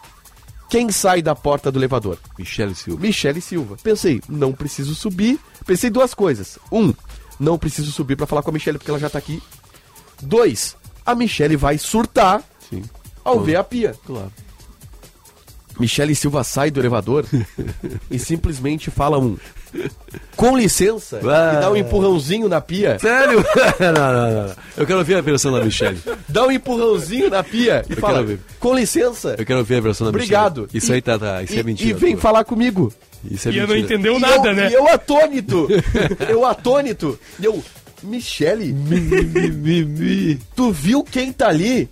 [0.70, 2.18] Quem sai da porta do elevador?
[2.38, 3.02] Michele Silva.
[3.02, 3.78] Michele Silva.
[3.82, 5.40] Pensei, não preciso subir.
[5.66, 6.58] Pensei duas coisas.
[6.72, 6.94] Um,
[7.40, 9.42] não preciso subir pra falar com a Michele porque ela já tá aqui.
[10.22, 10.76] Dois,
[11.06, 12.84] a Michele vai surtar Sim.
[13.24, 13.96] ao ver a pia.
[14.06, 14.32] Claro.
[15.80, 17.26] Michele Silva sai do elevador
[18.10, 19.38] e simplesmente fala um
[20.38, 21.56] com licença Ah.
[21.58, 22.98] e dá um empurrãozinho na pia.
[22.98, 23.44] Sério?
[23.80, 24.56] não, não, não.
[24.78, 26.00] Eu quero ver a versão da Michelle.
[26.30, 28.26] Dá um empurrãozinho na pia e Eu fala
[28.58, 29.36] com licença.
[29.38, 30.62] Eu quero ver a versão da Obrigado.
[30.62, 30.78] Michelle.
[30.78, 31.90] Isso aí tá, tá isso e, é mentira.
[31.90, 32.22] E vem tua.
[32.22, 32.94] falar comigo.
[33.30, 33.68] Isso é E eu mentira.
[33.68, 34.70] não entendeu E nada, eu, né?
[34.70, 35.68] E eu atônito.
[36.30, 37.20] eu atônito.
[37.40, 37.64] E eu,
[38.04, 38.76] Michele,
[40.56, 41.90] tu viu quem tá ali?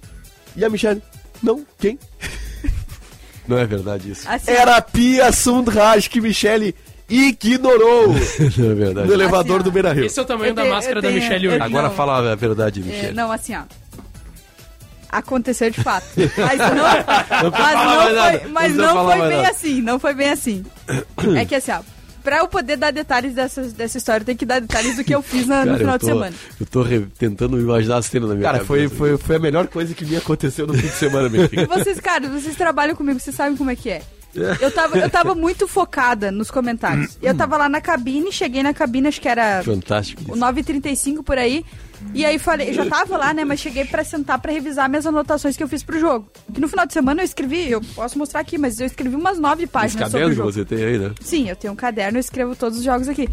[0.56, 1.02] E a Michele,
[1.42, 1.98] não, quem?
[3.46, 4.22] Não é verdade isso.
[4.26, 6.74] Assim, Era a Pia Sundraj que Michele
[7.10, 8.08] ignorou
[8.58, 9.08] não é verdade.
[9.08, 10.06] no elevador Assim, do Beira Rio.
[10.06, 11.16] Esse é o tamanho Eu da máscara eu da eu-
[11.52, 11.60] hoje.
[11.60, 11.96] Agora Não.
[11.96, 13.14] fala a verdade, É, Michelle.
[13.14, 13.64] não, assim, ó.
[15.18, 16.06] Aconteceu de fato.
[16.38, 19.50] Mas não, Não mas não foi, Não mas não falar foi bem nada.
[19.50, 19.82] assim.
[19.82, 20.66] Não foi bem assim.
[21.40, 21.80] É que assim, ó.
[22.24, 25.14] Pra eu poder dar detalhes dessa, dessa história, eu tenho que dar detalhes do que
[25.14, 26.36] eu fiz na- no Cara, final eu tô, de semana.
[26.58, 28.96] Eu tô re- tentando imaginar a cena na minha Cara, foi, cabeça.
[28.96, 31.68] foi, foi a melhor coisa que me aconteceu no fim de semana, meu filho.
[31.68, 34.02] Vocês, cara, vocês trabalham comigo, vocês sabem como é que é.
[34.36, 37.18] Eu tava, eu tava muito focada nos comentários.
[37.22, 40.34] Eu tava lá na cabine, cheguei na cabine, acho que era Fantástico.
[40.34, 41.64] o 9h35 por aí.
[42.14, 43.46] E aí falei, eu já tava lá, né?
[43.46, 46.28] Mas cheguei pra sentar pra revisar minhas anotações que eu fiz pro jogo.
[46.54, 49.40] Que no final de semana eu escrevi, eu posso mostrar aqui, mas eu escrevi umas
[49.40, 50.52] nove Os páginas sobre o cadernos jogo.
[50.52, 51.12] você tem aí, né?
[51.22, 53.30] Sim, eu tenho um caderno, eu escrevo todos os jogos aqui.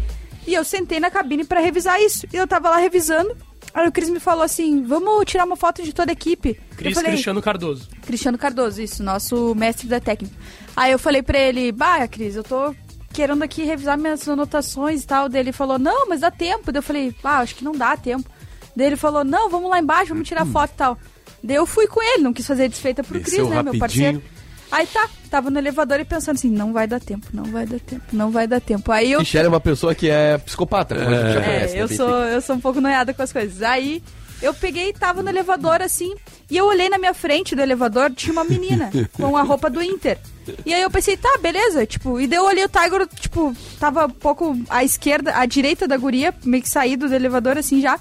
[0.47, 2.25] E eu sentei na cabine pra revisar isso.
[2.31, 3.35] E eu tava lá revisando.
[3.73, 6.59] Aí o Cris me falou assim: vamos tirar uma foto de toda a equipe.
[6.75, 7.87] Cris falei, Cristiano Cardoso.
[8.05, 10.35] Cristiano Cardoso, isso, nosso mestre da técnica.
[10.75, 12.75] Aí eu falei pra ele, bah, Cris, eu tô
[13.13, 15.29] querendo aqui revisar minhas anotações e tal.
[15.29, 16.71] Daí ele falou, não, mas dá tempo.
[16.71, 18.29] Daí eu falei, ah, acho que não dá tempo.
[18.75, 20.97] Daí ele falou, não, vamos lá embaixo, vamos tirar foto e tal.
[21.43, 23.79] Daí eu fui com ele, não quis fazer desfeita pro Cris, né, meu rapidinho.
[23.79, 24.23] parceiro.
[24.71, 27.79] Aí tá, tava no elevador e pensando assim, não vai dar tempo, não vai dar
[27.79, 28.91] tempo, não vai dar tempo.
[28.91, 31.73] Aí eu Michele é uma pessoa que é psicopata, como a gente já conhece.
[31.73, 31.81] é, né?
[31.83, 33.61] eu sou, eu sou um pouco noiada com as coisas.
[33.61, 34.01] Aí
[34.41, 36.15] eu peguei e tava no elevador assim,
[36.49, 39.83] e eu olhei na minha frente do elevador, tinha uma menina com a roupa do
[39.83, 40.17] Inter.
[40.65, 44.05] E aí eu pensei, tá, beleza, tipo, e daí eu olhei o Tiger, tipo, tava
[44.05, 47.99] um pouco à esquerda, à direita da guria, meio que saído do elevador assim já.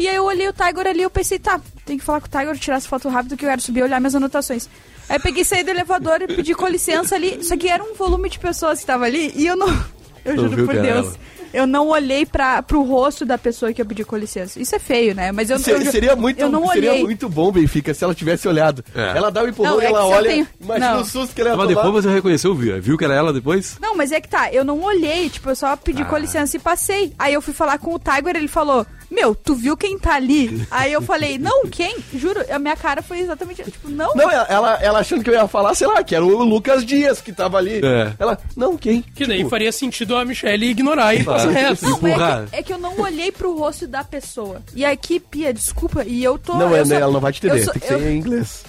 [0.00, 2.30] E aí eu olhei o Tiger ali, eu pensei, tá, tem que falar com o
[2.30, 4.68] Tiger, tirar essa foto rápido que eu quero subir e olhar minhas anotações.
[5.08, 7.94] Aí eu peguei, saí do elevador e pedi com licença ali, só que era um
[7.94, 9.68] volume de pessoas que tava ali e eu não.
[10.24, 11.06] Eu juro por Deus.
[11.06, 11.14] ela.
[11.52, 14.60] Eu não olhei pra, pro rosto da pessoa que eu pedi com licença.
[14.60, 15.32] Isso é feio, né?
[15.32, 17.02] Mas eu, Se- eu, seria muito, eu não seria olhei.
[17.04, 18.84] muito bom, Benfica, se ela tivesse olhado.
[18.94, 19.16] É.
[19.16, 20.30] Ela dá um empurrão Não, e é ela olha.
[20.30, 21.00] tenho- Imagina Não.
[21.00, 21.82] o susto que ela ia Mas tomar.
[21.84, 22.80] depois você reconheceu, viu?
[22.82, 23.78] Viu que era ela depois?
[23.80, 26.04] Não, mas é que tá, eu não olhei, tipo, eu só pedi Ah.
[26.04, 27.14] com licença e passei.
[27.18, 30.66] Aí eu fui falar com o Tiger, ele falou, meu, tu viu quem tá ali?
[30.70, 31.96] Aí eu falei, não, quem?
[32.14, 34.14] Juro, a minha cara foi exatamente, tipo, não.
[34.14, 36.84] Não, ela, ela, ela achando que eu ia falar, sei lá, que era o Lucas
[36.84, 37.80] Dias que tava ali.
[37.84, 38.12] É.
[38.18, 39.02] Ela, não, quem?
[39.02, 41.84] Que daí faria sentido a Michelle ignorar e passar reto.
[41.84, 44.62] Não, é que, é que eu não olhei pro rosto da pessoa.
[44.74, 46.54] E aqui, Pia, desculpa, e eu tô...
[46.54, 48.16] Não, eu é, ela não vai te eu entender, sou- tem que eu- ser em
[48.18, 48.64] inglês.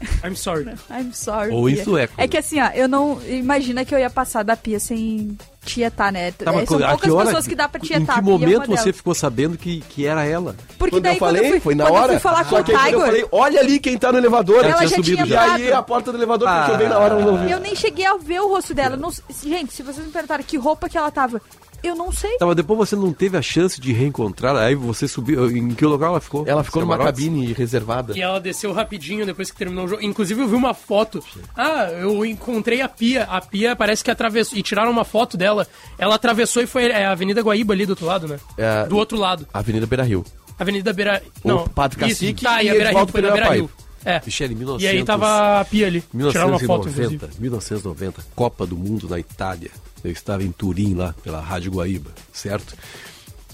[0.24, 0.64] I'm sorry.
[0.90, 1.52] I'm sorry.
[1.52, 1.84] Ou em Pia.
[1.84, 2.14] sueco.
[2.16, 3.20] É que assim, ó, eu não.
[3.26, 6.32] Imagina que eu ia passar da pia sem tietar, né?
[6.32, 8.04] Tá, mas É, São a poucas que hora- pessoas que dá pra Em tietar.
[8.06, 8.96] que a Pia é uma momento você delas.
[8.96, 10.56] ficou sabendo que, que era ela?
[10.78, 12.12] Porque Quando daí eu quando falei, eu fui, foi na quando hora.
[12.14, 13.98] eu fui falar com Só o que aí quando eu Tiger, falei, olha ali quem
[13.98, 14.64] tá no elevador.
[14.64, 15.78] Ela tinha já subido tinha E aí entrado.
[15.78, 17.50] a porta do elevador fechou bem na hora, eu não vi.
[17.50, 18.96] eu nem cheguei a ver o rosto dela.
[18.96, 19.10] Não-
[19.42, 21.40] gente, se vocês me perguntarem que roupa que ela tava,
[21.82, 22.36] eu não sei.
[22.38, 25.50] Tá, mas depois você não teve a chance de reencontrar, aí você subiu.
[25.50, 26.44] Em que lugar ela ficou?
[26.46, 27.24] Ela ficou numa camarotes?
[27.24, 28.16] cabine reservada.
[28.16, 30.02] E ela desceu rapidinho depois que terminou o jogo.
[30.02, 31.22] Inclusive, eu vi uma foto.
[31.56, 33.24] Ah, eu encontrei a Pia.
[33.24, 34.58] A Pia parece que atravessou.
[34.58, 35.66] E tiraram uma foto dela.
[35.98, 36.86] Ela atravessou e foi.
[36.86, 38.38] É a Avenida Guaíba ali do outro lado, né?
[38.56, 39.46] É, Do outro lado.
[39.52, 40.24] Avenida Beira Rio.
[40.58, 41.22] Avenida Beira.
[41.44, 41.68] O Não.
[41.68, 42.20] Padre isso.
[42.20, 43.70] Cacique Tá, e e a Beira Rio foi na Beira Rio.
[44.04, 44.20] É.
[44.24, 46.00] Michele, 1900, E aí tava a Pia ali.
[46.00, 47.40] Tiraram uma foto, 1990, inclusive.
[47.40, 49.70] 1990, Copa do Mundo na Itália.
[50.02, 52.76] Eu estava em Turim lá, pela Rádio Guaíba, certo?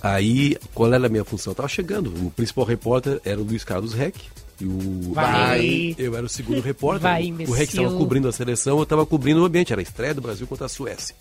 [0.03, 1.53] Aí, qual era a minha função?
[1.53, 4.21] Eu tava chegando, o principal repórter era o Luiz Carlos Reck.
[4.61, 5.97] E o Vai.
[5.99, 7.03] eu era o segundo repórter.
[7.03, 7.53] Vai, o.
[7.53, 10.47] Reck estava cobrindo a seleção, eu estava cobrindo o ambiente, era a estreia do Brasil
[10.47, 11.17] contra a Suécia.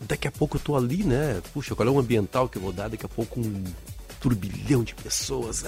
[0.00, 1.40] Daqui a pouco eu tô ali, né?
[1.54, 2.88] Puxa, qual é o ambiental que eu vou dar?
[2.88, 3.64] Daqui a pouco um
[4.26, 5.64] turbilhão de pessoas,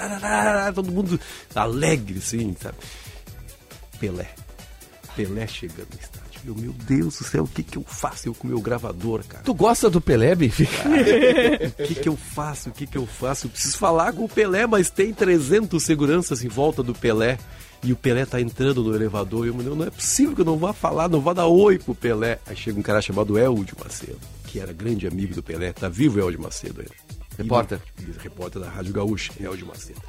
[0.75, 1.21] todo mundo
[1.55, 2.77] alegre, assim, sabe?
[4.01, 4.29] Pelé.
[5.15, 6.41] Pelé chegando no estádio.
[6.45, 8.29] Eu, meu Deus do céu, o que que eu faço?
[8.29, 9.45] Eu com o meu gravador, cara.
[9.45, 10.85] Tu gosta do Pelé, Benfica?
[11.79, 12.71] O que que eu faço?
[12.71, 13.47] O que que eu faço?
[13.47, 17.39] Eu preciso falar com o Pelé, mas tem 300 seguranças em volta do Pelé.
[17.83, 19.47] E o Pelé tá entrando no elevador.
[19.47, 21.79] E eu, meu, não é possível que eu não vá falar, não vá dar oi
[21.79, 22.41] pro Pelé.
[22.47, 25.73] Aí chega um cara chamado Eldio Macedo, que era grande amigo do Pelé.
[25.73, 27.28] Tá vivo o Eldio Macedo ainda.
[27.39, 27.81] Repórter.
[28.01, 30.01] E- repórter da Rádio Gaúcha, Eldio Macedo.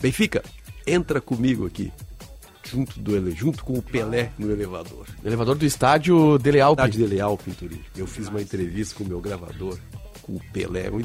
[0.00, 0.42] Benfica,
[0.86, 1.92] entra comigo aqui.
[2.64, 5.06] Junto, do, ele- junto com o Pelé no elevador.
[5.24, 6.82] Elevador do estádio Dele Alpe.
[6.82, 7.80] Cidade Dele Alpe, em Turim.
[7.96, 9.78] Eu fiz uma entrevista com o meu gravador,
[10.22, 11.00] com o Pelé, um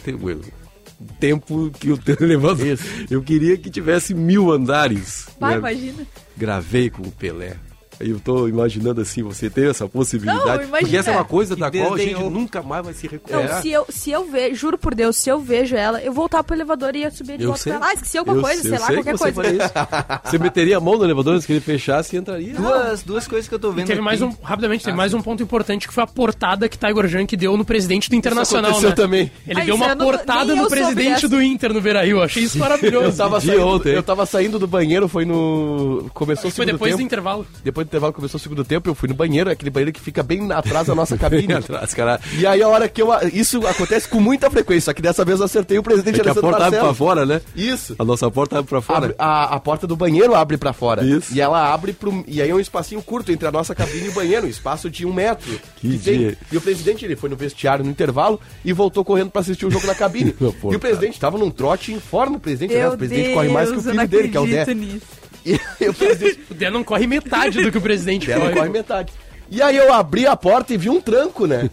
[1.19, 2.77] tempo que o elevador.
[3.10, 5.27] Eu queria que tivesse mil andares.
[5.39, 5.57] Vai, né?
[5.60, 6.07] imagina.
[6.35, 7.56] Gravei com o Pelé.
[8.03, 10.65] Eu tô imaginando assim, você ter essa possibilidade.
[10.65, 12.29] Não, porque essa é uma coisa Que da qual a gente desdenhou.
[12.31, 13.55] nunca mais vai se recuperar.
[13.55, 16.43] Não, se eu, se eu ver, juro por Deus, se eu vejo ela, eu voltar
[16.43, 17.73] pro elevador e ia subir de Eu volta sei.
[17.73, 17.87] pra lá.
[17.89, 19.51] Ah, esqueci alguma Eu- coisa, eu sei lá, sei qualquer que você coisa.
[19.65, 19.71] isso.
[20.31, 22.53] Você meteria a mão no elevador antes que ele fechasse e entraria.
[22.53, 24.01] Duas, duas coisas que eu tô E vendo teve aqui.
[24.05, 27.35] mais um, rapidamente, teve mais um ponto importante que foi a portada que Tiger Junk
[27.35, 28.95] deu no presidente do Internacional, aconteceu né?
[28.95, 29.31] também.
[29.47, 32.21] Ele Ah, deu isso uma eu não- portada no eu presidente do Inter no Beira-Rio.
[32.21, 33.05] Achei isso maravilhoso.
[33.07, 33.93] Eu tava, Dia saindo, ontem.
[33.93, 36.09] eu tava saindo do banheiro, foi no.
[36.13, 37.05] Começou o Foi segundo depois do tempo.
[37.07, 37.47] intervalo.
[37.63, 40.23] Depois do intervalo começou o segundo tempo, eu fui no banheiro, aquele banheiro que fica
[40.23, 41.53] bem atrás da nossa cabine.
[41.53, 42.19] Atrás, cara.
[42.38, 43.09] E aí a hora que eu.
[43.34, 46.30] Isso acontece com muita frequência, só que dessa vez eu acertei o presidente É que
[46.30, 46.95] a Alessandro porta abre Marcelo.
[46.95, 47.41] pra fora, né?
[47.55, 47.95] Isso.
[47.99, 48.97] A nossa porta abre pra fora.
[49.05, 51.03] Abre- a, a porta do banheiro abre pra fora.
[51.03, 51.34] Isso.
[51.34, 52.23] E ela abre pro.
[52.27, 54.89] E aí é um espacinho curto entre a nossa cabine e o banheiro, um espaço
[54.89, 55.59] de um metro.
[55.77, 56.18] Que tem.
[56.18, 56.38] dia.
[56.51, 59.72] E o presidente ele foi no vestiário no intervalo e voltou correndo pra assistir o
[59.72, 60.34] jogo na cabine.
[60.72, 62.88] E o presidente tava num trote informe, o presidente, né?
[62.89, 64.73] O presidente corre mais que o Deus, filho dele, que é o Dé.
[64.73, 65.01] nisso.
[65.45, 68.53] E o presidente O Dé não corre metade do que o presidente corre.
[68.53, 69.13] corre metade.
[69.49, 71.69] E aí eu abri a porta e vi um tranco, né?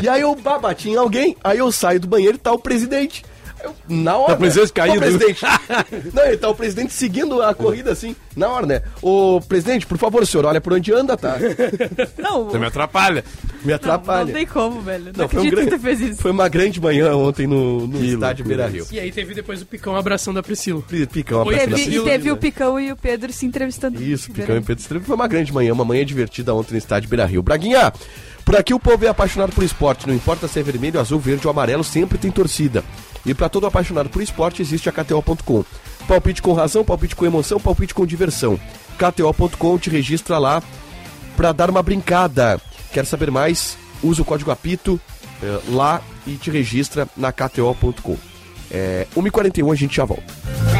[0.00, 2.58] E aí eu bah, bati em alguém, aí eu saio do banheiro e tá o
[2.58, 3.24] presidente.
[3.62, 4.28] Eu, na hora.
[4.28, 4.72] Tá o presidente né?
[4.74, 4.96] caído.
[4.96, 5.44] Ô, presidente.
[6.14, 8.82] Não, ele tá o presidente seguindo a corrida assim, na hora, né?
[9.00, 11.36] Ô, presidente, por favor, o senhor olha por onde anda, tá?
[12.18, 13.24] Não, Você me atrapalha.
[13.62, 14.26] Me não, atrapalha.
[14.26, 15.06] não tem como, velho.
[15.06, 16.22] Não, Não, foi, um acredito que grande, tu fez isso.
[16.22, 18.86] foi uma grande manhã ontem no, no Que estádio Beira Rio.
[18.92, 20.82] E aí teve depois o Picão abraçando a Priscila.
[21.10, 22.04] Picão, abraçando a Teve, e Priscila.
[22.04, 24.00] teve o Picão e o Pedro se entrevistando.
[24.00, 25.04] Isso, Picão e Pedro Estrela.
[25.04, 27.42] Foi uma grande manhã, uma manhã divertida ontem no estádio Beira Rio.
[27.42, 27.92] Braguinha,
[28.44, 30.06] por aqui o povo é apaixonado por esporte.
[30.06, 32.84] Não importa se é vermelho, azul, verde ou amarelo, sempre tem torcida.
[33.26, 35.64] E para todo apaixonado por esporte existe a KTO.com.
[36.06, 38.58] Palpite com razão, palpite com emoção, palpite com diversão.
[38.96, 40.62] KTO.com te registra lá
[41.36, 42.60] para dar uma brincada.
[42.92, 43.76] Quer saber mais?
[44.02, 45.00] Usa o código APITO
[45.42, 48.16] eh, lá e te registra na KTO.com.
[48.70, 50.75] É, 1h41 a gente já volta.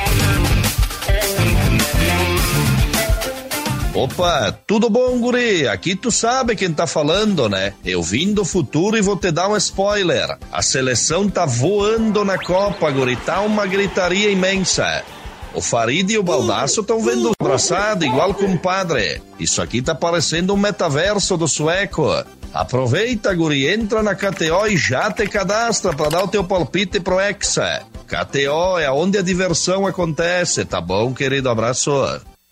[3.96, 5.66] Opa, tudo bom, guri?
[5.66, 7.72] Aqui tu sabe quem tá falando, né?
[7.82, 10.36] Eu vim do futuro e vou te dar um spoiler.
[10.52, 13.16] A seleção tá voando na Copa, guri.
[13.16, 15.02] Tá uma gritaria imensa.
[15.54, 19.22] O Farid e o Baldaço estão vendo abraçado, igual com padre.
[19.40, 22.22] Isso aqui tá parecendo um metaverso do sueco.
[22.52, 27.18] Aproveita, guri, entra na KTO e já te cadastra para dar o teu palpite pro
[27.18, 27.84] Hexa.
[28.06, 31.48] KTO é onde a diversão acontece, tá bom, querido?
[31.48, 31.90] Abraço.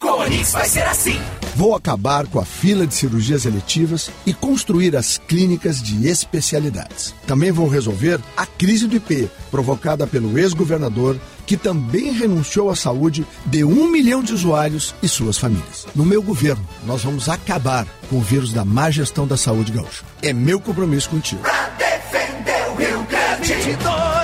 [0.00, 1.20] Com a Onix vai ser assim.
[1.56, 7.14] Vou acabar com a fila de cirurgias eletivas e construir as clínicas de especialidades.
[7.26, 11.16] Também vou resolver a crise do IP, provocada pelo ex-governador,
[11.46, 15.86] que também renunciou à saúde de um milhão de usuários e suas famílias.
[15.94, 20.04] No meu governo, nós vamos acabar com o vírus da má gestão da saúde gaúcha.
[20.22, 21.42] É meu compromisso contigo.
[21.78, 23.54] Defendeu o Rio Grande.
[23.54, 24.23] 22.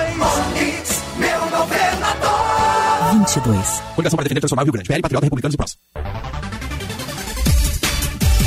[3.21, 3.81] 22.
[3.95, 4.87] Coligação para defender e transformar o Rio Grande.
[4.87, 5.77] PL, Patriota, Republicanos e Prós.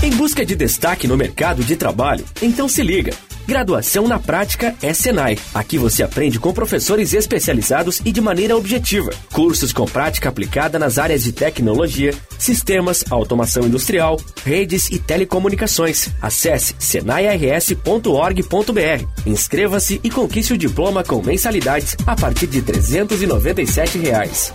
[0.02, 2.24] Em busca de destaque no mercado de trabalho?
[2.42, 3.12] Então se liga.
[3.46, 5.36] Graduação na Prática é Senai.
[5.54, 9.10] Aqui você aprende com professores especializados e de maneira objetiva.
[9.32, 16.08] Cursos com prática aplicada nas áreas de tecnologia, sistemas, automação industrial, redes e telecomunicações.
[16.22, 19.06] Acesse senairs.org.br.
[19.26, 24.54] Inscreva-se e conquiste o diploma com mensalidades a partir de 397 reais.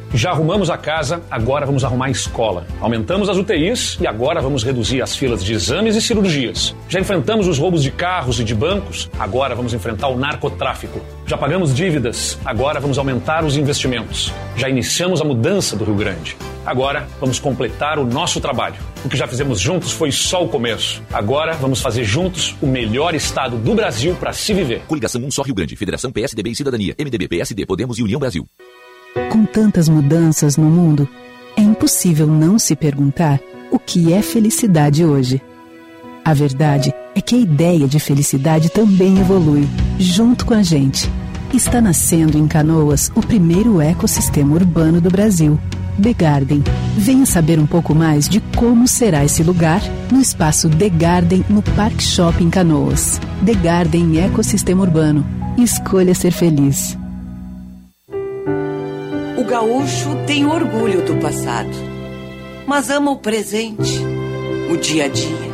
[0.13, 2.67] Já arrumamos a casa, agora vamos arrumar a escola.
[2.81, 6.75] Aumentamos as UTIs e agora vamos reduzir as filas de exames e cirurgias.
[6.89, 10.99] Já enfrentamos os roubos de carros e de bancos, agora vamos enfrentar o narcotráfico.
[11.25, 14.33] Já pagamos dívidas, agora vamos aumentar os investimentos.
[14.57, 16.35] Já iniciamos a mudança do Rio Grande.
[16.65, 18.75] Agora vamos completar o nosso trabalho.
[19.05, 21.01] O que já fizemos juntos foi só o começo.
[21.11, 24.81] Agora vamos fazer juntos o melhor estado do Brasil para se viver.
[24.87, 25.75] Coligação Um Só Rio Grande.
[25.75, 26.95] Federação PSDB e Cidadania.
[26.99, 28.45] MDB, PSD, Podemos e União Brasil.
[29.29, 31.07] Com tantas mudanças no mundo,
[31.57, 33.39] é impossível não se perguntar
[33.71, 35.41] o que é felicidade hoje.
[36.23, 39.67] A verdade é que a ideia de felicidade também evolui,
[39.99, 41.09] junto com a gente.
[41.53, 45.59] Está nascendo em Canoas o primeiro ecossistema urbano do Brasil,
[46.01, 46.63] The Garden.
[46.97, 49.81] Venha saber um pouco mais de como será esse lugar
[50.11, 53.19] no espaço The Garden no Park Shopping Canoas.
[53.45, 55.25] The Garden Ecossistema Urbano.
[55.57, 57.00] Escolha ser feliz.
[59.41, 61.71] O gaúcho tem orgulho do passado.
[62.67, 63.99] mas ama o presente,
[64.71, 65.51] o dia a dia.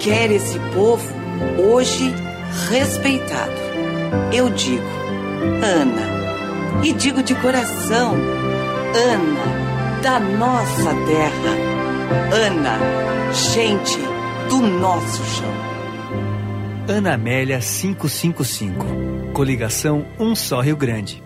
[0.00, 1.08] Quer esse povo
[1.56, 2.12] hoje
[2.68, 3.52] respeitado.
[4.32, 4.82] Eu digo,
[5.62, 8.16] Ana, e digo de coração,
[9.12, 11.54] Ana, da nossa terra.
[12.34, 12.76] Ana,
[13.32, 14.00] gente
[14.50, 15.54] do nosso chão.
[16.88, 18.84] Ana Amélia 555.
[19.32, 21.25] Coligação Um Só Rio Grande.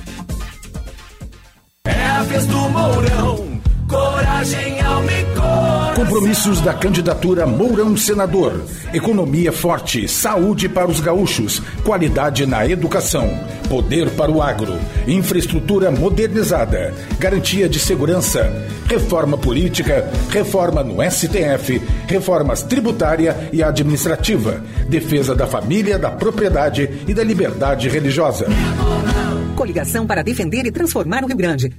[1.87, 3.59] É a vez do Mourão.
[3.87, 5.95] Coragem ao licor.
[5.95, 8.61] Compromissos da candidatura Mourão Senador.
[8.93, 13.27] Economia forte, saúde para os gaúchos, qualidade na educação,
[13.67, 14.77] poder para o agro,
[15.07, 18.51] infraestrutura modernizada, garantia de segurança,
[18.87, 27.13] reforma política, reforma no STF, reformas tributária e administrativa, defesa da família, da propriedade e
[27.13, 28.45] da liberdade religiosa.
[29.61, 31.71] Coligação para defender e transformar o Rio Grande.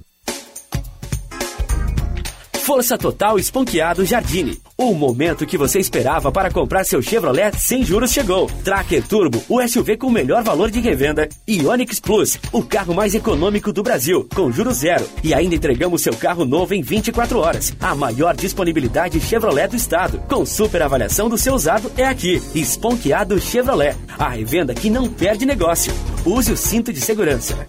[2.62, 4.56] Força Total Esponqueado Jardine.
[4.78, 8.48] O momento que você esperava para comprar seu Chevrolet sem juros chegou.
[8.62, 11.28] Tracker Turbo, o SUV com o melhor valor de revenda.
[11.46, 15.08] E Onix Plus, o carro mais econômico do Brasil, com juros zero.
[15.24, 17.74] E ainda entregamos seu carro novo em 24 horas.
[17.80, 20.20] A maior disponibilidade Chevrolet do estado.
[20.28, 22.40] Com super avaliação do seu usado é aqui.
[22.54, 23.96] Esponqueado Chevrolet.
[24.16, 25.92] A revenda que não perde negócio.
[26.24, 27.68] Use o cinto de segurança.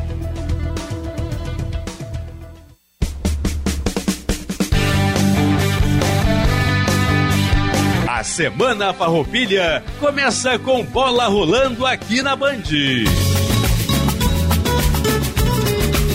[8.31, 12.63] Semana Farroupilha começa com bola rolando aqui na Band.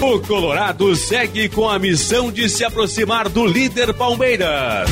[0.01, 4.89] O Colorado segue com a missão de se aproximar do líder Palmeiras.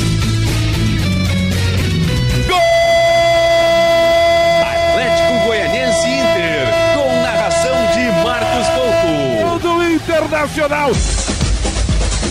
[2.46, 2.58] Gol!
[4.60, 9.68] Atlético Goianense Inter, com narração de Marcos Couto.
[9.78, 10.90] do Internacional.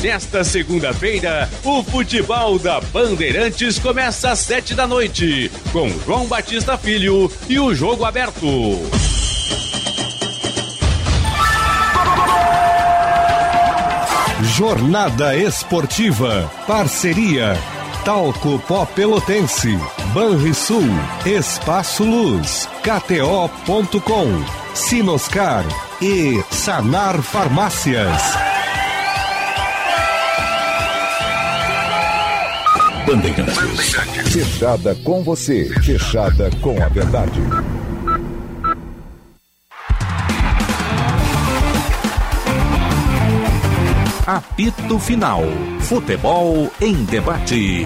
[0.03, 7.31] Nesta segunda-feira, o futebol da Bandeirantes começa às sete da noite, com João Batista Filho
[7.47, 8.81] e o jogo aberto.
[14.43, 16.51] Jornada Esportiva.
[16.67, 17.57] Parceria.
[18.03, 19.80] Talco Pó Pelotense.
[20.13, 20.84] Banrisul.
[21.25, 22.67] Espaço Luz.
[22.84, 24.27] KTO.com.
[24.75, 25.63] Sinoscar.
[26.01, 28.52] E Sanar Farmácias.
[33.05, 33.95] Bandeirantes.
[34.31, 35.65] Fechada com você.
[35.81, 37.41] Fechada com a verdade.
[44.25, 45.43] Apito Final.
[45.81, 47.85] Futebol em debate.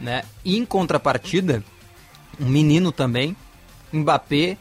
[0.00, 0.22] Né?
[0.44, 1.62] Em contrapartida,
[2.40, 3.36] um menino também,
[3.92, 4.58] Mbappé,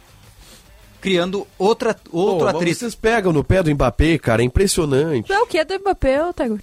[1.03, 2.79] criando outra, outro Pô, atrito.
[2.79, 5.33] Vocês pegam no pé do Mbappé, cara, é impressionante.
[5.33, 6.61] É o que do Mbappé, ô Tiger?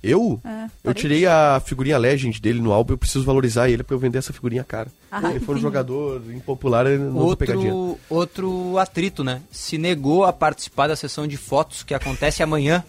[0.00, 0.40] Eu?
[0.44, 3.98] É, eu tirei a figurinha Legend dele no álbum, eu preciso valorizar ele pra eu
[3.98, 4.92] vender essa figurinha cara.
[5.10, 7.16] Ah, ele for um jogador impopular, ele não.
[7.16, 9.42] Outro, outro atrito, né?
[9.50, 12.84] Se negou a participar da sessão de fotos que acontece amanhã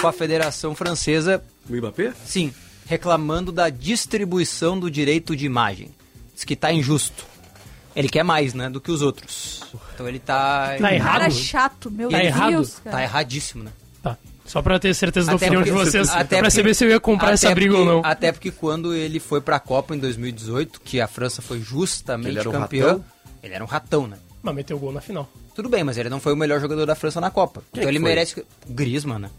[0.00, 1.42] com a Federação Francesa.
[1.68, 2.14] O Mbappé?
[2.24, 2.54] Sim,
[2.86, 5.90] reclamando da distribuição do direito de imagem.
[6.34, 7.31] Diz que tá injusto.
[7.94, 9.62] Ele quer mais, né, do que os outros.
[9.94, 10.76] Então ele tá...
[10.78, 11.18] Tá errado?
[11.20, 12.26] Cara chato, meu Tá Deus.
[12.28, 12.82] errado?
[12.84, 12.96] cara.
[12.96, 13.70] Tá erradíssimo, né?
[14.02, 14.16] Tá.
[14.44, 16.84] Só pra ter certeza da Até opinião de porque- vocês, até pra porque- saber se
[16.84, 18.10] eu ia comprar essa briga ou porque- não.
[18.10, 22.38] Até porque quando ele foi pra Copa em 2018, que a França foi justamente Ele
[22.38, 23.02] era um
[23.42, 24.16] ele era um ratão, né?
[24.42, 25.28] Mas meteu gol na final.
[25.54, 27.62] Tudo bem, mas ele não foi o melhor jogador da França na Copa.
[27.72, 28.08] Quem então ele foi?
[28.08, 28.44] merece...
[28.68, 29.30] Griezmann, né?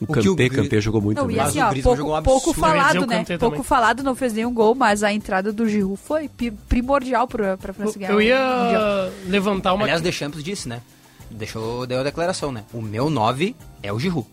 [0.00, 1.40] O que o Kanté, Kanté jogou muito Não, e também.
[1.46, 3.24] assim, Mas o ó, pouco, jogou um pouco falado, dizer o né?
[3.24, 3.62] Pouco também.
[3.62, 6.30] falado, não fez nenhum gol, mas a entrada do Giroud foi
[6.68, 8.10] primordial pra, pra França ganhar.
[8.12, 9.10] Eu o ia Mundial.
[9.26, 9.84] levantar uma.
[9.84, 10.82] Aliás, Deschamps disse, né?
[11.30, 12.64] Deixou, deu a declaração, né?
[12.74, 14.26] O meu 9 é o Giroud.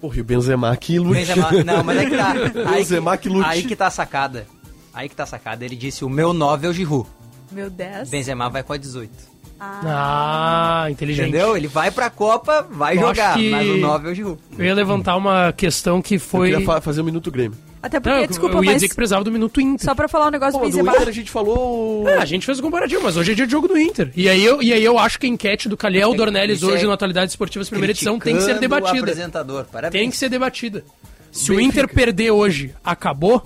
[0.00, 1.14] Porra, e o Benzema que lute.
[1.14, 2.32] Benzema, não, mas é que tá.
[2.70, 3.48] Aí Benzema que, que lute.
[3.48, 4.46] aí que tá a sacada.
[4.92, 5.64] Aí que tá a sacada.
[5.64, 7.08] Ele disse: o meu 9 é o Giroud.
[7.52, 8.10] Meu 10.
[8.10, 9.29] Benzema vai com a 18.
[9.60, 11.28] Ah, inteligente.
[11.28, 11.56] Entendeu?
[11.56, 14.40] Ele vai pra Copa, vai Eu jogar, mas o 9 é o Giroud.
[14.58, 16.48] Eu ia levantar uma questão que foi.
[16.48, 17.56] Eu queria fa- fazer um minuto Grêmio.
[17.82, 19.84] Até porque, Não, eu- desculpa, eu ia mas dizer que precisava do minuto Inter.
[19.86, 20.78] só pra falar um negócio Pô, do.
[20.80, 22.06] Inter a gente falou...
[22.08, 24.10] É, a gente fez o comparativo, mas hoje é dia de jogo do Inter.
[24.14, 26.86] E aí eu, e aí eu acho que a enquete do Calhel Dornelles hoje é
[26.86, 28.98] no Atualidades Esportivas primeira edição tem que ser o debatida.
[28.98, 29.64] apresentador.
[29.64, 29.98] Parabéns.
[30.02, 30.84] Tem que ser debatida.
[31.32, 31.80] Se o Benfica.
[31.80, 33.42] Inter perder hoje, acabou?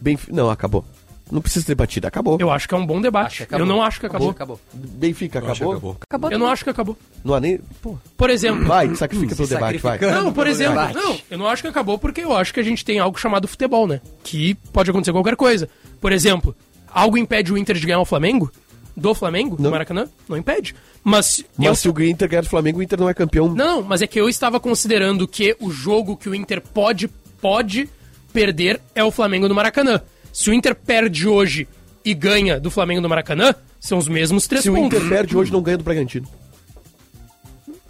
[0.00, 0.28] Benf...
[0.28, 0.84] Não, acabou.
[1.32, 2.36] Não precisa ter batida, acabou.
[2.38, 3.48] Eu acho que é um bom debate.
[3.50, 4.28] Eu não acho que acabou.
[4.30, 4.60] Acabou.
[4.74, 5.72] Benfica, Eu acho que acabou?
[5.72, 5.96] acabou.
[6.02, 6.98] Acabou Eu não acho que acabou.
[7.24, 7.58] Não há nem...
[7.80, 8.66] Pô, Por exemplo.
[8.66, 9.94] vai, sacrifica pelo debate, vai.
[9.94, 10.26] sacrificando.
[10.26, 10.94] Não, por exemplo, debate.
[10.94, 13.48] não, eu não acho que acabou porque eu acho que a gente tem algo chamado
[13.48, 14.02] futebol, né?
[14.22, 15.70] Que pode acontecer qualquer coisa.
[16.02, 16.54] Por exemplo,
[16.92, 18.52] algo impede o Inter de ganhar o Flamengo?
[18.94, 19.56] Do Flamengo?
[19.56, 19.64] Não.
[19.64, 20.06] No Maracanã?
[20.28, 20.74] Não impede.
[21.02, 23.48] Mas, Mas eu se o Inter ganhar do Flamengo, o Inter não é campeão.
[23.48, 27.08] Não, mas é que eu estava considerando que o jogo que o Inter pode,
[27.40, 27.88] pode
[28.34, 30.02] perder é o Flamengo no Maracanã.
[30.32, 31.68] Se o Inter perde hoje
[32.04, 34.96] e ganha do Flamengo no Maracanã, são os mesmos três Se o pontos.
[34.98, 36.26] Inter perde hoje, não ganha do Bragantino.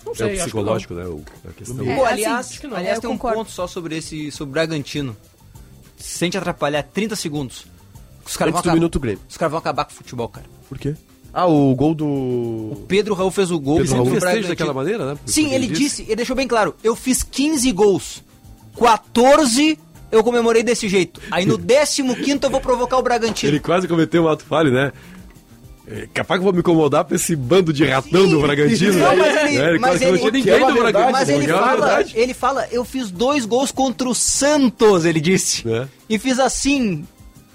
[0.05, 1.05] Não É sei, o acho que psicológico, né?
[1.07, 1.85] o- a questão.
[1.87, 3.39] É, assim, aliás, acho que não, aliás eu tem um concordo.
[3.39, 5.17] ponto só sobre esse sobre o Bragantino.
[5.97, 7.65] Sem te atrapalhar, 30 segundos.
[8.27, 10.47] Os caras vão, do acabar- os caras vão acabar com o futebol, cara.
[10.69, 10.95] Por quê?
[11.33, 12.85] Ah, o gol do...
[12.87, 14.49] Pedro Raul fez o gol Pedro Raul o festeja Bragantino.
[14.53, 15.19] daquela maneira, né?
[15.25, 18.23] Sim, Porque ele ele disse, ele deixou bem claro, eu fiz 15 gols.
[18.79, 19.79] 14
[20.13, 21.21] eu comemorei desse jeito.
[21.31, 23.51] Aí no 15º eu vou provocar o Bragantino.
[23.51, 24.93] Ele quase cometeu um ato falho, né?
[25.89, 28.99] É, capaz que eu vou me incomodar pra esse bando de ratão do Bragantino.
[28.99, 31.11] Não, mas ele, É, mas ele, não é ninguém do Bragantino.
[31.13, 35.69] mas ele é fala, ele fala, eu fiz dois gols contra o Santos, ele disse.
[35.69, 35.89] É.
[36.09, 37.05] E fiz assim.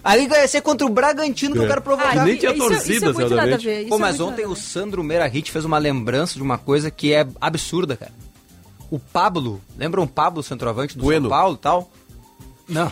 [0.04, 1.68] Aí vai ser contra o Bragantino que eu É.
[1.68, 2.16] quero provocar.
[2.18, 3.80] E nem tinha isso, torcida, isso é muito nada a ver.
[3.82, 4.56] isso Pô, é mas muito ontem o.
[4.56, 8.12] Sandro Merahit fez uma lembrança de uma coisa que é absurda, cara.
[8.92, 11.28] O Pablo, lembra um Pablo centroavante do Bueno.
[11.30, 11.92] São Paulo e tal?
[12.68, 12.92] Não.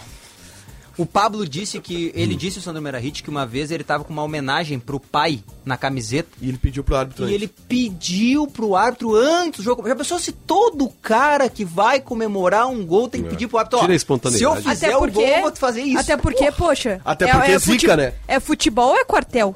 [0.97, 2.10] O Pablo disse que.
[2.15, 5.43] Ele disse, o Sandro Merahit, que uma vez ele tava com uma homenagem pro pai
[5.65, 6.30] na camiseta.
[6.41, 7.35] E ele pediu pro árbitro E antes.
[7.35, 9.85] ele pediu pro árbitro antes do jogo.
[9.85, 13.80] Já pensou se todo cara que vai comemorar um gol tem que pedir pro árbitro?
[13.80, 14.39] ó, Tira a espontaneidade.
[14.39, 15.99] Se eu fizer Até o porque, gol, eu vou fazer isso.
[15.99, 17.02] Até porque, poxa.
[17.03, 18.14] Até porque é fute- zica, né?
[18.26, 19.53] É futebol ou é quartel?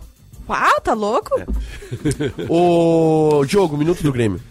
[0.50, 1.30] Ah, tá louco?
[2.50, 4.42] Ô, Diogo, minuto do Grêmio.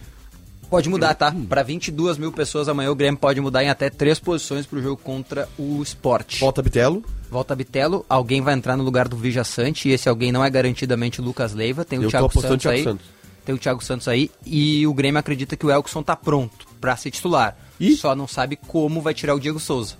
[0.69, 1.33] Pode mudar, tá?
[1.47, 5.01] Pra 22 mil pessoas amanhã o Grêmio pode mudar em até três posições pro jogo
[5.03, 6.39] contra o Sport.
[6.39, 7.03] Volta Bitelo.
[7.29, 10.49] Volta Bitelo, alguém vai entrar no lugar do Vija Sante e esse alguém não é
[10.49, 11.83] garantidamente o Lucas Leiva.
[11.83, 12.83] Tem o Eu Thiago Santos Thiago aí.
[12.83, 13.05] Santos.
[13.43, 16.95] Tem o Thiago Santos aí e o Grêmio acredita que o Elkson tá pronto pra
[16.95, 17.57] ser titular.
[17.97, 19.95] Só não sabe como vai tirar o Diego Souza.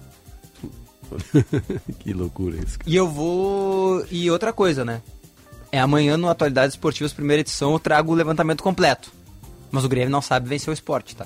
[2.00, 2.78] que loucura isso.
[2.78, 2.90] cara.
[2.90, 4.06] E eu vou.
[4.12, 5.02] E outra coisa, né?
[5.72, 9.12] É amanhã no Atualidades Esportivas, primeira edição, eu trago o levantamento completo.
[9.72, 11.26] Mas o Grêmio não sabe vencer o esporte, tá?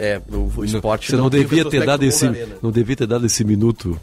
[0.00, 2.24] É, o, o esporte Você não, tem o devia ter dado esse,
[2.62, 3.98] não devia ter dado esse minuto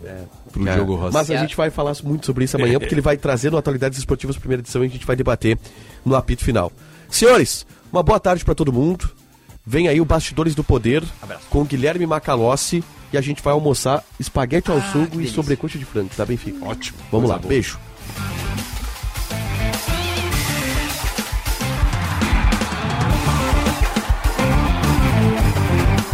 [0.51, 0.75] pro É.
[0.75, 1.13] jogo Rossi.
[1.13, 3.97] Mas a gente vai falar muito sobre isso amanhã, porque ele vai trazer no Atualidades
[3.97, 5.57] Esportivas primeira edição e a gente vai debater
[6.03, 6.69] no apito final.
[7.09, 9.09] Senhores, uma boa tarde para todo mundo.
[9.65, 11.01] Vem aí o Bastidores do Poder
[11.49, 15.85] com o Guilherme Macalossi e a gente vai almoçar espaguete ao sugo e sobrecoxa de
[15.85, 16.63] frango, tá, Benfica?
[16.65, 16.97] Ótimo.
[17.09, 17.49] Vamos Coisa lá, boa.
[17.49, 17.79] beijo.